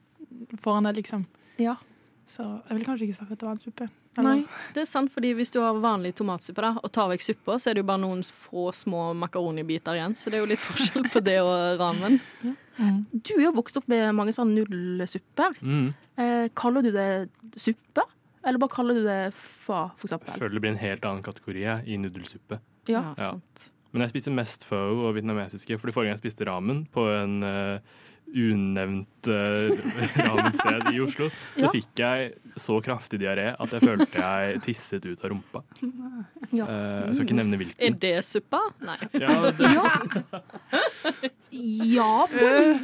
foran 0.62 0.88
deg, 0.88 1.00
liksom. 1.02 1.26
ja. 1.62 1.76
Så 2.28 2.44
jeg 2.44 2.76
ville 2.76 2.84
kanskje 2.84 3.06
ikke 3.06 3.16
sagt 3.16 3.30
at 3.32 3.40
det 3.40 3.46
var 3.46 3.54
en 3.54 3.62
suppe. 3.62 3.86
Nei, 4.20 4.40
det 4.74 4.82
er 4.82 4.88
sant, 4.90 5.08
fordi 5.14 5.30
hvis 5.38 5.52
du 5.54 5.60
har 5.62 5.78
vanlig 5.80 6.10
tomatsuppe 6.18 6.60
da, 6.60 6.72
og 6.82 6.90
tar 6.92 7.08
vekk 7.12 7.24
suppa, 7.24 7.54
så 7.56 7.70
er 7.70 7.78
det 7.78 7.84
jo 7.84 7.88
bare 7.88 8.02
noen 8.02 8.20
få 8.26 8.66
små 8.76 9.12
makaronibiter 9.16 9.96
igjen. 9.96 10.16
Så 10.18 10.28
det 10.28 10.36
er 10.36 10.42
jo 10.42 10.50
litt 10.50 10.60
forskjell 10.60 11.06
på 11.14 11.22
det 11.24 11.38
og 11.40 11.80
ramen. 11.80 12.18
Du 13.14 13.32
er 13.38 13.46
jo 13.46 13.54
vokst 13.56 13.78
opp 13.80 13.88
med 13.90 14.10
mange 14.18 14.34
sånne 14.36 14.60
nudelsupper. 14.60 15.56
Mm. 15.62 15.86
Eh, 16.20 16.44
kaller 16.58 16.84
du 16.84 16.90
det 16.94 17.08
suppe? 17.56 18.04
Eller 18.44 18.60
bare 18.60 18.74
kaller 18.74 18.98
du 18.98 19.06
det 19.06 19.20
fa, 19.34 19.88
for 19.96 20.10
eksempel? 20.10 20.34
Jeg 20.34 20.42
føler 20.42 20.58
det 20.58 20.64
blir 20.66 20.74
en 20.74 20.82
helt 20.82 21.08
annen 21.08 21.24
kategori 21.26 21.64
i 21.88 21.98
nudelsuppe. 22.00 22.60
Ja. 22.90 23.14
Ja. 23.16 23.32
sant. 23.32 23.70
Men 23.94 24.04
jeg 24.04 24.12
spiser 24.12 24.36
mest 24.36 24.66
pho 24.68 24.78
og 25.08 25.14
vietnamesiske, 25.16 25.78
fordi 25.80 25.94
forrige 25.96 26.10
gang 26.10 26.18
jeg 26.18 26.26
spiste 26.26 26.46
ramen 26.48 26.84
på 26.92 27.06
en 27.08 27.40
eh, 27.46 27.96
unevnt 28.34 29.28
uh, 29.28 29.70
ramensted 30.16 30.88
i 30.92 31.00
Oslo, 31.00 31.28
så 31.56 31.64
Ja. 31.66 31.70
fikk 31.72 32.02
jeg 32.02 32.32
så 32.60 32.78
kraftig 32.84 33.20
diaré 33.22 33.54
at 33.58 33.70
jeg 33.72 33.80
følte 33.84 34.22
jeg 34.22 34.60
tisset 34.66 35.06
ut 35.06 35.24
av 35.24 35.30
rumpa. 35.32 35.62
Ja. 36.52 36.64
Eh, 36.64 37.06
jeg 37.08 37.14
skal 37.14 37.26
ikke 37.26 37.38
nevne 37.38 37.60
hvilken. 37.60 37.80
Er 37.88 37.96
det 38.02 38.24
suppa? 38.26 38.60
Nei. 38.84 38.98
Ja, 39.14 39.36
det, 39.58 39.70
Ja, 41.50 42.26
en, 42.28 42.82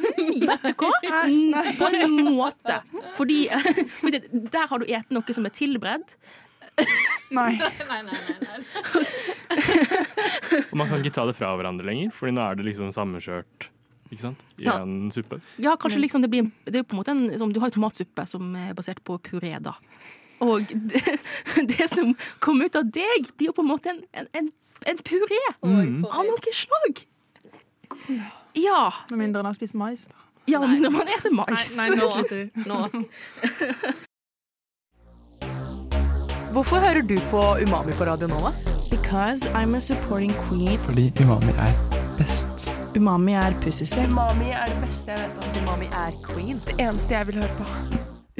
vet 0.48 0.62
du 0.64 0.72
hva? 0.80 0.92
På 1.78 1.90
en 1.92 2.16
måte. 2.34 2.78
Fordi, 3.18 3.42
fordi 4.00 4.22
der 4.32 4.66
har 4.70 4.80
du 4.80 4.88
et 4.88 5.12
noe 5.14 5.36
som 5.36 5.44
er 5.46 5.54
tilberedt. 5.54 6.16
Nei. 7.34 7.52
nei, 7.90 8.00
nei, 8.02 8.02
nei, 8.02 8.38
nei. 8.42 8.58
og 10.70 10.74
man 10.80 10.88
kan 10.90 10.98
ikke 11.04 11.14
ta 11.14 11.26
det 11.28 11.36
fra 11.38 11.52
hverandre 11.54 11.86
lenger, 11.86 12.10
Fordi 12.14 12.34
nå 12.34 12.42
er 12.42 12.58
det 12.58 12.66
liksom 12.66 12.90
sammenkjørt 12.94 13.68
ikke 14.14 14.24
sant? 14.28 14.40
i 14.58 14.64
Ja. 14.64 14.78
en 14.82 15.10
suppe. 15.14 15.40
Ja, 15.58 15.76
kanskje 15.76 16.00
liksom 16.00 16.22
det 16.22 16.30
blir 16.30 16.50
Det 16.64 16.76
er 16.80 16.82
på 16.86 16.94
en 16.96 17.00
måte 17.02 17.10
en 17.14 17.38
sånn, 17.38 17.52
Du 17.52 17.60
har 17.60 17.68
jo 17.70 17.76
tomatsuppe 17.80 18.26
som 18.30 18.54
er 18.56 18.72
basert 18.74 19.02
på 19.04 19.18
puré, 19.20 19.56
da. 19.62 19.74
Og 20.40 20.66
det, 20.90 21.02
det 21.70 21.88
som 21.90 22.14
kommer 22.40 22.66
ut 22.66 22.76
av 22.76 22.84
deg, 22.90 23.30
blir 23.38 23.46
jo 23.50 23.52
på 23.56 23.62
en 23.62 23.68
måte 23.70 23.90
en, 23.90 24.02
en, 24.34 24.50
en, 24.86 24.96
puré 24.98 25.40
Mm. 25.62 26.04
av 26.04 26.24
noe 26.26 26.52
slag. 26.52 27.04
Ja. 28.54 28.92
Med 29.10 29.18
mindre 29.18 29.40
en 29.40 29.46
har 29.46 29.54
spist 29.54 29.74
mais, 29.74 30.06
da. 30.08 30.14
Ja, 30.46 30.58
Nei. 30.60 30.78
når 30.80 30.90
man 30.92 31.06
spiser 31.08 31.32
mais. 31.32 31.76
Nei, 31.78 31.88
nå 31.96 32.08
slutter 32.14 32.36
vi. 32.36 32.50
Nå. 32.68 33.06
Hvorfor 36.54 36.78
hører 36.78 37.02
du 37.02 37.16
på 37.30 37.40
Umami 37.62 37.92
på 37.98 38.04
Radio 38.06 38.28
Nova? 38.28 38.52
Because 38.90 39.44
I'm 39.54 39.74
a 39.74 39.80
supporting 39.80 40.32
queen. 40.48 40.78
Fordi 40.78 41.10
umami 41.20 41.50
er 41.58 41.72
best. 42.18 42.70
Umami 42.96 43.34
er 43.38 43.54
pussyslem. 43.62 44.12
Umami 44.12 44.50
er 44.50 44.70
det 44.72 44.80
beste 44.82 45.14
jeg 45.14 45.20
vet 45.20 45.38
om. 45.42 45.56
Umami 45.62 45.88
er 45.92 46.18
queen. 46.26 46.60
Det 46.66 46.76
eneste 46.78 47.14
jeg 47.14 47.26
vil 47.30 47.40
høre 47.42 47.56
på. 47.58 47.66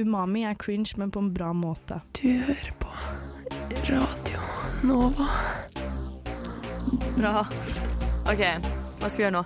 Umami 0.01 0.45
er 0.45 0.55
cringe, 0.59 0.95
men 0.97 1.11
på 1.11 1.23
en 1.23 1.35
bra 1.35 1.53
måte. 1.53 2.01
Du 2.19 2.29
hører 2.29 2.73
på 2.83 2.91
Radio 3.89 4.41
Nova. 4.83 5.29
Bra. 7.17 7.43
OK, 8.31 8.43
hva 8.99 9.11
skal 9.11 9.21
vi 9.21 9.27
gjøre 9.27 9.37
nå? 9.37 9.45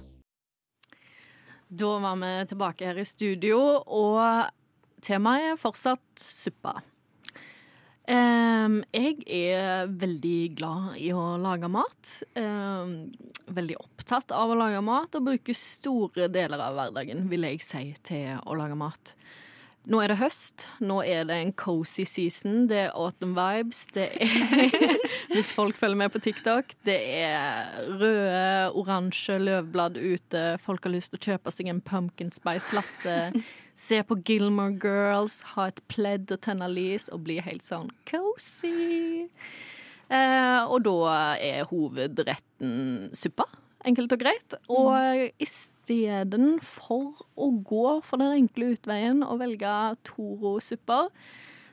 Da 1.68 1.90
var 2.00 2.16
vi 2.22 2.30
tilbake 2.48 2.88
her 2.88 3.00
i 3.00 3.04
studio, 3.04 3.58
og 3.84 4.48
temaet 5.04 5.52
er 5.52 5.60
fortsatt 5.60 6.22
suppa. 6.22 6.78
Em, 8.08 8.78
jeg 8.96 9.18
er 9.28 9.90
veldig 10.00 10.38
glad 10.56 10.94
i 10.96 11.10
å 11.12 11.36
lage 11.42 11.68
mat. 11.68 12.12
Um, 12.40 13.10
veldig 13.52 13.76
opptatt 13.82 14.32
av 14.32 14.54
å 14.54 14.56
lage 14.56 14.80
mat 14.84 15.18
og 15.18 15.26
bruker 15.26 15.56
store 15.56 16.30
deler 16.32 16.62
av 16.64 16.78
hverdagen, 16.78 17.26
vil 17.28 17.44
jeg 17.50 17.60
si, 17.64 17.84
til 18.08 18.40
å 18.40 18.56
lage 18.56 18.78
mat. 18.80 19.12
Nå 19.88 20.02
er 20.04 20.12
det 20.12 20.18
høst. 20.20 20.66
Nå 20.84 20.98
er 21.08 21.24
det 21.28 21.36
en 21.40 21.52
cozy 21.56 22.04
season. 22.04 22.66
Det 22.68 22.76
er 22.82 22.96
autumn 22.96 23.32
vibes. 23.36 23.86
Det 23.94 24.10
er 24.20 24.98
Hvis 25.32 25.52
folk 25.56 25.78
følger 25.80 25.96
med 25.96 26.12
på 26.12 26.20
TikTok. 26.24 26.74
Det 26.84 26.98
er 27.22 27.78
røde, 27.88 28.68
oransje 28.76 29.38
løvblad 29.40 29.96
ute. 29.96 30.42
Folk 30.60 30.84
har 30.84 30.92
lyst 30.92 31.14
til 31.14 31.20
å 31.22 31.26
kjøpe 31.30 31.54
seg 31.54 31.70
en 31.72 31.80
pumpkin 31.84 32.32
spice 32.36 32.76
latte. 32.76 33.16
Se 33.78 34.02
på 34.04 34.18
Gilmore 34.28 34.76
Girls, 34.82 35.40
ha 35.54 35.70
et 35.70 35.80
pledd 35.88 36.34
og 36.34 36.42
tenne 36.44 36.68
lys 36.68 37.08
og 37.14 37.24
bli 37.24 37.38
helt 37.46 37.64
sånn 37.64 37.88
cozy. 38.10 39.28
Eh, 40.08 40.62
og 40.68 40.82
da 40.84 41.14
er 41.40 41.64
hovedretten 41.70 43.08
suppa. 43.16 43.48
Enkelt 43.88 44.12
og 44.12 44.20
greit. 44.20 44.56
Og 44.68 45.30
istedenfor 45.40 47.22
å 47.38 47.50
gå 47.64 47.86
for 48.04 48.20
den 48.20 48.42
enkle 48.42 48.72
utveien 48.74 49.22
og 49.24 49.40
velge 49.40 49.74
Toro-supper, 50.08 51.08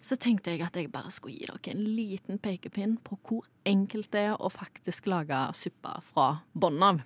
så 0.06 0.18
tenkte 0.22 0.54
jeg 0.54 0.62
at 0.62 0.78
jeg 0.78 0.92
bare 0.94 1.12
skulle 1.12 1.40
gi 1.40 1.48
dere 1.50 1.74
en 1.74 1.84
liten 1.98 2.40
pekepinn 2.40 3.00
på 3.04 3.18
hvor 3.26 3.48
enkelt 3.66 4.12
det 4.14 4.28
er 4.30 4.38
å 4.38 4.52
faktisk 4.54 5.10
lage 5.10 5.40
suppe 5.58 5.96
fra 6.06 6.28
bunnen 6.54 6.86
av. 6.88 7.04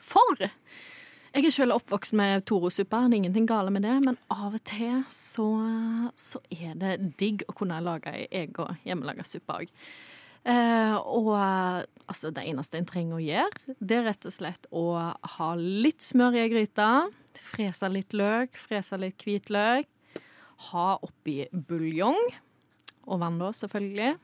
For 0.00 0.40
jeg 0.40 1.44
er 1.46 1.52
selv 1.54 1.76
oppvokst 1.76 2.16
med 2.18 2.46
Toro-suppe, 2.48 3.04
det 3.06 3.14
er 3.14 3.20
ingenting 3.20 3.46
gale 3.46 3.70
med 3.70 3.84
det, 3.86 3.98
men 4.02 4.16
av 4.32 4.56
og 4.56 4.64
til 4.66 5.04
så, 5.14 5.46
så 6.18 6.40
er 6.50 6.72
det 6.80 6.96
digg 7.20 7.44
å 7.46 7.54
kunne 7.54 7.78
lage 7.84 8.10
ei 8.10 8.24
egen 8.42 8.80
hjemmelaga 8.82 9.26
suppe 9.28 9.60
òg. 9.60 9.70
Eh, 10.48 10.96
og 10.96 11.34
eh, 11.36 11.82
altså, 12.08 12.30
det 12.32 12.46
eneste 12.48 12.80
en 12.80 12.88
trenger 12.88 13.18
å 13.18 13.24
gjøre, 13.24 13.76
det 13.78 13.98
er 13.98 14.06
rett 14.08 14.28
og 14.28 14.34
slett 14.34 14.68
å 14.72 14.84
ha 15.36 15.50
litt 15.58 16.04
smør 16.04 16.38
i 16.40 16.46
gryta. 16.52 17.08
frese 17.50 17.88
litt 17.88 18.14
løk, 18.16 18.56
frese 18.58 18.98
litt 19.00 19.20
hvitløk, 19.24 19.86
ha 20.70 20.88
oppi 21.02 21.44
buljong, 21.52 22.18
og 23.06 23.22
vann 23.22 23.38
da, 23.40 23.52
selvfølgelig. 23.56 24.16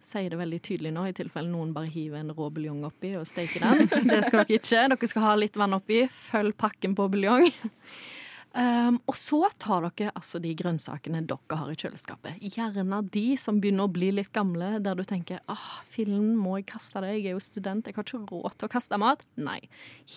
Sier 0.00 0.32
det 0.32 0.38
veldig 0.40 0.60
tydelig 0.64 0.92
nå, 0.96 1.04
i 1.10 1.16
tilfelle 1.16 1.50
noen 1.50 1.74
bare 1.76 1.90
hiver 1.92 2.22
en 2.22 2.32
rå 2.32 2.48
buljong 2.54 2.86
oppi 2.88 3.12
og 3.18 3.26
steker 3.28 3.66
den. 3.66 3.90
Det 4.10 4.22
skal 4.24 4.46
dere 4.46 4.56
ikke. 4.56 4.86
Dere 4.94 5.10
skal 5.10 5.26
ha 5.26 5.34
litt 5.36 5.58
vann 5.60 5.76
oppi. 5.76 6.06
Følg 6.30 6.56
pakken 6.56 6.94
på 6.96 7.08
buljong. 7.12 7.50
Um, 8.50 8.96
og 9.06 9.14
så 9.14 9.44
tar 9.62 9.84
dere 9.86 10.10
altså 10.18 10.40
de 10.42 10.50
grønnsakene 10.58 11.20
dere 11.28 11.58
har 11.60 11.70
i 11.70 11.76
kjøleskapet. 11.78 12.40
Gjerne 12.56 12.98
de 13.14 13.26
som 13.38 13.60
begynner 13.62 13.86
å 13.86 13.92
bli 13.94 14.08
litt 14.16 14.32
gamle, 14.34 14.72
der 14.82 14.98
du 14.98 15.04
tenker 15.06 15.38
ah, 15.50 15.82
fillen, 15.92 16.32
må 16.38 16.56
jeg 16.58 16.70
kaste 16.72 17.02
det? 17.04 17.12
Jeg 17.18 17.30
er 17.30 17.36
jo 17.36 17.44
student, 17.44 17.86
jeg 17.86 17.94
har 17.94 18.08
ikke 18.08 18.24
råd 18.26 18.56
til 18.56 18.66
å 18.66 18.72
kaste 18.72 18.98
mat. 18.98 19.22
Nei. 19.38 19.60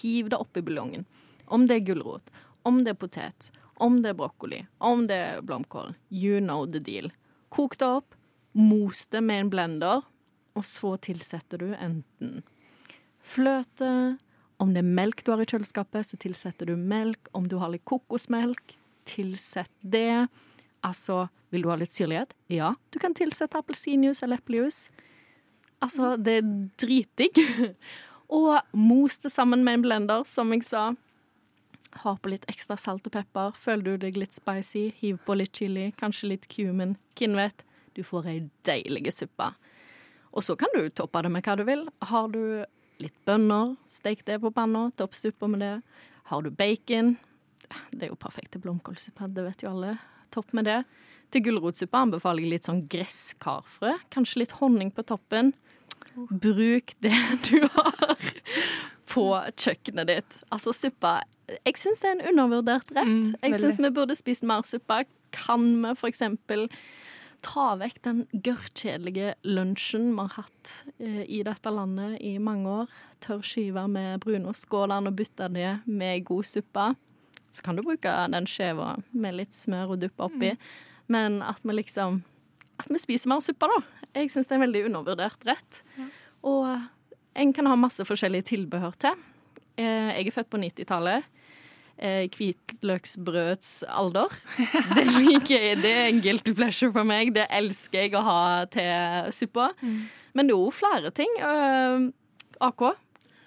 Hiv 0.01 0.31
det 0.33 0.39
oppi 0.41 0.63
buljongen. 0.65 1.05
Om 1.53 1.67
det 1.69 1.77
er 1.77 1.85
gulrot, 1.91 2.33
om 2.65 2.81
det 2.81 2.95
er 2.95 3.01
potet, 3.03 3.51
om 3.83 3.99
det 4.01 4.13
er 4.13 4.17
brokkoli, 4.17 4.63
om 4.81 5.05
det 5.09 5.19
er 5.19 5.45
blomkål. 5.45 5.93
You 6.09 6.41
know 6.41 6.65
the 6.65 6.81
deal. 6.81 7.11
Kok 7.53 7.77
det 7.77 7.91
opp, 7.99 8.17
mos 8.57 9.05
det 9.13 9.21
med 9.21 9.43
en 9.43 9.53
blender, 9.53 10.09
og 10.57 10.65
så 10.65 10.95
tilsetter 11.01 11.61
du 11.61 11.73
enten 11.77 12.41
fløte 13.23 14.17
Om 14.63 14.71
det 14.71 14.79
er 14.79 14.95
melk 14.95 15.25
du 15.25 15.33
har 15.33 15.41
i 15.43 15.47
kjøleskapet, 15.49 16.07
så 16.07 16.17
tilsetter 16.21 16.69
du 16.69 16.77
melk. 16.79 17.27
Om 17.35 17.49
du 17.51 17.57
har 17.59 17.73
litt 17.73 17.83
kokosmelk, 17.89 18.77
tilsett 19.09 19.71
det. 19.81 20.29
Altså, 20.87 21.25
vil 21.51 21.65
du 21.65 21.71
ha 21.71 21.75
litt 21.79 21.91
syrlighet? 21.91 22.31
Ja, 22.51 22.73
du 22.95 22.99
kan 23.03 23.15
tilsette 23.17 23.59
appelsinjuice 23.59 24.23
eller 24.23 24.39
eplejus. 24.39 24.85
Altså, 25.83 26.15
det 26.15 26.37
er 26.39 26.51
dritdigg. 26.79 27.39
Og 28.39 28.55
mos 28.71 29.19
det 29.19 29.33
sammen 29.33 29.65
med 29.67 29.79
en 29.79 29.83
blender, 29.83 30.23
som 30.27 30.53
jeg 30.55 30.63
sa. 30.65 30.93
Ha 32.05 32.15
på 32.17 32.31
litt 32.31 32.47
ekstra 32.49 32.77
salt 32.79 33.05
og 33.09 33.13
pepper. 33.13 33.51
Føler 33.59 33.83
du 33.83 34.05
deg 34.05 34.17
litt 34.17 34.33
spicy, 34.33 34.87
hiv 35.01 35.19
på 35.27 35.35
litt 35.37 35.59
chili, 35.59 35.89
kanskje 35.99 36.31
litt 36.31 36.47
cumin. 36.49 36.95
Hvem 37.19 37.35
vet? 37.37 37.65
Du 37.93 38.01
får 38.07 38.31
ei 38.31 38.39
deilig 38.65 39.11
suppe. 39.13 39.51
Og 40.33 40.47
så 40.47 40.55
kan 40.57 40.71
du 40.73 40.87
toppe 40.89 41.21
det 41.21 41.29
med 41.35 41.45
hva 41.45 41.57
du 41.59 41.67
vil. 41.67 41.83
Har 42.09 42.31
du 42.33 42.63
litt 43.01 43.15
bønner, 43.27 43.75
stek 43.91 44.23
det 44.27 44.39
på 44.43 44.51
panna, 44.53 44.89
topp 44.99 45.15
suppa 45.17 45.49
med 45.49 45.63
det. 45.63 45.75
Har 46.31 46.41
du 46.41 46.49
bacon 46.49 47.17
Det 47.91 48.07
er 48.07 48.11
jo 48.11 48.19
perfekt 48.19 48.53
til 48.53 48.61
blomkålsuppe, 48.63 49.27
det 49.33 49.45
vet 49.47 49.63
jo 49.63 49.71
alle. 49.71 49.95
Topp 50.33 50.53
med 50.53 50.67
det. 50.69 50.83
Til 51.33 51.41
gulrotsuppe 51.47 51.97
anbefaler 51.97 52.45
jeg 52.45 52.51
litt 52.51 52.67
sånn 52.67 52.83
gresskarfrø. 52.91 53.95
Kanskje 54.13 54.43
litt 54.43 54.55
honning 54.59 54.91
på 54.93 55.05
toppen. 55.09 55.53
Bruk 56.29 56.93
det 57.01 57.15
du 57.49 57.63
har 57.73 58.27
på 59.09 59.25
kjøkkenet 59.57 60.09
ditt. 60.09 60.41
Altså 60.53 60.73
suppa 60.75 61.21
Jeg 61.49 61.79
syns 61.81 62.03
det 62.03 62.11
er 62.11 62.19
en 62.19 62.27
undervurdert 62.33 62.93
rett. 62.95 63.09
Mm, 63.09 63.33
jeg 63.41 63.59
syns 63.61 63.79
vi 63.81 63.91
burde 63.93 64.15
spist 64.17 64.45
mer 64.47 64.65
suppe. 64.67 65.03
Kan 65.33 65.65
vi 65.81 65.95
for 65.97 66.11
eksempel 66.11 66.67
ta 67.43 67.73
vekk 67.79 67.97
den 68.05 68.21
gørrkjedelige 68.33 69.33
lunsjen 69.45 70.09
vi 70.13 70.23
har 70.23 70.35
hatt 70.37 70.71
eh, 70.97 71.23
i 71.27 71.41
dette 71.45 71.71
landet 71.73 72.17
i 72.23 72.37
mange 72.41 72.69
år? 72.83 72.93
Tørr 73.23 73.43
skive 73.45 73.83
med 73.91 74.21
brunost. 74.23 74.67
Går 74.71 74.87
det 74.89 74.97
an 74.97 75.09
å 75.11 75.15
bytte 75.15 75.49
det 75.53 75.69
med 75.85 76.23
god 76.27 76.47
suppe? 76.47 76.87
Så 77.53 77.61
kan 77.65 77.77
du 77.77 77.83
bruke 77.85 78.11
den 78.33 78.47
skiva 78.49 78.95
med 79.11 79.37
litt 79.37 79.53
smør 79.53 79.93
og 79.95 80.01
duppe 80.01 80.25
oppi. 80.25 80.53
Men 81.11 81.41
at 81.45 81.59
vi 81.63 81.75
liksom 81.77 82.21
At 82.79 82.89
vi 82.89 82.97
spiser 82.97 83.29
mer 83.29 83.39
suppe, 83.45 83.67
da. 83.69 83.83
Jeg 84.17 84.31
syns 84.33 84.47
det 84.49 84.55
er 84.55 84.57
en 84.57 84.63
veldig 84.65 84.85
undervurdert 84.87 85.45
rett. 85.45 85.83
Og 86.43 86.65
en 87.37 87.53
kan 87.53 87.69
ha 87.69 87.75
masse 87.77 88.01
forskjellige 88.05 88.47
tilbehør 88.49 88.95
til. 88.99 89.19
Eh, 89.77 90.09
Jeg 90.17 90.27
er 90.27 90.31
født 90.35 90.49
på 90.49 90.57
90-tallet. 90.57 91.23
Eh, 91.97 92.25
Hvitløksbrøds 92.83 93.85
alder. 93.87 94.33
Det 94.95 95.05
liker 95.07 95.55
jeg. 95.55 95.77
Det 95.79 95.91
er 95.91 96.09
en 96.09 96.19
guilty 96.21 96.51
pleasure 96.53 96.91
for 96.91 97.07
meg. 97.07 97.31
Det 97.35 97.45
elsker 97.47 98.03
jeg 98.03 98.15
å 98.19 98.23
ha 98.25 98.41
til 98.71 99.31
suppa. 99.31 99.69
Men 100.33 100.49
det 100.49 100.51
er 100.51 100.59
jo 100.59 100.73
flere 100.73 101.13
ting. 101.15 101.31
Uh, 101.39 102.11
AK, 102.59 102.83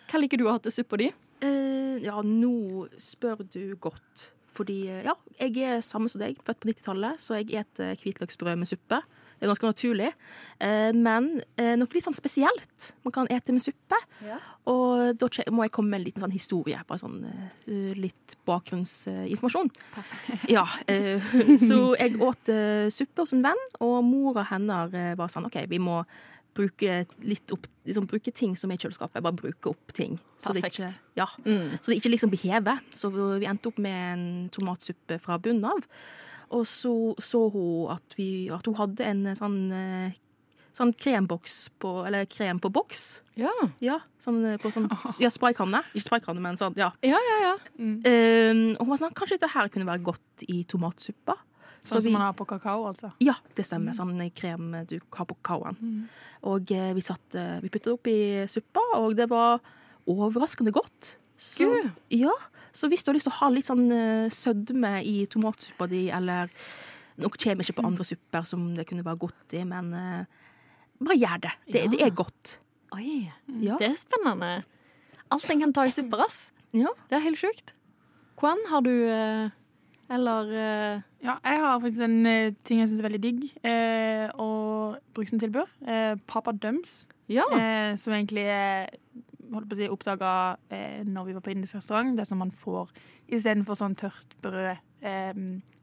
hva 0.09 0.23
liker 0.23 0.41
du 0.41 0.47
å 0.47 0.55
ha 0.55 0.63
til 0.63 0.73
suppa 0.73 0.97
di? 1.03 1.11
Uh, 1.45 2.01
ja, 2.01 2.17
nå 2.25 2.87
spør 2.97 3.45
du 3.45 3.77
godt. 3.77 4.31
Fordi 4.57 4.87
eh, 4.89 5.05
ja, 5.05 5.13
jeg 5.37 5.61
er 5.69 5.83
samme 5.85 6.09
som 6.09 6.23
deg, 6.23 6.39
født 6.41 6.63
på 6.63 6.71
90-tallet, 6.71 7.21
så 7.21 7.37
jeg 7.37 7.61
spiser 7.67 7.99
hvitløksbrød 8.01 8.57
med 8.57 8.71
suppe. 8.71 9.03
Det 9.37 9.45
er 9.45 9.51
ganske 9.53 9.69
naturlig. 9.69 10.11
Eh, 10.65 10.93
men 10.97 11.27
eh, 11.61 11.75
noe 11.77 11.93
litt 11.93 12.07
sånn 12.07 12.17
spesielt 12.17 12.93
man 13.05 13.13
kan 13.13 13.29
ete 13.33 13.53
med 13.53 13.61
suppe. 13.65 13.99
Og 14.67 15.13
da 15.21 15.29
må 15.53 15.67
jeg 15.67 15.75
komme 15.77 15.93
med 15.93 16.01
en 16.01 16.07
liten 16.09 16.25
sånn 16.25 16.33
historie. 16.35 16.81
Bare 16.89 17.03
sånn 17.03 17.19
eh, 17.29 17.91
litt 18.01 18.37
bakgrunnsinformasjon. 18.49 19.71
Ja, 20.49 20.65
eh, 20.89 21.21
så 21.69 21.81
jeg 21.99 22.17
åt 22.25 22.49
suppe 22.95 23.23
hos 23.27 23.35
en 23.37 23.45
venn, 23.45 23.61
og 23.85 24.01
mora 24.07 24.47
hennes 24.51 24.97
var 25.21 25.29
sånn 25.33 25.47
OK, 25.51 25.61
vi 25.71 25.79
må 25.83 26.01
bruke 26.57 27.03
opp 27.53 27.67
liksom 27.87 28.07
Bruke 28.09 28.33
ting 28.35 28.55
som 28.59 28.71
er 28.73 28.79
i 28.79 28.83
kjøleskapet. 28.83 29.21
Bare 29.23 29.37
bruke 29.37 29.71
opp 29.71 29.93
ting. 29.95 30.17
Så 30.41 30.55
det 30.57 30.63
Perfekt. 30.65 30.79
ikke, 30.81 31.01
ja, 31.21 31.27
Mm. 31.45 31.77
så 31.83 31.93
det 31.93 31.99
ikke 32.01 32.11
liksom 32.15 32.31
blir 32.33 32.43
hevet. 32.51 32.81
Så 32.97 33.11
vi 33.13 33.47
endte 33.47 33.69
opp 33.69 33.79
med 33.79 33.99
en 34.13 34.49
tomatsuppe 34.51 35.21
fra 35.23 35.37
bunnen 35.39 35.65
av. 35.69 35.85
Og 36.55 36.67
så 36.69 37.15
så 37.23 37.47
hun 37.51 37.91
at, 37.95 38.15
vi, 38.19 38.49
at 38.55 38.67
hun 38.69 38.77
hadde 38.79 39.07
en 39.07 39.25
sånn, 39.39 39.59
eh, 39.75 40.19
sånn 40.77 40.93
kremboks 40.95 41.57
på 41.83 41.99
Eller 42.07 42.29
krem 42.31 42.61
på 42.63 42.71
boks. 42.71 43.07
Ja. 43.41 43.53
Ja, 43.83 43.99
sånn 44.23 44.45
eh, 44.47 44.61
på 44.63 44.71
sånn 44.75 44.87
ja, 45.23 45.31
spraykanne. 45.33 45.83
Ikke 45.93 46.07
spraykanne, 46.07 46.43
men 46.45 46.61
sånn, 46.61 46.77
ja. 46.79 46.93
Ja, 47.05 47.19
ja, 47.19 47.41
ja. 47.49 47.57
Um, 47.77 48.63
og 48.77 48.87
hun 48.87 48.93
var 48.95 49.03
sånn, 49.03 49.17
kanskje 49.19 49.41
dette 49.41 49.53
her 49.53 49.73
kunne 49.73 49.89
være 49.89 50.05
godt 50.07 50.47
i 50.49 50.63
tomatsuppa. 50.69 51.37
Sånn 51.87 52.03
som 52.03 52.17
man 52.17 52.25
har 52.25 52.35
på 52.35 52.47
kakao, 52.49 52.89
altså. 52.89 53.13
Ja, 53.23 53.37
det 53.55 53.67
stemmer. 53.67 53.95
Sånn 53.95 54.19
krem 54.35 54.73
du 54.91 54.97
har 54.99 55.29
på 55.29 55.37
kakaoen. 55.39 56.09
Og 56.47 56.73
eh, 56.75 56.91
vi, 56.97 57.05
satte, 57.05 57.45
vi 57.63 57.71
puttet 57.71 57.93
det 58.07 58.17
i 58.17 58.47
suppa, 58.51 58.83
og 58.99 59.15
det 59.19 59.29
var 59.31 59.61
overraskende 60.11 60.75
godt. 60.75 61.15
Så, 61.39 61.67
ja, 62.11 62.33
så 62.73 62.89
hvis 62.89 63.03
du 63.05 63.11
har 63.11 63.17
lyst 63.19 63.27
til 63.29 63.35
å 63.35 63.41
ha 63.43 63.49
litt 63.53 63.67
sånn 63.69 63.87
uh, 63.93 64.29
sødme 64.33 64.93
i 65.05 65.27
tomatsuppa 65.33 65.89
di, 65.91 66.07
eller 66.11 66.49
Noe 67.17 67.33
kommer 67.33 67.65
ikke 67.65 67.79
på 67.79 67.85
andre 67.89 68.05
supper 68.05 68.45
som 68.45 68.75
det 68.77 68.85
kunne 68.91 69.05
være 69.05 69.17
godt 69.23 69.55
i, 69.57 69.63
men 69.65 69.87
uh, 69.97 70.25
bare 71.01 71.17
gjør 71.17 71.39
det. 71.47 71.53
Det, 71.73 71.85
Ja. 71.87 71.91
det 71.95 72.01
er 72.05 72.11
godt. 72.19 72.59
Oi, 72.93 73.33
Ja. 73.61 73.77
det 73.81 73.89
er 73.89 73.95
spennende. 73.97 74.51
Alt 75.33 75.49
en 75.51 75.61
kan 75.65 75.73
ta 75.73 75.87
i 75.89 75.91
supper, 75.97 76.21
ass. 76.27 76.53
Ja. 76.77 76.93
Det 77.09 77.17
er 77.17 77.25
helt 77.25 77.41
sjukt. 77.41 77.73
Kwan, 78.37 78.61
har 78.69 78.85
du 78.85 78.91
uh, 78.93 79.49
Eller 80.13 80.51
Ja, 81.25 81.39
jeg 81.43 81.59
har 81.65 81.81
faktisk 81.83 82.05
en 82.05 82.19
ting 82.69 82.79
jeg 82.79 82.89
syns 82.93 83.01
er 83.01 83.09
veldig 83.09 83.21
digg, 83.25 83.41
eh, 83.67 84.29
og 84.39 85.01
bruke 85.17 85.33
som 85.33 85.41
tilbør. 85.43 85.67
Papa 86.29 86.53
Dums, 86.53 87.09
Ja. 87.29 87.43
eh, 87.51 87.97
som 87.99 88.13
egentlig 88.15 88.45
er 88.47 88.87
holdt 89.53 89.69
på 89.71 89.77
å 89.77 89.79
si, 89.79 89.89
oppdaga 89.93 90.33
eh, 90.73 91.05
når 91.07 91.29
vi 91.29 91.37
var 91.37 91.45
på 91.47 91.53
indisk 91.55 91.79
restaurant. 91.79 92.17
Det 92.19 92.27
som 92.29 92.39
man 92.43 92.51
får 92.51 92.93
istedenfor 93.29 93.79
sånn 93.79 93.97
tørt 93.99 94.37
brød 94.43 94.73
eh, 95.07 95.33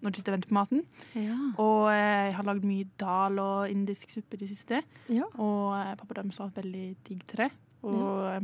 når 0.03 0.11
du 0.11 0.19
sitter 0.19 0.33
og 0.33 0.37
venter 0.37 0.51
på 0.51 0.57
maten. 0.59 0.85
ja. 1.15 1.37
Og 1.61 1.89
eh, 1.93 2.29
jeg 2.29 2.37
har 2.37 2.47
lagd 2.49 2.67
mye 2.67 2.87
dal 2.99 3.39
og 3.39 3.71
indisk 3.71 4.11
suppe 4.13 4.39
de 4.41 4.49
siste. 4.51 4.83
Ja. 5.09 5.27
Og 5.37 5.73
eh, 5.79 5.95
pappa 5.99 6.19
Døms 6.19 6.39
var 6.41 6.53
veldig 6.55 6.87
digg 7.07 7.25
til 7.29 7.45
det. 7.45 7.51
Og 7.83 8.23
ja. 8.27 8.39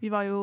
vi 0.00 0.12
var 0.12 0.28
jo 0.28 0.42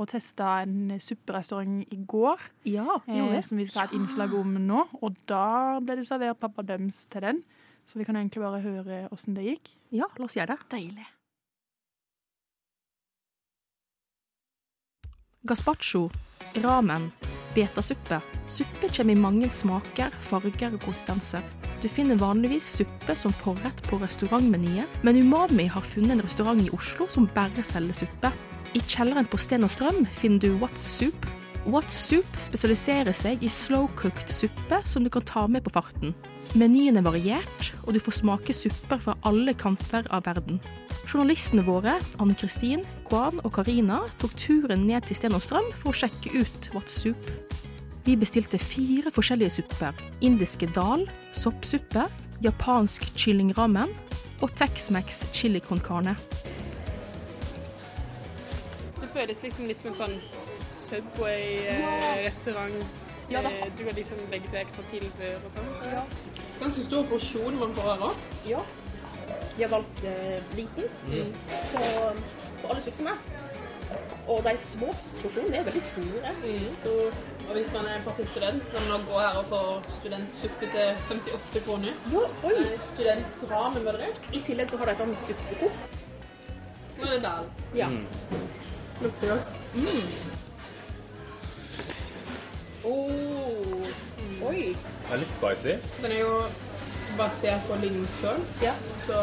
og 0.00 0.06
testa 0.08 0.60
en 0.62 0.94
supperestaurant 1.02 1.82
i 1.92 1.98
går, 2.08 2.40
Ja, 2.70 3.00
eh, 3.10 3.40
som 3.44 3.58
vi 3.58 3.66
skal 3.66 3.82
ha 3.82 3.86
et 3.90 3.96
innslag 3.98 4.32
om 4.38 4.54
nå. 4.54 4.84
Og 5.02 5.18
da 5.28 5.80
ble 5.82 5.98
det 5.98 6.06
servert 6.08 6.40
pappa 6.40 6.62
Døms 6.64 7.04
til 7.10 7.26
den. 7.26 7.42
Så 7.90 7.98
vi 7.98 8.06
kan 8.06 8.16
egentlig 8.16 8.40
bare 8.40 8.62
høre 8.62 9.08
åssen 9.10 9.34
det 9.34 9.48
gikk. 9.48 9.72
ja, 9.90 10.06
la 10.16 10.24
oss 10.24 10.36
gjøre 10.38 10.54
det. 10.54 10.68
Deilig. 10.70 11.06
Gazpacho, 15.42 16.10
ramen, 16.54 17.10
betasuppe. 17.54 18.20
Suppe 18.48 18.88
kommer 18.92 19.14
i 19.14 19.16
mange 19.16 19.48
smaker, 19.48 20.12
farger 20.20 20.74
og 20.76 20.82
konsistenser. 20.82 21.40
Du 21.80 21.86
finner 21.88 22.20
vanligvis 22.20 22.66
suppe 22.76 23.16
som 23.16 23.32
forrett 23.32 23.80
på 23.86 23.96
restaurantmenyer, 24.02 24.84
men 25.00 25.16
Umami 25.16 25.64
har 25.72 25.86
funnet 25.86 26.18
en 26.18 26.20
restaurant 26.26 26.60
i 26.60 26.68
Oslo 26.76 27.06
som 27.08 27.30
bare 27.32 27.64
selger 27.64 28.02
suppe. 28.02 28.32
I 28.76 28.82
kjelleren 28.84 29.30
på 29.32 29.40
Sten 29.40 29.64
og 29.64 29.72
Strøm 29.72 30.04
finner 30.18 30.44
du 30.44 30.58
What's 30.60 30.84
Soup. 30.84 31.30
What's 31.64 31.96
Soup 31.96 32.36
spesialiserer 32.36 33.16
seg 33.16 33.40
i 33.40 33.48
slow-cooked 33.48 34.28
suppe 34.28 34.82
som 34.84 35.08
du 35.08 35.08
kan 35.08 35.24
ta 35.24 35.46
med 35.48 35.64
på 35.64 35.72
farten. 35.72 36.12
Menyen 36.52 37.00
er 37.00 37.08
variert, 37.08 37.72
og 37.86 37.96
du 37.96 38.04
får 38.04 38.20
smake 38.20 38.52
supper 38.52 39.00
fra 39.00 39.16
alle 39.24 39.56
kanter 39.56 40.04
av 40.12 40.28
verden. 40.28 40.60
Journalistene 41.08 41.62
våre, 41.66 41.96
Anne 42.20 42.34
Kristin, 42.38 42.82
Kwan 43.08 43.40
og 43.44 43.52
Karina, 43.56 44.00
tok 44.20 44.34
turen 44.38 44.84
ned 44.86 45.06
til 45.08 45.16
Sten 45.18 45.34
og 45.36 45.42
Strøm 45.42 45.70
for 45.80 45.90
å 45.92 45.96
sjekke 46.02 46.32
ut 46.42 46.68
What's 46.74 46.94
Soup. 47.00 47.30
Vi 48.06 48.14
bestilte 48.16 48.58
fire 48.60 49.10
forskjellige 49.12 49.50
supper. 49.58 49.96
Indiske 50.24 50.68
dal, 50.74 51.06
soppsuppe, 51.36 52.06
japansk 52.44 53.04
kyllingramen 53.18 53.90
og 54.40 54.54
Tex-Mex 54.56 55.26
chili 55.36 55.60
con 55.60 55.80
carne. 55.84 56.14
Det 59.00 59.08
føles 59.12 59.42
liksom 59.42 59.66
litt 59.68 59.82
som 59.82 59.92
en 59.92 59.98
sånn 60.00 60.18
Subway-restaurant. 60.90 62.84
Ja, 63.30 63.42
det- 63.42 63.72
Du 63.78 63.84
har 63.84 63.92
liksom 63.92 64.18
legget 64.30 64.50
deg 64.50 64.66
ekstra 64.66 64.82
tilbør 64.90 65.36
og 65.44 65.52
sånn. 65.54 66.06
Ganske 66.60 66.84
stor 66.86 67.04
porsjon 67.04 67.58
man 67.58 67.74
får 67.74 67.82
her 67.82 67.98
òg. 68.08 68.16
Ja. 68.44 68.62
De 69.56 69.62
har 69.62 69.72
valgt 69.74 70.02
uh, 70.04 70.56
liten 70.56 70.90
på, 71.72 71.84
på 72.62 72.72
alle 72.72 72.82
suppene. 72.86 73.16
Og 74.30 74.44
de 74.46 74.52
små 74.76 74.88
porsjonene 75.22 75.56
er 75.58 75.64
veldig 75.66 75.82
store. 75.92 76.32
Så, 76.82 76.92
og 77.48 77.52
hvis 77.56 77.70
man 77.74 77.88
er 77.90 78.02
faktisk 78.04 78.30
student, 78.30 78.62
kan 78.74 78.86
man 78.88 79.06
gå 79.08 79.16
her 79.18 79.38
og 79.40 79.48
få 79.50 79.62
studentsuppe 80.00 80.68
til 80.74 80.86
58 81.10 81.64
kroner. 81.64 81.96
Ja, 82.12 82.22
oi. 82.48 82.52
Eh, 82.60 82.84
Studentramen, 82.92 83.84
var 83.84 83.98
det 83.98 84.00
det? 84.06 84.36
I 84.38 84.42
tillegg 84.46 84.70
så 84.70 84.76
har 84.76 84.84
de 84.84 84.92
et 84.92 85.02
annet 85.06 85.18
er 87.00 87.20
det. 87.26 87.78
Ja. 87.78 87.88
Lukter 89.02 89.28
godt. 89.28 89.40
Oh. 92.84 94.48
Oi. 94.48 94.62
Det 94.72 95.12
er 95.12 95.22
litt 95.24 95.32
spicy. 95.38 95.74
Den 96.02 96.12
er 96.12 96.20
jo 96.20 96.34
basert 97.18 97.66
på 97.68 97.74
linser. 97.82 98.38
Ja. 98.62 98.74
Så 99.06 99.14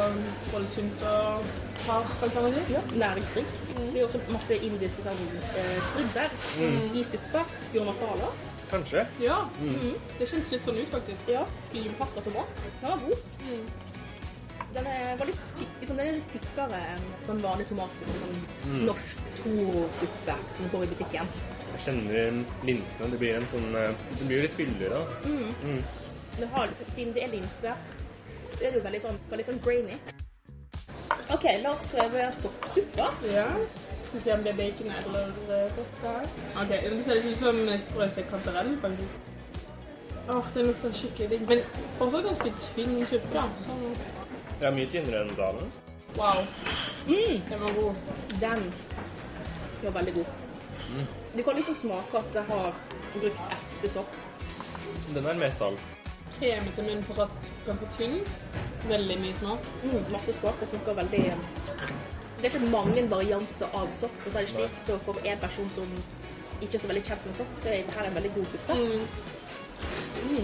både 0.51 0.67
sunt 0.75 1.03
og 1.03 1.43
hardt, 1.87 2.19
kan 2.33 2.43
man 2.43 2.53
si. 2.53 2.73
Ja, 2.73 2.81
næringsrik. 2.93 3.45
Det 3.77 4.01
er 4.01 4.05
også 4.07 4.19
masse 4.31 4.55
indiske 4.55 5.15
eh, 5.57 5.81
krydder 5.95 6.29
Mm. 6.57 6.95
i 6.95 7.03
suppa. 7.11 7.43
Masala. 7.85 8.29
Kanskje. 8.71 9.05
Ja, 9.21 9.37
Mm. 9.61 9.75
Mm. 9.79 9.93
det 10.19 10.27
kjennes 10.29 10.51
litt 10.51 10.65
sånn 10.65 10.77
ut 10.81 10.89
faktisk. 10.91 11.27
Ja, 11.27 11.43
lynpasta 11.73 12.21
tomat. 12.21 12.47
Den 12.81 12.89
var 12.89 12.97
god. 12.97 13.17
Mm. 13.45 13.65
Den 14.73 14.85
er, 14.87 15.15
var 15.17 15.25
litt, 15.25 15.39
liksom, 15.79 15.97
den 15.97 16.07
er 16.07 16.11
litt 16.17 16.31
tykkere 16.33 16.79
enn 16.93 17.05
sånn 17.25 17.39
vanlig 17.41 17.67
tomatsuppe. 17.69 18.17
Sånn 18.19 18.41
Mm. 18.67 18.85
norsk 18.85 19.17
Toro-suppe 19.43 20.35
som 20.57 20.69
går 20.73 20.83
i 20.83 20.87
butikken. 20.87 21.27
Jeg 21.71 21.85
kjenner 21.85 22.43
linsene. 22.65 23.11
Det 23.11 23.19
blir 23.19 23.35
en 23.37 23.47
sånn 23.47 23.75
eh, 23.75 23.93
Det 24.19 24.27
blir 24.27 24.41
litt 24.41 24.53
fyldigere. 24.57 25.07
Mm. 25.25 25.83
Det 26.39 26.47
har, 26.53 26.69
siden 26.95 27.13
det 27.13 27.23
er 27.23 27.31
linse, 27.33 27.73
så 28.53 28.63
er 28.65 28.71
det 28.71 28.77
jo 28.79 28.83
veldig 28.85 29.01
sånn, 29.01 29.19
veldig 29.31 29.45
sånn 29.47 29.61
grainy. 29.65 29.97
OK, 31.33 31.45
la 31.63 31.71
oss 31.73 31.87
prøve 31.91 32.27
soppsuppa. 32.41 33.07
Ja. 33.27 33.47
Skal 34.07 34.19
vi 34.19 34.21
se 34.23 34.33
om 34.33 34.43
det 34.45 34.51
er 34.53 34.59
bacon 34.61 34.91
eller 34.99 35.33
eh, 35.55 35.71
sopp 35.75 35.97
her. 36.05 36.29
Ok, 36.61 36.69
det 36.69 36.99
ser 37.07 37.25
ut 37.25 37.41
som 37.41 37.57
sprøstekt 37.89 38.29
kantarell, 38.31 38.69
faktisk. 38.83 39.33
Åh, 40.29 40.47
det 40.53 40.63
lukter 40.67 40.95
skikkelig 40.95 41.29
digg. 41.33 41.43
Men 41.49 41.61
også 42.03 42.21
ganske 42.29 42.53
tynn 42.75 42.95
suppe, 43.11 43.33
da. 43.33 43.47
Sånn, 43.65 43.83
Ja, 44.61 44.71
mye 44.73 44.87
tynnere 44.89 45.25
enn 45.25 45.35
dalen. 45.37 45.71
wow. 46.17 46.45
Mm, 47.07 47.41
Den 47.49 47.59
var 47.61 47.73
god. 47.73 47.95
den 48.39 48.63
var 49.83 49.91
veldig 49.99 50.13
god. 50.13 50.25
Mm. 50.95 51.05
Du 51.35 51.43
kan 51.43 51.55
liksom 51.55 51.75
smake 51.75 52.17
at 52.17 52.33
jeg 52.33 52.43
har 52.43 52.73
brukt 53.13 53.53
ekte 53.57 53.89
sopp. 53.89 54.15
Den 55.13 55.25
er 55.25 55.33
mer 55.33 55.49
salt. 55.59 55.96
Kremete, 56.39 56.85
men 56.85 57.03
fortsatt 57.07 57.49
ganske 57.65 57.89
tynn. 57.97 58.19
Veldig 58.87 59.17
mye 59.23 59.35
smak. 59.41 59.67
Mm, 59.83 60.05
masse 60.13 60.35
smak. 60.39 60.59
Det 60.59 60.69
smaker 60.71 60.99
veldig 61.01 61.23
Det 62.37 62.45
er 62.45 62.51
ikke 62.51 62.69
mange 62.71 63.03
varianter 63.09 63.73
av 63.73 63.89
sopp. 64.01 64.21
Og 64.25 64.31
så 64.31 64.37
er 64.37 64.45
det 64.45 64.53
slik, 64.53 64.79
så 64.85 64.99
for 65.05 65.21
en 65.25 65.39
person 65.41 65.69
som 65.75 65.93
ikke 66.61 66.77
er 66.77 66.83
så 66.83 66.89
veldig 66.91 67.03
kjent 67.09 67.25
med 67.25 67.37
sopp, 67.39 67.57
så 67.61 67.71
er 67.71 67.83
dette 67.83 68.05
en 68.07 68.17
veldig 68.19 68.33
god 68.35 68.45
suppe. 68.53 68.77
Mm. 68.77 69.07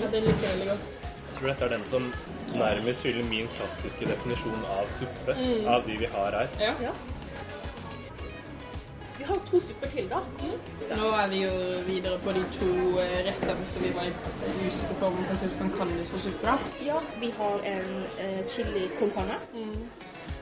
Ja, 0.02 0.08
det 0.14 0.24
liker 0.24 0.48
jeg 0.48 0.54
veldig 0.58 0.70
godt. 0.74 0.88
Jeg 1.04 1.38
tror 1.38 1.48
dette 1.50 1.66
er 1.66 1.74
den 1.74 1.86
som 1.90 2.10
nærmest 2.54 3.06
fyller 3.06 3.30
min 3.30 3.48
klassiske 3.58 4.10
definisjon 4.10 4.66
av 4.78 4.90
suppe. 5.00 5.38
Mm. 5.38 5.68
Av 5.76 5.86
de 5.88 5.98
vi 6.02 6.10
har 6.16 6.40
her. 6.40 6.58
Ja. 6.62 6.74
Ja. 6.90 6.94
Vi 9.24 9.28
har 9.30 9.40
to 9.52 9.60
supper 9.68 9.88
til, 9.88 10.08
da. 10.12 10.18
Nå 11.00 11.10
er 11.16 11.28
vi 11.32 11.38
jo 11.46 11.52
videre 11.88 12.18
på 12.26 12.32
de 12.36 12.42
to 12.58 12.70
eh, 13.00 13.14
rettene 13.28 13.68
som 13.72 13.84
vi 13.86 13.92
var 13.96 14.10
litt 14.10 14.26
usikre 14.68 14.98
på 15.00 15.12
om 15.12 15.22
faktisk 15.30 15.56
kan 15.62 15.70
kalles 15.78 16.10
for 16.12 16.20
suppe. 16.26 16.44
da. 16.44 16.56
Ja, 16.84 16.98
vi 17.22 17.30
har 17.38 17.64
en 17.70 17.94
eh, 18.20 18.42
chili 18.56 18.90
con 19.00 19.14
carne. 19.16 19.38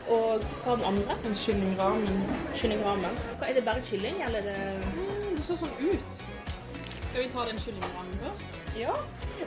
Og 0.10 0.42
hva 0.64 0.76
med 0.82 0.88
andre? 0.90 1.18
En 1.30 1.38
kyllingramen. 1.44 2.24
Kyllingramen. 2.58 3.22
Hva, 3.38 3.52
er 3.52 3.60
det 3.60 3.66
bare 3.70 3.84
kylling, 3.92 4.18
eller 4.28 4.40
er 4.40 4.50
det 4.50 4.58
Mm, 4.96 5.36
det 5.38 5.44
så 5.46 5.60
sånn 5.62 5.78
ut. 5.78 6.26
Skal 7.12 7.22
vi 7.22 7.30
ta 7.36 7.46
den 7.52 7.62
kyllingramen 7.62 8.18
først? 8.24 8.58
Ja. 8.80 8.96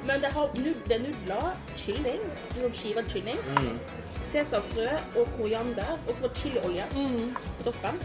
Men 0.07 0.23
det, 0.23 0.31
har 0.37 0.55
det 0.55 0.95
er 0.95 1.03
nudler, 1.09 1.49
kylling, 1.83 2.23
noen 2.61 2.75
skivet 2.79 3.11
kylling, 3.11 3.43
Mm. 3.57 3.79
sesamfrø 4.33 4.89
og 5.19 5.27
koriander, 5.39 5.99
og 6.09 6.15
så 6.23 6.31
chiliolje 6.39 6.87
på 7.59 7.63
toppen. 7.73 7.99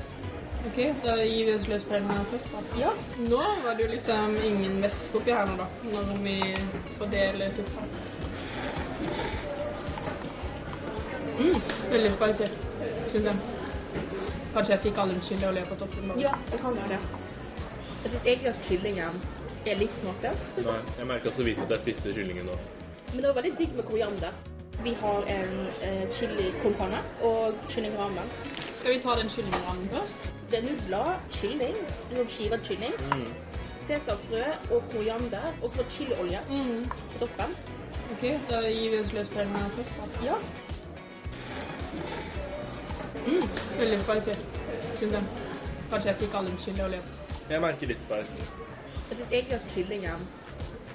Ok, 0.68 0.94
da 1.04 1.16
gir 1.24 1.46
vi 1.46 1.54
oss 1.56 1.68
løs 1.68 1.84
på 1.84 1.94
den 1.94 2.10
først. 2.32 2.50
da. 2.52 2.80
Ja. 2.80 2.92
Nå 3.18 3.44
var 3.64 3.76
det 3.76 3.84
jo 3.86 3.92
liksom 3.92 4.36
ingen 4.44 4.82
vest 4.82 5.16
oppi 5.16 5.32
her 5.32 5.46
nå, 5.48 5.56
da. 5.62 5.68
Når 5.94 6.18
vi 6.24 6.36
fordeler 6.98 7.54
suppa. 7.56 7.86
Mm, 11.40 11.62
veldig 11.92 12.12
spicy, 12.12 12.50
synes 13.12 13.26
jeg. 13.26 13.36
Kanskje 14.54 14.74
jeg 14.74 14.82
fikk 14.84 14.98
all 14.98 15.10
den 15.14 15.22
chiliolje 15.22 15.66
på 15.70 15.76
toppen. 15.80 16.08
bare. 16.10 16.22
Ja, 16.22 16.34
det 16.52 16.60
kan 16.60 16.76
være 16.76 16.90
det. 16.90 17.00
Jeg 18.04 18.12
synes 18.12 18.26
egentlig 18.26 18.50
at 18.50 18.62
kyllingen 18.68 19.22
er 19.66 19.76
litt 19.80 19.96
smakløs. 20.02 20.46
Nei, 20.66 20.78
jeg 21.00 21.08
merka 21.08 21.32
så 21.36 21.44
vidt 21.44 21.60
at 21.66 21.72
jeg 21.76 21.86
spiste 21.86 22.14
kyllingen 22.14 22.46
nå. 22.52 22.58
Men 23.14 23.22
det 23.22 23.28
var 23.28 23.42
veldig 23.42 23.58
digg 23.58 23.76
med 23.76 23.88
koriander. 23.92 24.36
Vi 24.84 24.94
har 25.02 25.24
en 25.36 25.56
eh, 25.84 26.06
chili 26.20 26.52
con 26.64 26.76
carne 26.80 27.00
og 27.28 27.56
kyllingramen. 27.72 28.28
Skal 28.80 28.94
vi 28.94 29.00
ta 29.04 29.16
den 29.20 29.30
kyllingramen 29.30 29.90
først? 29.94 30.30
Det 30.52 30.60
er 30.60 30.64
nudler, 30.70 31.10
kylling, 31.32 31.76
noen 32.12 32.30
skivet 32.36 32.62
kylling, 32.68 32.94
Mm. 33.12 33.26
sesamfrø 33.88 34.44
og 34.76 34.84
koriander, 34.92 35.48
og 35.64 35.72
så 35.76 35.84
chiliolje 35.96 36.40
på 37.12 37.20
toppen. 37.20 37.56
Ok, 38.12 38.24
da 38.50 38.62
gir 38.70 38.90
vi 38.92 39.00
oss 39.00 39.12
løs 39.14 39.28
på 39.30 39.40
den 39.40 39.48
først. 39.76 39.94
da. 40.00 40.26
Ja. 40.26 40.36
Mm, 43.28 43.50
veldig 43.80 44.00
spicy, 44.02 44.34
syns 45.00 45.14
jeg. 45.14 45.24
Kanskje 45.92 46.08
jeg 46.12 46.16
fikk 46.20 46.34
all 46.36 46.46
den 46.48 46.58
chiliolje. 46.66 47.02
Jeg 47.50 47.62
merker 47.62 47.88
litt 47.88 48.02
spice. 48.04 48.32
Jeg 49.10 49.18
synes 49.18 49.32
egentlig 49.32 49.54
at 49.54 49.66
kyllingen 49.76 50.28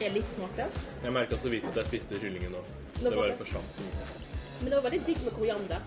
er 0.00 0.10
litt 0.10 0.26
smakløs. 0.36 0.90
Jeg 1.04 1.12
merka 1.12 1.36
så 1.42 1.48
vidt 1.48 1.64
at 1.64 1.76
jeg 1.76 1.86
spiste 1.86 2.20
kyllingen 2.20 2.50
nå. 2.52 2.58
Nå 2.58 3.10
Det 3.10 3.16
var 3.16 3.16
bare 3.16 3.28
det- 3.28 3.38
forsvant. 3.38 3.82
Men 4.60 4.70
det 4.72 4.76
var 4.82 4.90
veldig 4.90 5.06
digg 5.06 5.22
med 5.24 5.32
koriander. 5.32 5.80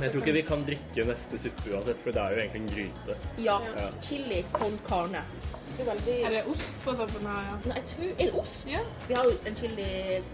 Jeg 0.00 0.10
tror 0.10 0.20
ikke 0.20 0.32
vi 0.36 0.42
kan 0.46 0.64
drikke 0.66 1.04
neste 1.08 1.38
suppe 1.40 1.70
uansett, 1.72 2.00
for 2.04 2.16
det 2.16 2.22
er 2.22 2.34
jo 2.34 2.40
egentlig 2.42 2.62
en 2.62 2.72
gryte. 2.74 3.18
Ja. 3.38 3.56
Ja. 3.76 3.86
Chili 4.06 4.42
con 4.52 4.78
carne. 4.88 5.22
Er 5.76 5.84
veldig... 5.84 6.16
Er 6.24 6.30
det 6.34 6.42
ost 6.50 6.84
på 6.84 6.94
toppen 6.98 7.26
her, 7.28 7.42
ja? 7.50 7.56
Nei, 7.68 7.76
jeg 7.80 7.88
tror... 7.92 8.12
Er 8.24 8.38
ost? 8.42 8.62
Ja. 8.70 8.82
Vi 9.08 9.16
har 9.18 9.28
jo 9.28 9.34
en 9.50 9.58
chili 9.60 9.88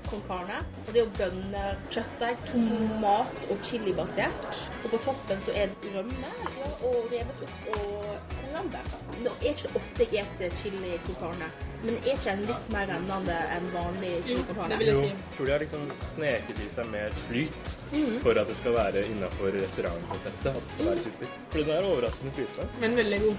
con 0.09 0.23
carne, 0.29 0.59
og 0.87 0.93
det 0.93 1.01
er 1.01 1.05
jo 1.05 1.13
bønner, 1.19 1.81
kjøttdeig, 1.95 2.45
tomat 2.51 3.45
og 3.51 3.67
chili 3.69 3.95
basert. 3.99 4.49
Og 4.83 4.89
på 4.95 5.03
toppen 5.07 5.45
så 5.47 5.57
er 5.63 5.75
det 5.83 5.95
rømme 5.97 6.33
ja, 6.59 6.73
og 6.89 7.11
revet 7.13 7.45
ost 7.47 7.71
og 7.77 8.42
koriander. 8.53 8.81
Nå 9.23 9.31
er 9.41 9.51
ikke 9.53 9.69
det 9.69 9.81
ofte 9.81 10.45
et 10.47 10.55
chili 10.63 10.93
con 11.07 11.15
carne, 11.21 11.49
men 11.83 11.95
er 11.97 12.13
ikke 12.15 12.31
en 12.33 12.43
litt 12.47 12.69
mer 12.73 12.87
rennende 12.91 13.37
enn 13.57 13.69
vanlig 13.75 14.13
chili 14.27 14.43
con 14.49 14.57
carne? 14.61 14.79
Jo, 14.87 15.03
tror 15.37 15.47
de 15.47 15.53
har 15.53 15.65
liksom 15.65 15.87
sneket 16.15 16.59
i 16.59 16.69
seg 16.75 16.91
mer 16.93 17.11
flyt 17.29 17.73
Mhm. 17.93 18.21
for 18.23 18.39
at 18.39 18.49
det 18.49 18.57
skal 18.57 18.73
være 18.77 19.05
innafor 19.07 19.53
restaurantkonseptet. 19.53 20.47
At 20.47 20.55
det 20.55 20.73
skal 20.75 20.87
være 20.87 21.05
super. 21.05 21.27
For 21.51 21.59
den 21.59 21.71
er 21.77 21.83
overraskende 21.93 22.33
flytende. 22.33 22.69
Men 22.81 22.97
veldig 22.97 23.21
god. 23.21 23.37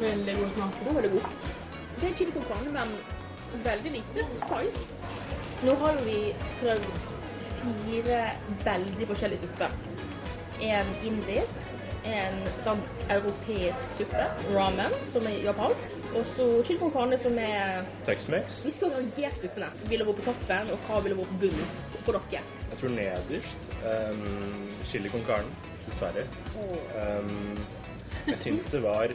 Veldig 0.00 0.36
god 0.36 0.50
smak. 0.54 0.72
Den 0.84 0.88
er 0.96 1.00
veldig 1.00 1.10
god. 1.10 1.30
Det 2.00 2.08
er 2.10 2.14
chili 2.16 2.32
con 2.32 2.42
carne, 2.42 2.72
men 2.72 3.64
veldig 3.64 3.92
lite 3.92 4.26
spice. 4.46 4.94
Nå 5.64 5.74
har 5.74 5.92
jo 5.92 6.04
vi 6.04 6.34
prøvd 6.60 6.84
fire 7.60 8.20
veldig 8.64 9.06
forskjellige 9.06 9.40
supper. 9.40 9.70
En 10.60 10.86
indisk, 11.04 11.54
en 12.08 12.38
sånn 12.64 12.80
europeisk 13.12 13.96
suppe, 13.98 14.26
ramen, 14.54 14.94
som 15.12 15.26
er 15.28 15.40
japansk, 15.44 15.96
og 16.14 16.28
så 16.34 16.46
chili 16.66 16.78
con 16.80 16.92
carne, 16.94 17.18
som 17.22 17.36
er 17.38 17.84
Tex-Mex. 18.06 18.62
Vi 18.66 18.72
skal 18.76 18.94
rangere 18.96 19.32
suppene. 19.40 19.70
Ville 19.90 20.06
vært 20.08 20.22
på 20.22 20.28
toppen, 20.30 20.72
og 20.74 20.86
hva 20.88 21.00
ville 21.04 21.18
vært 21.18 21.34
på 21.34 21.40
bunnen 21.44 21.74
for 22.06 22.20
dere? 22.30 22.44
Jeg 22.70 22.80
tror 22.80 22.94
nederst 22.96 23.74
um, 23.84 24.70
chili 24.90 25.12
con 25.12 25.26
carne, 25.28 25.68
dessverre. 25.88 26.24
Um, 26.56 27.58
jeg 28.26 28.40
syns 28.44 28.72
det 28.72 28.82
var 28.84 29.14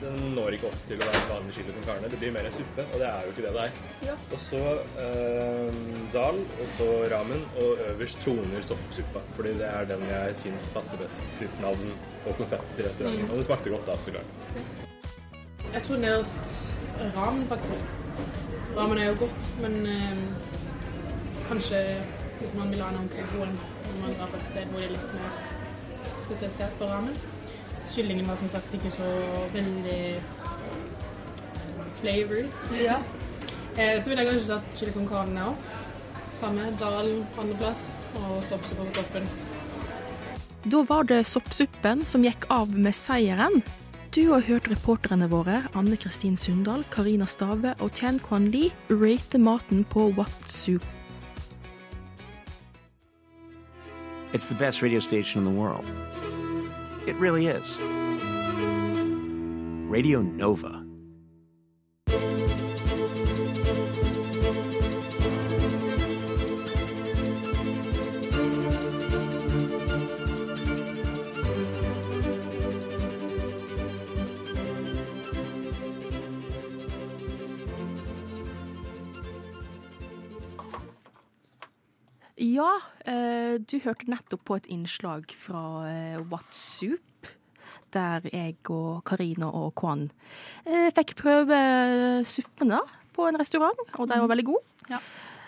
Den 0.00 0.34
når 0.36 0.56
ikke 0.56 0.68
opp 0.70 0.82
til 0.86 1.00
å 1.00 1.06
være 1.08 1.22
vanlig 1.30 1.54
chili 1.56 1.72
con 1.74 1.86
carne. 1.88 2.10
Det 2.12 2.18
blir 2.20 2.34
mer 2.34 2.46
en 2.46 2.54
suppe, 2.54 2.84
og 2.86 3.00
det 3.02 3.08
er 3.08 3.24
jo 3.26 3.32
ikke 3.32 3.44
det 3.46 3.52
det 3.56 3.62
er. 3.64 3.78
Ja. 4.06 4.16
Og 4.30 4.42
så 4.44 4.60
eh, 5.04 5.80
dal, 6.14 6.40
og 6.62 6.74
så 6.78 6.88
ramen, 7.12 7.46
og 7.62 7.82
øverst 7.88 8.20
troner 8.24 8.66
soppsuppa. 8.68 9.22
Fordi 9.38 9.54
det 9.60 9.70
er 9.70 9.88
den 9.90 10.04
jeg 10.10 10.36
syns 10.42 10.68
passer 10.74 11.00
best 11.02 11.38
til 11.40 11.56
navn 11.64 11.94
og 12.26 12.36
konsept 12.38 12.76
til 12.76 12.86
restauranten. 12.86 13.24
Mm. 13.24 13.32
Og 13.32 13.40
det 13.42 13.48
smakte 13.48 13.74
godt 13.74 13.90
da, 13.90 13.96
så 14.04 14.14
klart. 14.14 14.30
Jeg 15.72 15.82
tror 15.88 16.02
nederst 16.04 16.62
ramen, 17.16 17.48
faktisk. 17.48 17.84
Ramen 18.76 18.98
er 18.98 19.10
jo 19.10 19.18
godt, 19.24 19.50
men 19.64 19.80
eh, 19.86 20.22
kanskje 21.48 21.82
hvis 22.38 22.54
man 22.54 22.70
vil 22.70 22.82
ha 22.82 22.88
en 22.92 22.96
ordentlig 23.00 23.24
god 23.32 23.46
en, 23.46 23.58
må 23.94 24.06
man 24.06 24.16
dra 24.18 24.26
på 24.30 24.36
et 24.36 24.46
sted 24.50 24.70
hvor 24.70 24.80
det 24.82 24.88
er 24.88 24.94
litt 24.94 25.12
mer 25.16 25.36
spesialisert 26.26 26.78
på 26.78 26.88
ramen. 26.90 27.18
Kyllingen 27.96 28.28
var 28.28 28.36
som 28.36 28.50
sagt 28.52 28.74
ikke 28.76 28.90
så 28.92 29.08
veldig 29.54 30.00
flavory. 32.00 32.46
Ja. 32.82 33.00
Eh, 33.76 33.98
så 34.00 34.08
vil 34.08 34.16
jeg 34.16 34.24
kanskje 34.30 34.46
satt 34.46 34.76
chili 34.78 34.92
con 34.94 35.04
carne 35.04 35.42
òg. 35.50 35.64
Samme. 36.38 36.70
Dalen 36.80 37.26
andreplass 37.36 38.22
og 38.22 38.38
soppsuppe 38.48 38.86
på 38.86 38.94
toppen. 38.96 39.26
Da 40.64 40.80
var 40.88 41.04
det 41.10 41.18
soppsuppen 41.28 42.00
som 42.08 42.24
gikk 42.24 42.46
av 42.48 42.72
med 42.72 42.96
seieren. 42.96 43.60
Du 44.16 44.30
har 44.30 44.46
hørt 44.48 44.70
reporterne 44.72 45.28
våre 45.28 45.58
Anne 45.76 45.98
Kristin 46.00 46.38
Sundal, 46.40 46.86
Karina 46.88 47.28
Stave 47.28 47.74
og 47.84 47.92
Tian 47.92 48.16
Kwan 48.16 48.48
Li, 48.48 48.70
rate 48.88 49.36
maten 49.36 49.84
på 49.84 50.08
Watsu. 50.16 50.78
It's 54.32 54.48
the 54.48 54.54
best 54.54 54.80
radio 54.80 55.00
station 55.00 55.44
in 55.44 55.52
the 55.52 55.60
world. 55.60 55.84
It 57.06 57.14
really 57.16 57.46
is. 57.46 57.78
Radio 59.88 60.22
Nova. 60.22 60.85
Du 83.70 83.78
hørte 83.84 84.08
nettopp 84.10 84.44
på 84.46 84.56
et 84.60 84.66
innslag 84.72 85.30
fra 85.40 85.62
WhatSoup, 86.30 87.30
der 87.94 88.26
jeg 88.32 88.56
og 88.72 89.02
Karina 89.08 89.48
og 89.54 89.72
Kwan 89.78 90.08
eh, 90.66 90.90
fikk 90.96 91.14
prøve 91.18 91.56
suppen 92.28 92.72
da, 92.74 92.80
på 93.16 93.26
en 93.28 93.38
restaurant, 93.40 93.78
og 93.96 94.08
den 94.10 94.20
var 94.24 94.28
veldig 94.34 94.44
god. 94.50 94.64
Ja. 94.92 94.98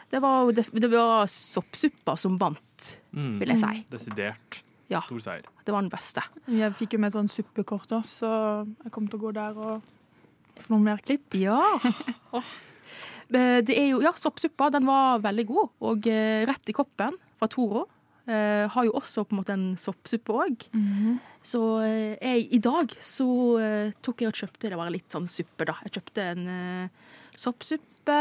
Det 0.09 0.23
var, 0.25 0.49
det, 0.57 0.65
det 0.73 0.89
var 0.93 1.27
soppsuppa 1.29 2.17
som 2.19 2.39
vant, 2.41 2.65
Mm. 3.13 3.39
vil 3.41 3.49
jeg 3.49 3.59
si. 3.59 3.79
Desidert. 3.91 4.59
Ja. 4.93 5.01
Stor 5.05 5.21
seier. 5.25 5.47
Det 5.65 5.73
var 5.73 5.81
den 5.83 5.91
beste. 5.93 6.21
Jeg 6.53 6.75
fikk 6.77 6.95
jo 6.95 6.99
med 7.03 7.13
sånn 7.15 7.29
suppekort, 7.33 7.87
da, 7.91 8.03
så 8.05 8.29
jeg 8.85 8.93
kommer 8.93 9.09
til 9.13 9.19
å 9.19 9.23
gå 9.23 9.33
der 9.37 9.57
og 9.57 9.83
få 10.63 10.75
noen 10.75 10.85
mer 10.91 11.01
klipp. 11.05 11.35
Ja. 11.41 11.59
Eh, 13.29 13.61
Det 13.61 13.75
er 13.77 13.91
jo, 13.91 13.99
ja, 14.01 14.15
soppsuppa 14.17 14.71
den 14.73 14.87
var 14.89 15.19
veldig 15.21 15.45
god, 15.51 15.69
og 15.85 16.07
eh, 16.09 16.47
rett 16.49 16.71
i 16.71 16.75
koppen 16.77 17.17
fra 17.37 17.49
Toro. 17.53 17.83
Eh, 18.29 18.69
har 18.69 18.85
jo 18.85 18.93
også 18.93 19.23
på 19.25 19.33
en 19.33 19.39
måte 19.41 19.55
en 19.57 19.69
soppsuppe 19.81 20.35
òg. 20.37 20.67
Så 21.49 21.61
uh, 21.81 22.13
jeg, 22.21 22.43
i 22.53 22.59
dag 22.61 22.93
så 23.01 23.25
uh, 23.57 23.93
tok 24.05 24.21
jeg 24.21 24.29
og 24.29 24.37
kjøpte 24.37 24.69
det 24.69 24.77
var 24.77 24.91
litt 24.93 25.09
sånn 25.15 25.25
suppe, 25.33 25.65
da. 25.65 25.79
Jeg 25.87 25.95
kjøpte 25.97 26.27
en 26.35 26.43
soppsuppe, 27.41 28.17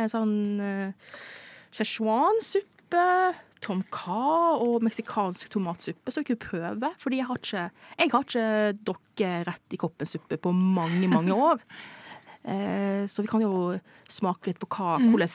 en 0.00 0.08
sånn 0.08 0.32
uh, 0.64 1.18
Szechuan-suppe, 1.74 3.02
Tom 3.64 3.82
Ka 3.92 4.56
og 4.60 4.82
meksikansk 4.84 5.50
tomatsuppe, 5.52 6.12
så 6.12 6.22
vi 6.22 6.30
kunne 6.32 6.44
prøve. 6.44 6.90
Fordi 7.00 7.20
jeg 7.20 7.28
har 7.28 7.40
ikke, 7.40 7.64
jeg 8.00 8.12
har 8.12 8.24
ikke 8.24 8.46
drukket 8.86 9.46
rett 9.48 9.76
i 9.76 9.80
koppen-suppe 9.80 10.38
på 10.44 10.52
mange, 10.56 11.08
mange 11.12 11.36
år. 11.36 11.60
Så 13.08 13.22
vi 13.24 13.28
kan 13.30 13.40
jo 13.40 13.78
smake 14.12 14.50
litt 14.50 14.58
på 14.60 14.68
hva, 14.68 14.98
Mm. 15.00 15.14
hvordan 15.14 15.30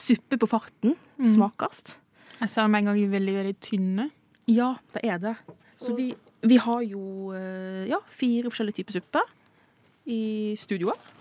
suppe 0.00 0.38
på 0.40 0.48
farten 0.48 0.94
Mm. 1.20 1.26
smakes. 1.28 1.98
Jeg 2.38 2.52
ser 2.52 2.66
dem 2.66 2.78
en 2.78 2.90
gang 2.90 2.98
veldig, 3.12 3.34
veldig 3.40 3.56
tynne. 3.64 4.08
Ja, 4.48 4.74
det 4.94 5.04
er 5.04 5.20
det. 5.22 5.34
Så 5.78 5.94
vi, 5.96 6.12
vi 6.42 6.58
har 6.62 6.82
jo 6.86 7.32
eh, 7.36 7.86
ja, 7.90 8.00
fire 8.10 8.50
forskjellige 8.50 8.80
typer 8.80 8.98
suppe 8.98 9.24
i 10.08 10.54
studioet. 10.58 11.14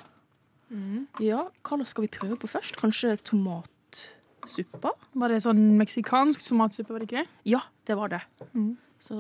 Ja, 1.24 1.46
hva 1.64 1.86
skal 1.88 2.06
vi 2.06 2.12
prøve 2.12 2.36
på 2.40 2.50
først? 2.52 2.76
Kanskje 2.80 3.16
tomatsuppa? 3.28 4.92
Var 5.16 5.32
det 5.32 5.40
sånn 5.46 5.64
meksikansk 5.80 6.44
tomatsuppe, 6.44 6.92
var 6.94 7.04
det 7.04 7.08
ikke 7.10 7.24
det? 7.24 7.42
Ja, 7.54 7.62
det 7.88 7.98
var 8.00 8.12
det. 8.12 8.22
Mm. 8.52 8.74
Så 9.04 9.18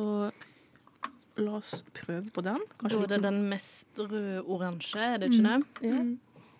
la 1.37 1.55
oss 1.59 1.83
prøve 1.95 2.27
på 2.33 2.43
den. 2.43 2.59
Da 2.81 2.91
er 2.91 3.11
det 3.13 3.21
den 3.23 3.43
mest 3.51 4.01
rød-oransje, 4.01 4.99
er 5.13 5.21
det 5.21 5.31
ikke 5.31 5.45
det? 5.47 5.87
Ja. 5.87 6.03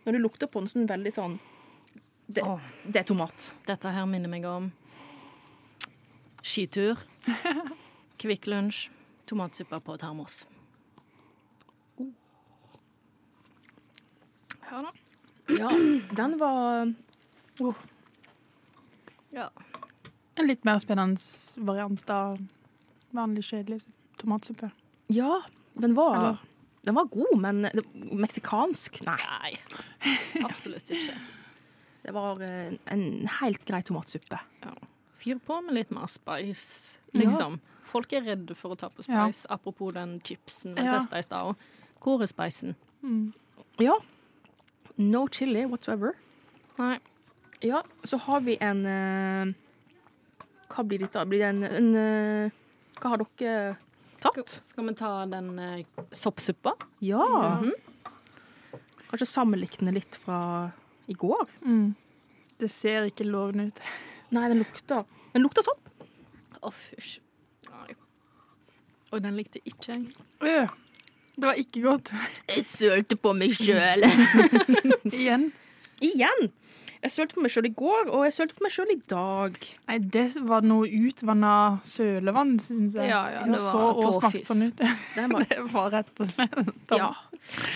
Når 0.05 0.15
du 0.15 0.23
lukter 0.23 0.51
på 0.51 0.63
den 0.63 0.71
sånn 0.71 0.87
veldig 0.87 1.11
sånn 1.11 1.33
Det, 2.27 2.43
det 2.87 3.01
er 3.01 3.07
tomat. 3.07 3.51
Dette 3.67 3.91
her 3.91 4.07
minner 4.07 4.31
meg 4.31 4.45
om 4.47 4.69
skitur, 6.47 6.99
Kvikk 8.21 8.47
Lunsj, 8.47 8.87
tomatsuppe 9.27 9.79
på 9.83 9.97
termos. 10.01 10.45
Her 14.67 14.83
da. 14.83 14.91
Ja, 15.57 15.69
den 16.15 16.37
var 16.39 16.93
Ja. 19.31 19.49
En 20.37 20.47
litt 20.47 20.65
mer 20.67 20.79
spennende 20.83 21.21
variant 21.65 22.09
av 22.13 22.37
vanlig 23.15 23.43
kjedelig 23.47 23.81
tomatsuppe. 24.21 24.69
Ja, 25.09 25.41
den 25.79 25.95
var, 25.97 26.15
Eller? 26.17 26.37
den 26.85 26.95
var 26.95 27.05
god, 27.11 27.39
men 27.41 27.61
det- 27.73 27.85
meksikansk? 28.13 28.99
Nei. 29.07 29.17
Nei. 29.23 30.43
Absolutt 30.43 30.91
ikke. 30.93 31.15
Det 32.03 32.13
var 32.15 32.39
en, 32.43 32.77
en 32.85 33.05
helt 33.39 33.63
grei 33.65 33.81
tomatsuppe. 33.87 34.39
Fyr 35.17 35.39
på 35.45 35.61
med 35.65 35.73
litt 35.75 35.91
mer 35.91 36.07
spice, 36.07 36.99
Ja. 37.13 37.21
liksom. 37.23 37.59
Folk 37.87 38.11
er 38.13 38.21
redde 38.21 38.55
for 38.55 38.75
å 38.75 38.77
ta 38.77 38.89
på 38.89 39.03
Ja. 39.07 39.25
spice. 39.27 39.45
Apropos 39.49 39.93
den 39.93 40.19
chipsen 40.21 40.75
vi 40.75 40.83
Ja. 40.83 40.99
testa 40.99 41.17
i 41.17 41.21
stad. 41.23 41.55
Hvor 42.01 42.21
er 42.21 42.27
spicen? 42.27 42.75
Ja. 43.79 43.97
No 44.97 45.27
chili 45.27 45.65
whatsoever. 45.65 46.13
Nei. 46.77 46.99
Ja, 47.61 47.81
så 48.03 48.17
har 48.19 48.41
vi 48.41 48.57
en 48.61 48.85
uh, 48.85 49.53
Hva 50.69 50.83
blir 50.87 50.99
det 50.99 51.11
da? 51.13 51.23
Blir 51.25 51.39
det 51.39 51.47
en, 51.47 51.63
en 51.63 51.95
uh, 51.95 52.49
Hva 53.01 53.09
har 53.09 53.17
dere 53.17 53.77
tatt? 54.21 54.49
Skal 54.61 54.85
vi 54.85 54.93
ta 54.93 55.25
den 55.25 55.57
uh, 55.59 55.83
soppsuppa? 56.11 56.75
Ja. 57.01 57.59
Mhm. 57.61 57.71
Kanskje 59.09 59.25
sammenlikne 59.25 59.93
litt 59.95 60.15
fra 60.15 60.71
i 61.07 61.13
går? 61.13 61.47
Mm. 61.65 61.95
Det 62.59 62.69
ser 62.69 63.05
ikke 63.09 63.25
lovende 63.25 63.67
ut. 63.71 63.79
Nei, 64.35 64.47
den 64.51 64.59
lukta 64.63 65.03
Den 65.33 65.45
lukta 65.45 65.63
sopp. 65.63 65.87
Å, 66.63 66.71
fysj. 66.73 67.19
Nei. 67.69 67.95
Og 69.13 69.21
den 69.23 69.37
likte 69.39 69.61
ikke 69.63 69.93
jeg. 69.93 70.07
Øh, 70.43 70.67
det 71.37 71.45
var 71.45 71.59
ikke 71.61 71.83
godt. 71.85 72.11
Jeg 72.49 72.63
sølte 72.65 73.15
på 73.21 73.31
meg 73.37 73.53
sjøl. 73.55 74.03
Igjen. 75.13 75.51
Igjen. 76.03 76.49
Jeg 76.97 77.13
sølte 77.13 77.37
på 77.37 77.43
meg 77.45 77.51
sjøl 77.53 77.67
i 77.69 77.73
går, 77.77 78.07
og 78.09 78.23
jeg 78.25 78.33
sølte 78.33 78.55
på 78.57 78.65
meg 78.65 78.73
sjøl 78.73 78.91
i 78.91 78.97
dag. 79.13 79.57
Nei, 79.87 79.97
det 80.17 80.23
var 80.49 80.65
noe 80.65 80.89
utvanna 80.89 81.51
sølevann, 81.85 82.55
syns 82.63 82.97
jeg. 82.97 83.11
Ja, 83.13 83.19
ja, 83.35 83.43
det 83.45 83.53
det 83.53 83.61
var 83.67 83.75
så 83.77 84.17
tåfis. 84.17 84.47
sånn 84.49 84.63
ut. 84.65 84.81
Det, 84.81 85.27
var- 85.31 85.45
det 85.51 85.59
var 85.75 85.91
rett 85.93 86.23
og 86.25 86.31
slett 86.33 86.95
Ja. 86.97 87.11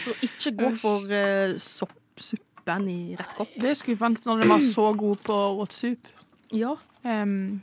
Så 0.03 0.15
ikke 0.25 0.55
gå 0.57 0.71
for 0.81 1.05
uh, 1.13 1.53
soppsuppen 1.61 2.89
i 2.91 2.97
rett 3.19 3.37
kopp. 3.37 3.53
Det 3.61 3.71
er 3.75 3.77
skuffende 3.77 4.25
når 4.25 4.41
den 4.43 4.51
var 4.55 4.65
så 4.65 4.89
god 5.05 5.21
på 5.29 5.37
hot 5.61 5.77
soup. 5.77 6.09
Ja. 6.51 6.75
Um, 7.03 7.61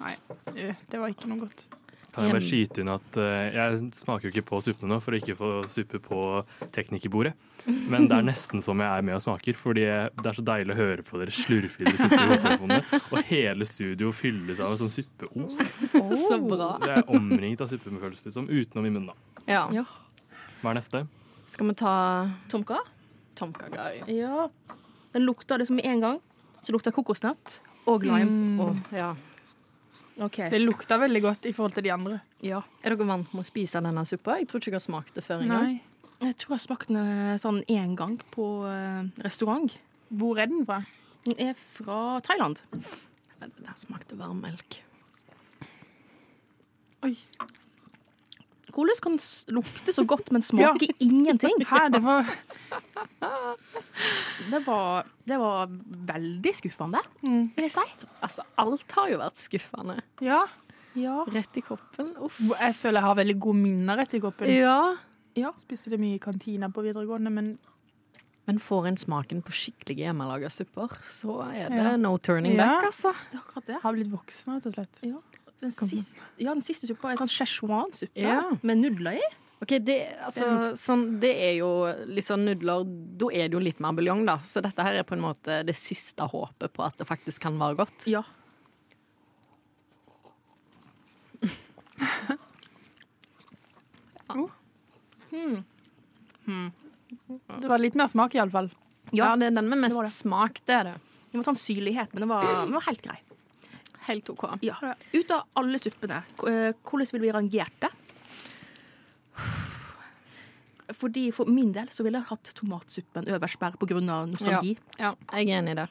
nei, 0.00 0.14
det 0.54 1.00
var 1.00 1.10
ikke 1.12 1.30
noe 1.30 1.46
godt. 1.46 1.66
Kan 2.16 2.24
jeg 2.24 2.32
bare 2.32 2.48
skyte 2.48 2.80
inn 2.80 2.88
at 2.88 3.18
uh, 3.20 3.46
jeg 3.52 3.80
smaker 3.92 4.28
jo 4.28 4.32
ikke 4.32 4.46
på 4.48 4.60
suppene 4.64 4.94
nå 4.94 4.96
for 5.04 5.12
å 5.12 5.18
ikke 5.20 5.34
få 5.36 5.50
suppe 5.68 6.00
på 6.00 6.20
teknikerbordet. 6.72 7.34
Men 7.66 8.06
det 8.08 8.16
er 8.16 8.24
nesten 8.30 8.62
som 8.64 8.80
jeg 8.80 8.88
er 8.88 9.04
med 9.04 9.18
og 9.18 9.24
smaker, 9.24 9.58
fordi 9.60 9.84
det 9.84 10.30
er 10.30 10.38
så 10.38 10.44
deilig 10.46 10.72
å 10.72 10.78
høre 10.78 11.04
på 11.04 11.20
dere 11.20 11.34
slurfe 11.34 11.84
i 11.84 11.92
hodetelefonene. 11.92 13.02
Og 13.10 13.28
hele 13.28 13.68
studio 13.68 14.14
fylles 14.16 14.62
av 14.64 14.72
en 14.72 14.80
sånn 14.86 14.94
suppeos. 14.94 15.76
Så 16.30 16.40
bra. 16.40 16.70
Det 16.80 16.94
er 16.94 17.12
omringet 17.12 17.66
av 17.66 17.72
suppefølelse, 17.72 18.32
som, 18.32 18.48
utenom 18.48 18.88
i 18.88 18.94
munnen. 18.94 19.12
da. 19.12 19.60
Ja. 19.76 19.84
Hva 20.62 20.72
er 20.72 20.80
neste? 20.80 21.04
Skal 21.50 21.68
vi 21.68 21.76
ta 21.78 21.94
Tomka? 22.50 22.80
Tomkagai? 23.36 24.06
Ja. 24.16 24.48
Den 25.12 25.28
lukta 25.28 25.60
det 25.60 25.68
som 25.68 25.76
med 25.76 25.84
en 25.84 26.00
gang. 26.00 26.24
Så 26.64 26.72
lukta 26.72 26.94
kokosnøtt 26.96 27.60
og 27.86 28.04
lime. 28.06 28.28
Mm. 28.30 28.60
Og, 28.60 28.92
Ja. 28.92 29.14
Okay. 30.16 30.48
Det 30.48 30.62
lukta 30.62 30.96
veldig 30.96 31.20
godt 31.20 31.44
i 31.44 31.52
forhold 31.52 31.74
til 31.76 31.84
de 31.84 31.90
andre. 31.92 32.20
Ja. 32.40 32.62
Er 32.82 32.94
dere 32.94 33.04
vant 33.06 33.34
med 33.34 33.42
å 33.42 33.44
spise 33.44 33.82
denne 33.84 34.04
suppa? 34.08 34.38
Jeg 34.40 34.48
tror 34.48 34.62
ikke 34.62 34.70
jeg 34.72 34.78
har 34.78 34.84
smakt 34.86 35.18
det 35.18 35.24
før 35.26 35.42
engang. 35.44 35.66
Nei. 35.66 35.82
Jeg 36.24 36.38
tror 36.40 36.54
jeg 36.54 36.56
har 36.56 36.62
smakt 36.64 36.88
den 36.88 36.96
eh, 37.02 37.34
sånn 37.42 37.58
én 37.68 37.92
gang 37.98 38.14
på 38.32 38.46
eh, 38.64 39.10
restaurant. 39.26 39.74
Hvor 40.08 40.40
er 40.40 40.48
den 40.48 40.64
fra? 40.64 40.78
Den 41.26 41.36
er 41.50 41.52
fra 41.74 41.98
Thailand. 42.24 42.62
Den 42.72 43.52
der 43.60 43.76
smakte 43.76 44.16
varm 44.16 44.40
melk. 44.40 44.78
Oi. 47.04 47.12
Hvordan 48.76 49.00
kan 49.02 49.16
den 49.16 49.56
lukte 49.56 49.92
så 49.96 50.04
godt, 50.06 50.28
men 50.36 50.42
smake 50.50 50.90
ingenting? 51.00 51.64
Hæ, 51.70 51.86
det 51.94 52.02
var 52.04 52.28
Det 54.50 54.60
var, 54.66 55.06
det 55.24 55.38
var 55.40 55.66
veldig 56.12 56.52
skuffende, 56.54 57.00
Mm. 57.22 57.50
vil 57.56 57.64
jeg 57.66 57.70
si. 57.72 58.06
Altså, 58.22 58.42
alt 58.58 58.92
har 58.92 59.08
jo 59.10 59.18
vært 59.18 59.36
skuffende. 59.40 59.98
Ja. 60.22 60.42
Ja. 60.96 61.24
Rett 61.28 61.56
i 61.56 61.62
koppen. 61.64 62.12
Uff. 62.24 62.38
Jeg 62.40 62.74
føler 62.78 63.00
jeg 63.00 63.06
har 63.08 63.16
veldig 63.18 63.38
gode 63.40 63.58
minner 63.60 64.00
etter 64.04 64.20
koppen. 64.22 64.48
Ja. 64.52 64.96
Ja. 65.36 65.50
Spiste 65.60 65.90
det 65.92 65.98
mye 66.00 66.16
i 66.16 66.22
kantina 66.22 66.68
på 66.72 66.84
videregående, 66.86 67.30
men 67.32 67.58
Men 68.46 68.60
får 68.62 68.86
en 68.86 68.96
smaken 68.96 69.40
på 69.42 69.50
skikkelig 69.50 69.96
hjemmelaga 70.04 70.46
supper, 70.54 70.86
så 71.10 71.40
er 71.52 71.68
det 71.68 71.76
Ja. 71.82 71.96
no 71.96 72.16
turning 72.16 72.54
Ja. 72.54 72.76
back, 72.76 72.84
altså. 72.92 73.10
Det 73.32 73.34
er 73.34 73.42
akkurat 73.42 73.66
det. 73.66 73.80
har 73.82 73.92
blitt 73.92 74.10
voksen, 74.12 74.54
rett 74.54 74.66
og 74.66 74.72
slett. 74.72 74.98
Ja. 75.02 75.18
Den, 75.60 75.72
siste, 75.72 76.20
ja, 76.38 76.52
den 76.52 76.62
siste 76.62 76.86
suppa 76.90 77.12
er 77.14 77.20
sånn 77.20 77.32
Szechuan-suppe 77.32 78.20
Ja. 78.20 78.42
med 78.62 78.82
nudler 78.82 79.20
i. 79.20 79.26
Ok, 79.62 79.78
det, 79.80 79.94
altså, 80.20 80.74
sånn, 80.76 81.14
det 81.18 81.30
er 81.32 81.54
jo 81.62 81.70
litt 82.12 82.26
sånn 82.26 82.42
nudler 82.44 82.82
Da 83.16 83.30
er 83.32 83.48
det 83.48 83.56
jo 83.56 83.62
litt 83.64 83.78
mer 83.80 83.94
buljong, 83.96 84.26
da. 84.28 84.36
Så 84.44 84.60
dette 84.60 84.84
her 84.84 84.98
er 85.00 85.06
på 85.08 85.16
en 85.16 85.24
måte 85.24 85.62
det 85.64 85.72
siste 85.80 86.26
håpet 86.28 86.74
på 86.76 86.84
at 86.84 86.98
det 87.00 87.06
faktisk 87.08 87.40
kan 87.46 87.56
være 87.58 87.78
godt. 87.80 88.04
Ja. 88.06 88.20
Det 97.60 97.68
var 97.70 97.80
litt 97.82 97.96
mer 97.98 98.10
smak, 98.10 98.34
iallfall. 98.36 98.70
Ja, 99.14 99.32
det 99.38 99.50
er 99.50 99.54
den 99.56 99.68
med 99.70 99.80
mest 99.84 99.96
det 99.96 100.08
det. 100.08 100.12
smak, 100.14 100.60
det 100.66 100.76
er 100.80 100.88
det. 100.90 100.96
Det 101.30 101.40
var 101.40 101.46
sånn 101.50 101.58
syrlighet, 101.60 102.12
men 102.14 102.24
det 102.24 102.28
var, 102.30 102.48
var 102.72 102.86
helt 102.88 103.02
grei. 103.04 103.18
Helt 104.06 104.28
OK. 104.30 104.44
Ja. 104.62 104.76
Ut 105.12 105.30
av 105.34 105.44
alle 105.58 105.78
suppene, 105.82 106.22
eh, 106.46 106.72
hvordan 106.86 107.12
ville 107.12 107.26
vi 107.26 107.32
rangert 107.34 107.80
det? 107.82 107.90
Fordi 110.96 111.24
For 111.34 111.50
min 111.50 111.72
del 111.74 111.88
så 111.90 112.04
ville 112.06 112.20
jeg 112.20 112.28
hatt 112.30 112.52
tomatsuppen 112.54 113.26
øverst 113.34 113.58
bare 113.58 113.78
pga. 113.80 114.00
nostalgi. 114.30 114.76
Ja, 115.00 115.14
jeg 115.32 115.48
er 115.50 115.58
enig 115.58 115.76
der. 115.76 115.88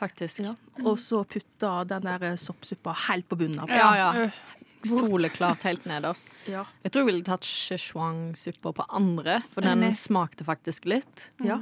faktisk. 0.00 0.40
Og 0.82 0.96
så 0.98 1.24
putta 1.28 1.84
den 1.84 2.02
der 2.08 2.22
eh, 2.30 2.36
soppsuppa 2.36 2.94
helt 3.08 3.28
på 3.28 3.36
bunnen 3.36 3.60
av. 3.60 3.68
Ja, 3.68 3.90
ja. 3.96 4.30
Soleklart 4.82 5.62
helt 5.68 5.84
nederst. 5.84 6.30
Ja. 6.48 6.64
Jeg 6.82 6.92
tror 6.92 7.02
jeg 7.04 7.10
ville 7.12 7.24
tatt 7.26 7.44
szechuan-suppa 7.44 8.72
på 8.72 8.86
andre, 8.88 9.42
for 9.52 9.60
den 9.60 9.80
Nei. 9.84 9.90
smakte 9.92 10.46
faktisk 10.48 10.86
litt. 10.88 11.26
Ja. 11.44 11.58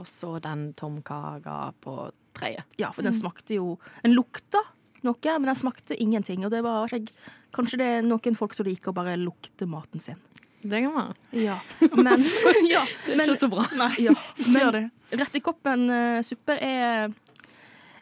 Og 0.00 0.06
så 0.08 0.38
den 0.40 0.70
tomkaga 0.72 1.74
på 1.84 2.10
tredje. 2.32 2.64
Ja, 2.80 2.88
for 2.96 3.02
den 3.04 3.12
smakte 3.12 3.58
jo 3.58 3.74
Den 4.02 4.14
lukta 4.16 4.62
noe, 5.06 5.38
men 5.38 5.50
jeg 5.52 5.60
smakte 5.62 5.96
ingenting. 5.98 6.44
Og 6.46 6.52
det 6.54 6.62
var 6.66 6.92
jeg, 6.92 7.10
Kanskje 7.52 7.82
det 7.82 7.88
er 7.98 8.04
noen 8.06 8.36
folk 8.38 8.54
som 8.56 8.64
liker 8.64 8.92
å 8.92 8.96
bare 8.96 9.18
lukte 9.20 9.66
maten 9.68 10.00
sin. 10.00 10.20
Det 10.62 10.78
kan 10.84 10.94
være. 10.94 11.14
Ja, 11.42 11.58
men, 11.98 12.22
ja, 12.70 12.84
men 13.10 13.26
Ikke 13.26 13.36
så 13.40 13.48
bra. 13.50 13.66
Nei, 13.76 13.90
ja, 14.06 14.14
men 14.54 14.88
rett 15.10 15.36
i 15.36 15.42
koppen 15.44 15.88
uh, 15.90 16.22
suppe 16.24 16.56
er 16.56 17.10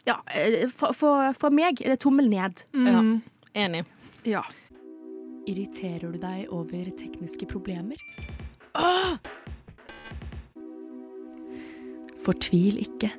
Ja, 0.07 0.19
fra, 0.77 0.91
for, 0.97 1.33
for 1.37 1.53
meg 1.53 1.81
er 1.81 1.95
det 1.95 2.01
tommel 2.05 2.29
ned. 2.31 2.63
Ja. 2.73 3.01
Enig. 3.65 3.83
Ja. 4.29 4.45
Irriterer 5.49 6.13
du 6.13 6.21
deg 6.21 6.53
over 6.53 6.87
tekniske 6.97 7.49
problemer? 7.49 7.99
Fortvil 12.21 12.77
ikke. 12.81 13.09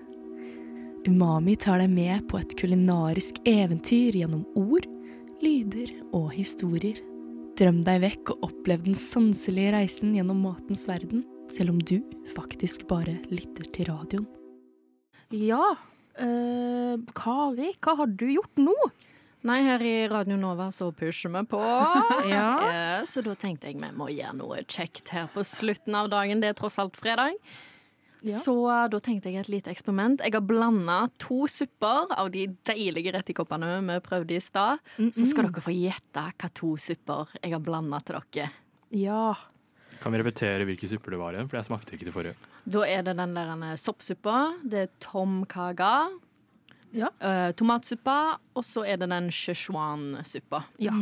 Umami 1.06 1.56
tar 1.58 1.80
deg 1.82 1.90
med 1.90 2.26
på 2.30 2.38
et 2.38 2.52
kulinarisk 2.58 3.40
eventyr 3.48 4.14
gjennom 4.20 4.44
ord, 4.58 4.84
lyder 5.42 5.90
og 6.14 6.28
historier. 6.36 7.00
Drøm 7.58 7.80
deg 7.84 8.02
vekk 8.04 8.30
og 8.36 8.44
opplev 8.48 8.84
den 8.86 8.94
sanselige 8.96 9.72
reisen 9.74 10.14
gjennom 10.16 10.38
matens 10.46 10.86
verden, 10.88 11.24
selv 11.52 11.74
om 11.74 11.80
du 11.82 11.98
faktisk 12.36 12.86
bare 12.90 13.16
lytter 13.34 13.66
til 13.74 13.90
radioen. 13.90 14.28
Ja. 15.34 15.74
øh, 16.20 17.00
Kari, 17.16 17.72
hva 17.82 17.96
har 17.98 18.06
du 18.06 18.26
gjort 18.36 18.60
nå? 18.62 18.74
Nei, 19.42 19.58
her 19.66 19.82
i 19.82 20.06
Radio 20.06 20.36
Nova 20.38 20.68
så 20.70 20.92
pusher 20.94 21.32
vi 21.34 21.42
på. 21.50 21.58
Ja. 22.30 22.46
Eh, 22.68 23.04
Så 23.10 23.24
da 23.26 23.34
tenkte 23.34 23.66
jeg 23.72 23.80
vi 23.82 23.90
må 23.98 24.06
gjøre 24.14 24.36
noe 24.38 24.62
kjekt 24.70 25.10
her 25.10 25.26
på 25.34 25.42
slutten 25.42 25.96
av 25.98 26.12
dagen. 26.12 26.38
Det 26.40 26.52
er 26.52 26.58
tross 26.60 26.78
alt 26.78 26.94
fredag. 26.96 27.34
Ja. 28.22 28.38
Så 28.38 28.54
da 28.90 28.98
tenkte 29.02 29.30
jeg 29.32 29.40
et 29.42 29.48
lite 29.50 29.70
eksperiment. 29.72 30.20
Jeg 30.22 30.32
har 30.36 30.44
blanda 30.46 31.08
to 31.18 31.46
supper 31.50 32.12
av 32.14 32.30
de 32.30 32.46
deilige 32.68 33.12
rettikoppene 33.16 33.80
vi 33.88 33.96
prøvde 34.04 34.36
i 34.36 34.40
stad. 34.42 34.78
Så 34.98 35.26
skal 35.26 35.48
dere 35.50 35.64
få 35.64 35.74
gjette 35.74 36.22
hva 36.38 36.50
to 36.54 36.76
supper 36.78 37.32
jeg 37.42 37.52
har 37.56 37.62
blanda 37.64 37.98
til 38.06 38.20
dere. 38.32 38.50
Ja. 38.94 39.32
Kan 40.02 40.12
vi 40.14 40.18
repetere 40.22 40.64
hvilke 40.66 40.88
supper 40.90 41.14
det 41.14 41.18
var 41.20 41.34
igjen? 41.34 41.48
For 41.50 41.58
jeg 41.60 41.68
smakte 41.70 41.94
ikke 41.96 42.08
det 42.10 42.14
forrige. 42.14 42.34
Da 42.66 42.82
er 42.86 43.02
det 43.06 43.16
den 43.18 43.34
der 43.34 43.52
eh, 43.54 43.76
soppsuppa, 43.78 44.36
det 44.62 44.84
er 44.86 44.92
tom 45.02 45.44
kaga, 45.50 46.08
Ja. 46.92 47.08
eh, 47.20 47.52
tomatsuppa, 47.56 48.36
og 48.54 48.62
så 48.66 48.82
er 48.86 48.98
det 49.00 49.08
den 49.08 49.30
szechuan-suppa. 49.30 50.64
Ja. 50.78 50.92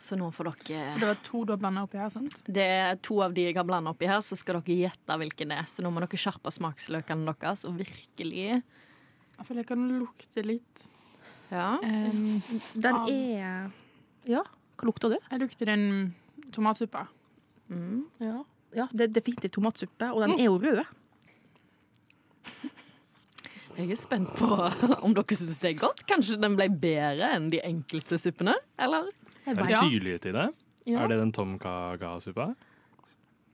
Så 0.00 0.16
nå 0.16 0.30
får 0.32 0.48
dere 0.64 0.94
Det 0.96 1.04
var 1.10 1.18
to 1.26 1.42
du 1.44 1.50
har 1.52 1.58
blanda 1.60 1.82
oppi 1.84 1.98
her, 2.00 2.08
sant? 2.12 2.32
Det 2.48 2.64
er 2.64 2.94
to 3.04 3.18
av 3.20 3.34
de 3.36 3.42
jeg 3.50 3.56
har 3.58 3.66
blanda 3.68 3.92
oppi 3.92 4.08
her, 4.08 4.22
så 4.24 4.36
skal 4.38 4.56
dere 4.62 4.78
gjette 4.86 5.16
hvilken 5.20 5.52
det 5.52 5.58
er. 5.60 5.66
Så 5.68 5.84
nå 5.84 5.90
må 5.92 6.00
dere 6.00 6.20
skjerpe 6.20 6.52
smaksløkene 6.56 7.26
deres 7.28 7.66
og 7.68 7.76
virkelig 7.82 8.46
Jeg 8.48 9.44
føler 9.48 9.60
jeg 9.62 9.68
kan 9.68 9.84
lukte 10.00 10.44
litt. 10.46 10.86
Ja. 11.50 11.74
Um, 11.82 12.40
Den 12.80 12.94
Av- 12.96 13.10
er 13.10 13.70
Ja, 14.30 14.42
hva 14.80 14.88
lukter 14.88 15.12
det? 15.12 15.20
jeg 15.30 15.40
lukter 15.42 15.66
den 15.68 15.84
tomatsuppa. 16.54 17.06
Mm. 17.68 18.04
Ja, 18.24 18.38
ja 18.76 18.86
det 18.92 19.08
er 19.10 19.14
definitivt 19.20 19.52
tomatsuppe, 19.58 20.08
og 20.14 20.24
den 20.24 20.38
er 20.38 20.44
jo 20.48 20.56
rød. 20.58 20.80
Jeg 23.78 23.92
er 23.94 23.96
spent 24.00 24.28
på 24.36 24.48
om 25.06 25.14
dere 25.16 25.36
syns 25.38 25.60
det 25.62 25.74
er 25.74 25.78
godt. 25.80 26.02
Kanskje 26.08 26.40
den 26.40 26.56
ble 26.58 26.66
bedre 26.72 27.30
enn 27.36 27.50
de 27.52 27.60
enkelte 27.64 28.18
suppene? 28.20 28.56
Eller? 28.80 29.08
Jeg 29.46 29.54
Er 29.56 29.60
det 29.62 29.66
vet, 29.66 29.78
syrlighet 29.80 30.26
i 30.26 30.32
det? 30.36 30.48
Ja. 30.90 31.04
Er 31.04 31.08
det 31.12 31.18
den 31.20 31.32
tom 31.32 31.58
kaga-suppa? 31.58 32.54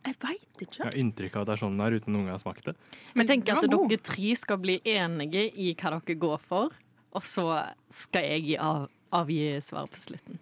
jeg 0.07 0.15
vet 0.23 0.61
ikke. 0.63 0.77
Jeg 0.79 0.87
har 0.87 0.95
inntrykk 1.01 1.35
av 1.37 1.43
at 1.43 1.47
det 1.49 1.55
er 1.57 1.61
sånn 1.65 1.75
den 1.77 1.83
er 1.87 1.97
uten 1.99 2.13
noen 2.15 2.27
gang 2.29 2.37
har 2.37 2.39
smakt 2.39 2.65
det. 2.69 2.75
Men 3.19 3.27
tenk 3.27 3.49
at 3.51 3.65
dere 3.67 3.97
tre 4.07 4.35
skal 4.39 4.61
bli 4.63 4.77
enige 4.87 5.49
i 5.59 5.73
hva 5.75 5.97
dere 5.97 6.15
går 6.23 6.39
for, 6.47 6.71
og 7.17 7.25
så 7.27 7.47
skal 7.91 8.23
jeg 8.23 8.55
av, 8.63 8.87
avgi 9.11 9.57
svar 9.67 9.89
på 9.91 9.99
slutten. 9.99 10.39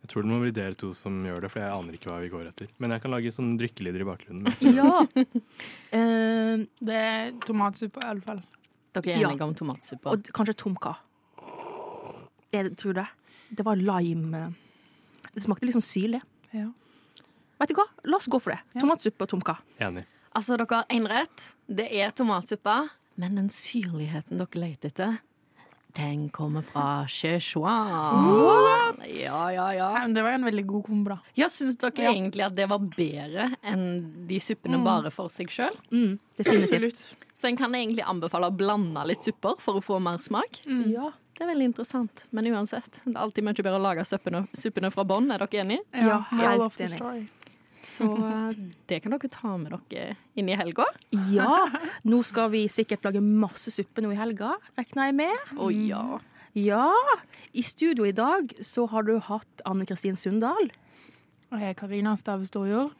Jeg 0.00 0.08
tror 0.12 0.22
det 0.24 0.30
må 0.30 0.38
bli 0.40 0.52
dere 0.54 0.74
to 0.78 0.92
som 0.94 1.12
gjør 1.26 1.42
det, 1.44 1.50
for 1.52 1.60
jeg 1.60 1.74
aner 1.76 1.92
ikke 1.98 2.08
hva 2.12 2.20
vi 2.22 2.28
går 2.32 2.48
etter. 2.48 2.68
Men 2.78 2.94
jeg 2.94 3.02
kan 3.04 3.10
lage 3.12 3.32
sånn 3.36 3.56
drikkelyder 3.60 4.00
i 4.00 4.08
bakgrunnen. 4.08 4.52
Ja. 4.78 5.04
uh, 5.92 6.64
Det 6.88 7.00
er 7.04 7.32
tomatsuppe, 7.44 8.00
i 8.00 8.08
alle 8.14 8.24
fall. 8.24 8.40
Dere 8.96 9.12
er 9.12 9.20
Ja. 9.20 9.28
enige 9.28 9.44
om 9.44 9.54
tomatsuppe? 9.54 10.06
og 10.14 10.22
kanskje 10.32 10.56
tomka. 10.56 10.96
Jeg 12.54 12.76
tror 12.80 12.94
det. 13.02 13.06
Det 13.52 13.64
var 13.66 13.76
lime. 13.76 14.54
Det 15.36 15.44
smakte 15.44 15.68
liksom 15.68 15.84
syrlig. 15.84 16.22
Ja. 16.56 16.70
Vet 17.60 17.68
du 17.72 17.76
hva? 17.76 17.84
La 18.08 18.16
oss 18.16 18.26
gå 18.32 18.40
for 18.40 18.54
det. 18.56 18.60
Ja. 18.74 18.80
Tomatsuppe 18.82 19.26
og 19.26 19.28
tomka. 19.34 19.58
Enig. 19.84 20.06
Altså, 20.36 20.56
dere 20.60 20.80
har 20.82 20.88
én 20.92 21.06
rett. 21.08 21.46
Det 21.68 21.86
er 21.92 22.10
tomatsuppe. 22.16 22.74
Men 23.20 23.36
den 23.38 23.48
syrligheten 23.52 24.40
dere 24.40 24.60
leter 24.60 24.90
etter, 24.92 25.18
den 25.96 26.26
kommer 26.28 26.60
fra 26.64 27.06
Szechuan. 27.08 28.98
Ja, 29.08 29.46
ja, 29.54 29.68
ja. 29.72 29.86
Nei, 29.98 30.12
Det 30.12 30.22
var 30.24 30.34
en 30.36 30.44
veldig 30.44 30.64
god 30.68 30.84
kombo, 30.84 31.14
da. 31.14 31.18
Ja, 31.38 31.46
Syns 31.48 31.76
dere 31.80 32.02
Ja. 32.04 32.10
egentlig 32.12 32.44
at 32.44 32.54
det 32.54 32.68
var 32.68 32.78
bedre 32.78 33.56
enn 33.64 34.26
de 34.28 34.38
suppene 34.38 34.76
Mm. 34.78 34.84
bare 34.84 35.10
for 35.10 35.28
seg 35.28 35.48
sjøl? 35.48 35.72
Mm, 35.90 36.18
definitivt. 36.36 37.14
Så 37.34 37.48
en 37.48 37.56
kan 37.56 37.72
egentlig 37.72 38.04
anbefale 38.04 38.50
å 38.50 38.56
blande 38.56 39.06
litt 39.06 39.22
supper 39.22 39.54
for 39.58 39.74
å 39.80 39.82
få 39.84 40.00
mer 40.00 40.18
smak. 40.18 40.60
Ja. 40.86 41.12
Det 41.36 41.44
er 41.44 41.50
veldig 41.50 41.66
interessant. 41.68 42.22
Men 42.32 42.46
uansett, 42.54 43.02
det 43.04 43.12
er 43.12 43.20
alltid 43.20 43.44
mye 43.44 43.60
bedre 43.60 43.76
å 43.76 43.82
lage 43.84 44.04
suppene, 44.08 44.46
suppene 44.56 44.88
fra 44.94 45.04
bånn. 45.04 45.28
Er 45.34 45.42
dere 45.42 45.64
enige? 45.64 45.82
Ja, 45.92 46.20
helt 46.32 46.80
enig. 46.80 47.26
Så 47.86 48.06
eh, 48.16 48.56
det 48.90 49.02
kan 49.04 49.12
dere 49.14 49.28
ta 49.30 49.52
med 49.60 49.74
dere 49.92 50.16
inn 50.34 50.48
i 50.50 50.56
helga. 50.58 50.88
ja. 51.30 51.66
Nå 52.08 52.22
skal 52.26 52.48
vi 52.54 52.64
sikkert 52.72 53.04
lage 53.06 53.20
masse 53.22 53.70
suppe 53.70 54.02
nå 54.02 54.10
i 54.14 54.18
helga, 54.18 54.54
regner 54.80 55.10
jeg 55.10 55.18
med. 55.20 55.52
Å 55.60 55.68
ja. 55.70 56.04
Ja. 56.56 56.88
I 57.52 57.62
studio 57.62 58.08
i 58.08 58.14
dag 58.16 58.56
så 58.64 58.86
har 58.90 59.04
du 59.06 59.18
hatt 59.28 59.62
Anne 59.68 59.84
Kristin 59.86 60.16
Sundal. 60.16 60.72
Og 61.52 61.60
jeg 61.60 61.74
er 61.74 61.78
Karina 61.78 62.16
Stave 62.18 62.48
Storjord. 62.48 62.96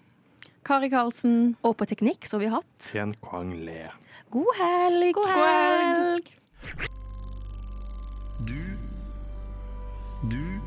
Kari 0.66 0.90
Karlsen. 0.92 1.54
Og 1.64 1.76
på 1.80 1.86
teknikk 1.88 2.28
så 2.28 2.36
har 2.36 2.44
vi 2.44 2.52
hatt 2.52 2.70
Tien 2.82 3.16
Kwang 3.24 3.54
Le. 3.64 3.88
God 4.34 4.52
helg! 4.60 5.12
God 5.16 5.32
helg! 5.32 6.32
Du 8.38 8.52
Du 10.28 10.60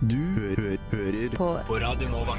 Du 0.00 0.16
hø 0.16 0.54
hø 0.58 0.76
hører 0.92 1.36
På 1.36 1.58
på 1.66 1.78
Radio 1.80 2.08
Nova. 2.08 2.36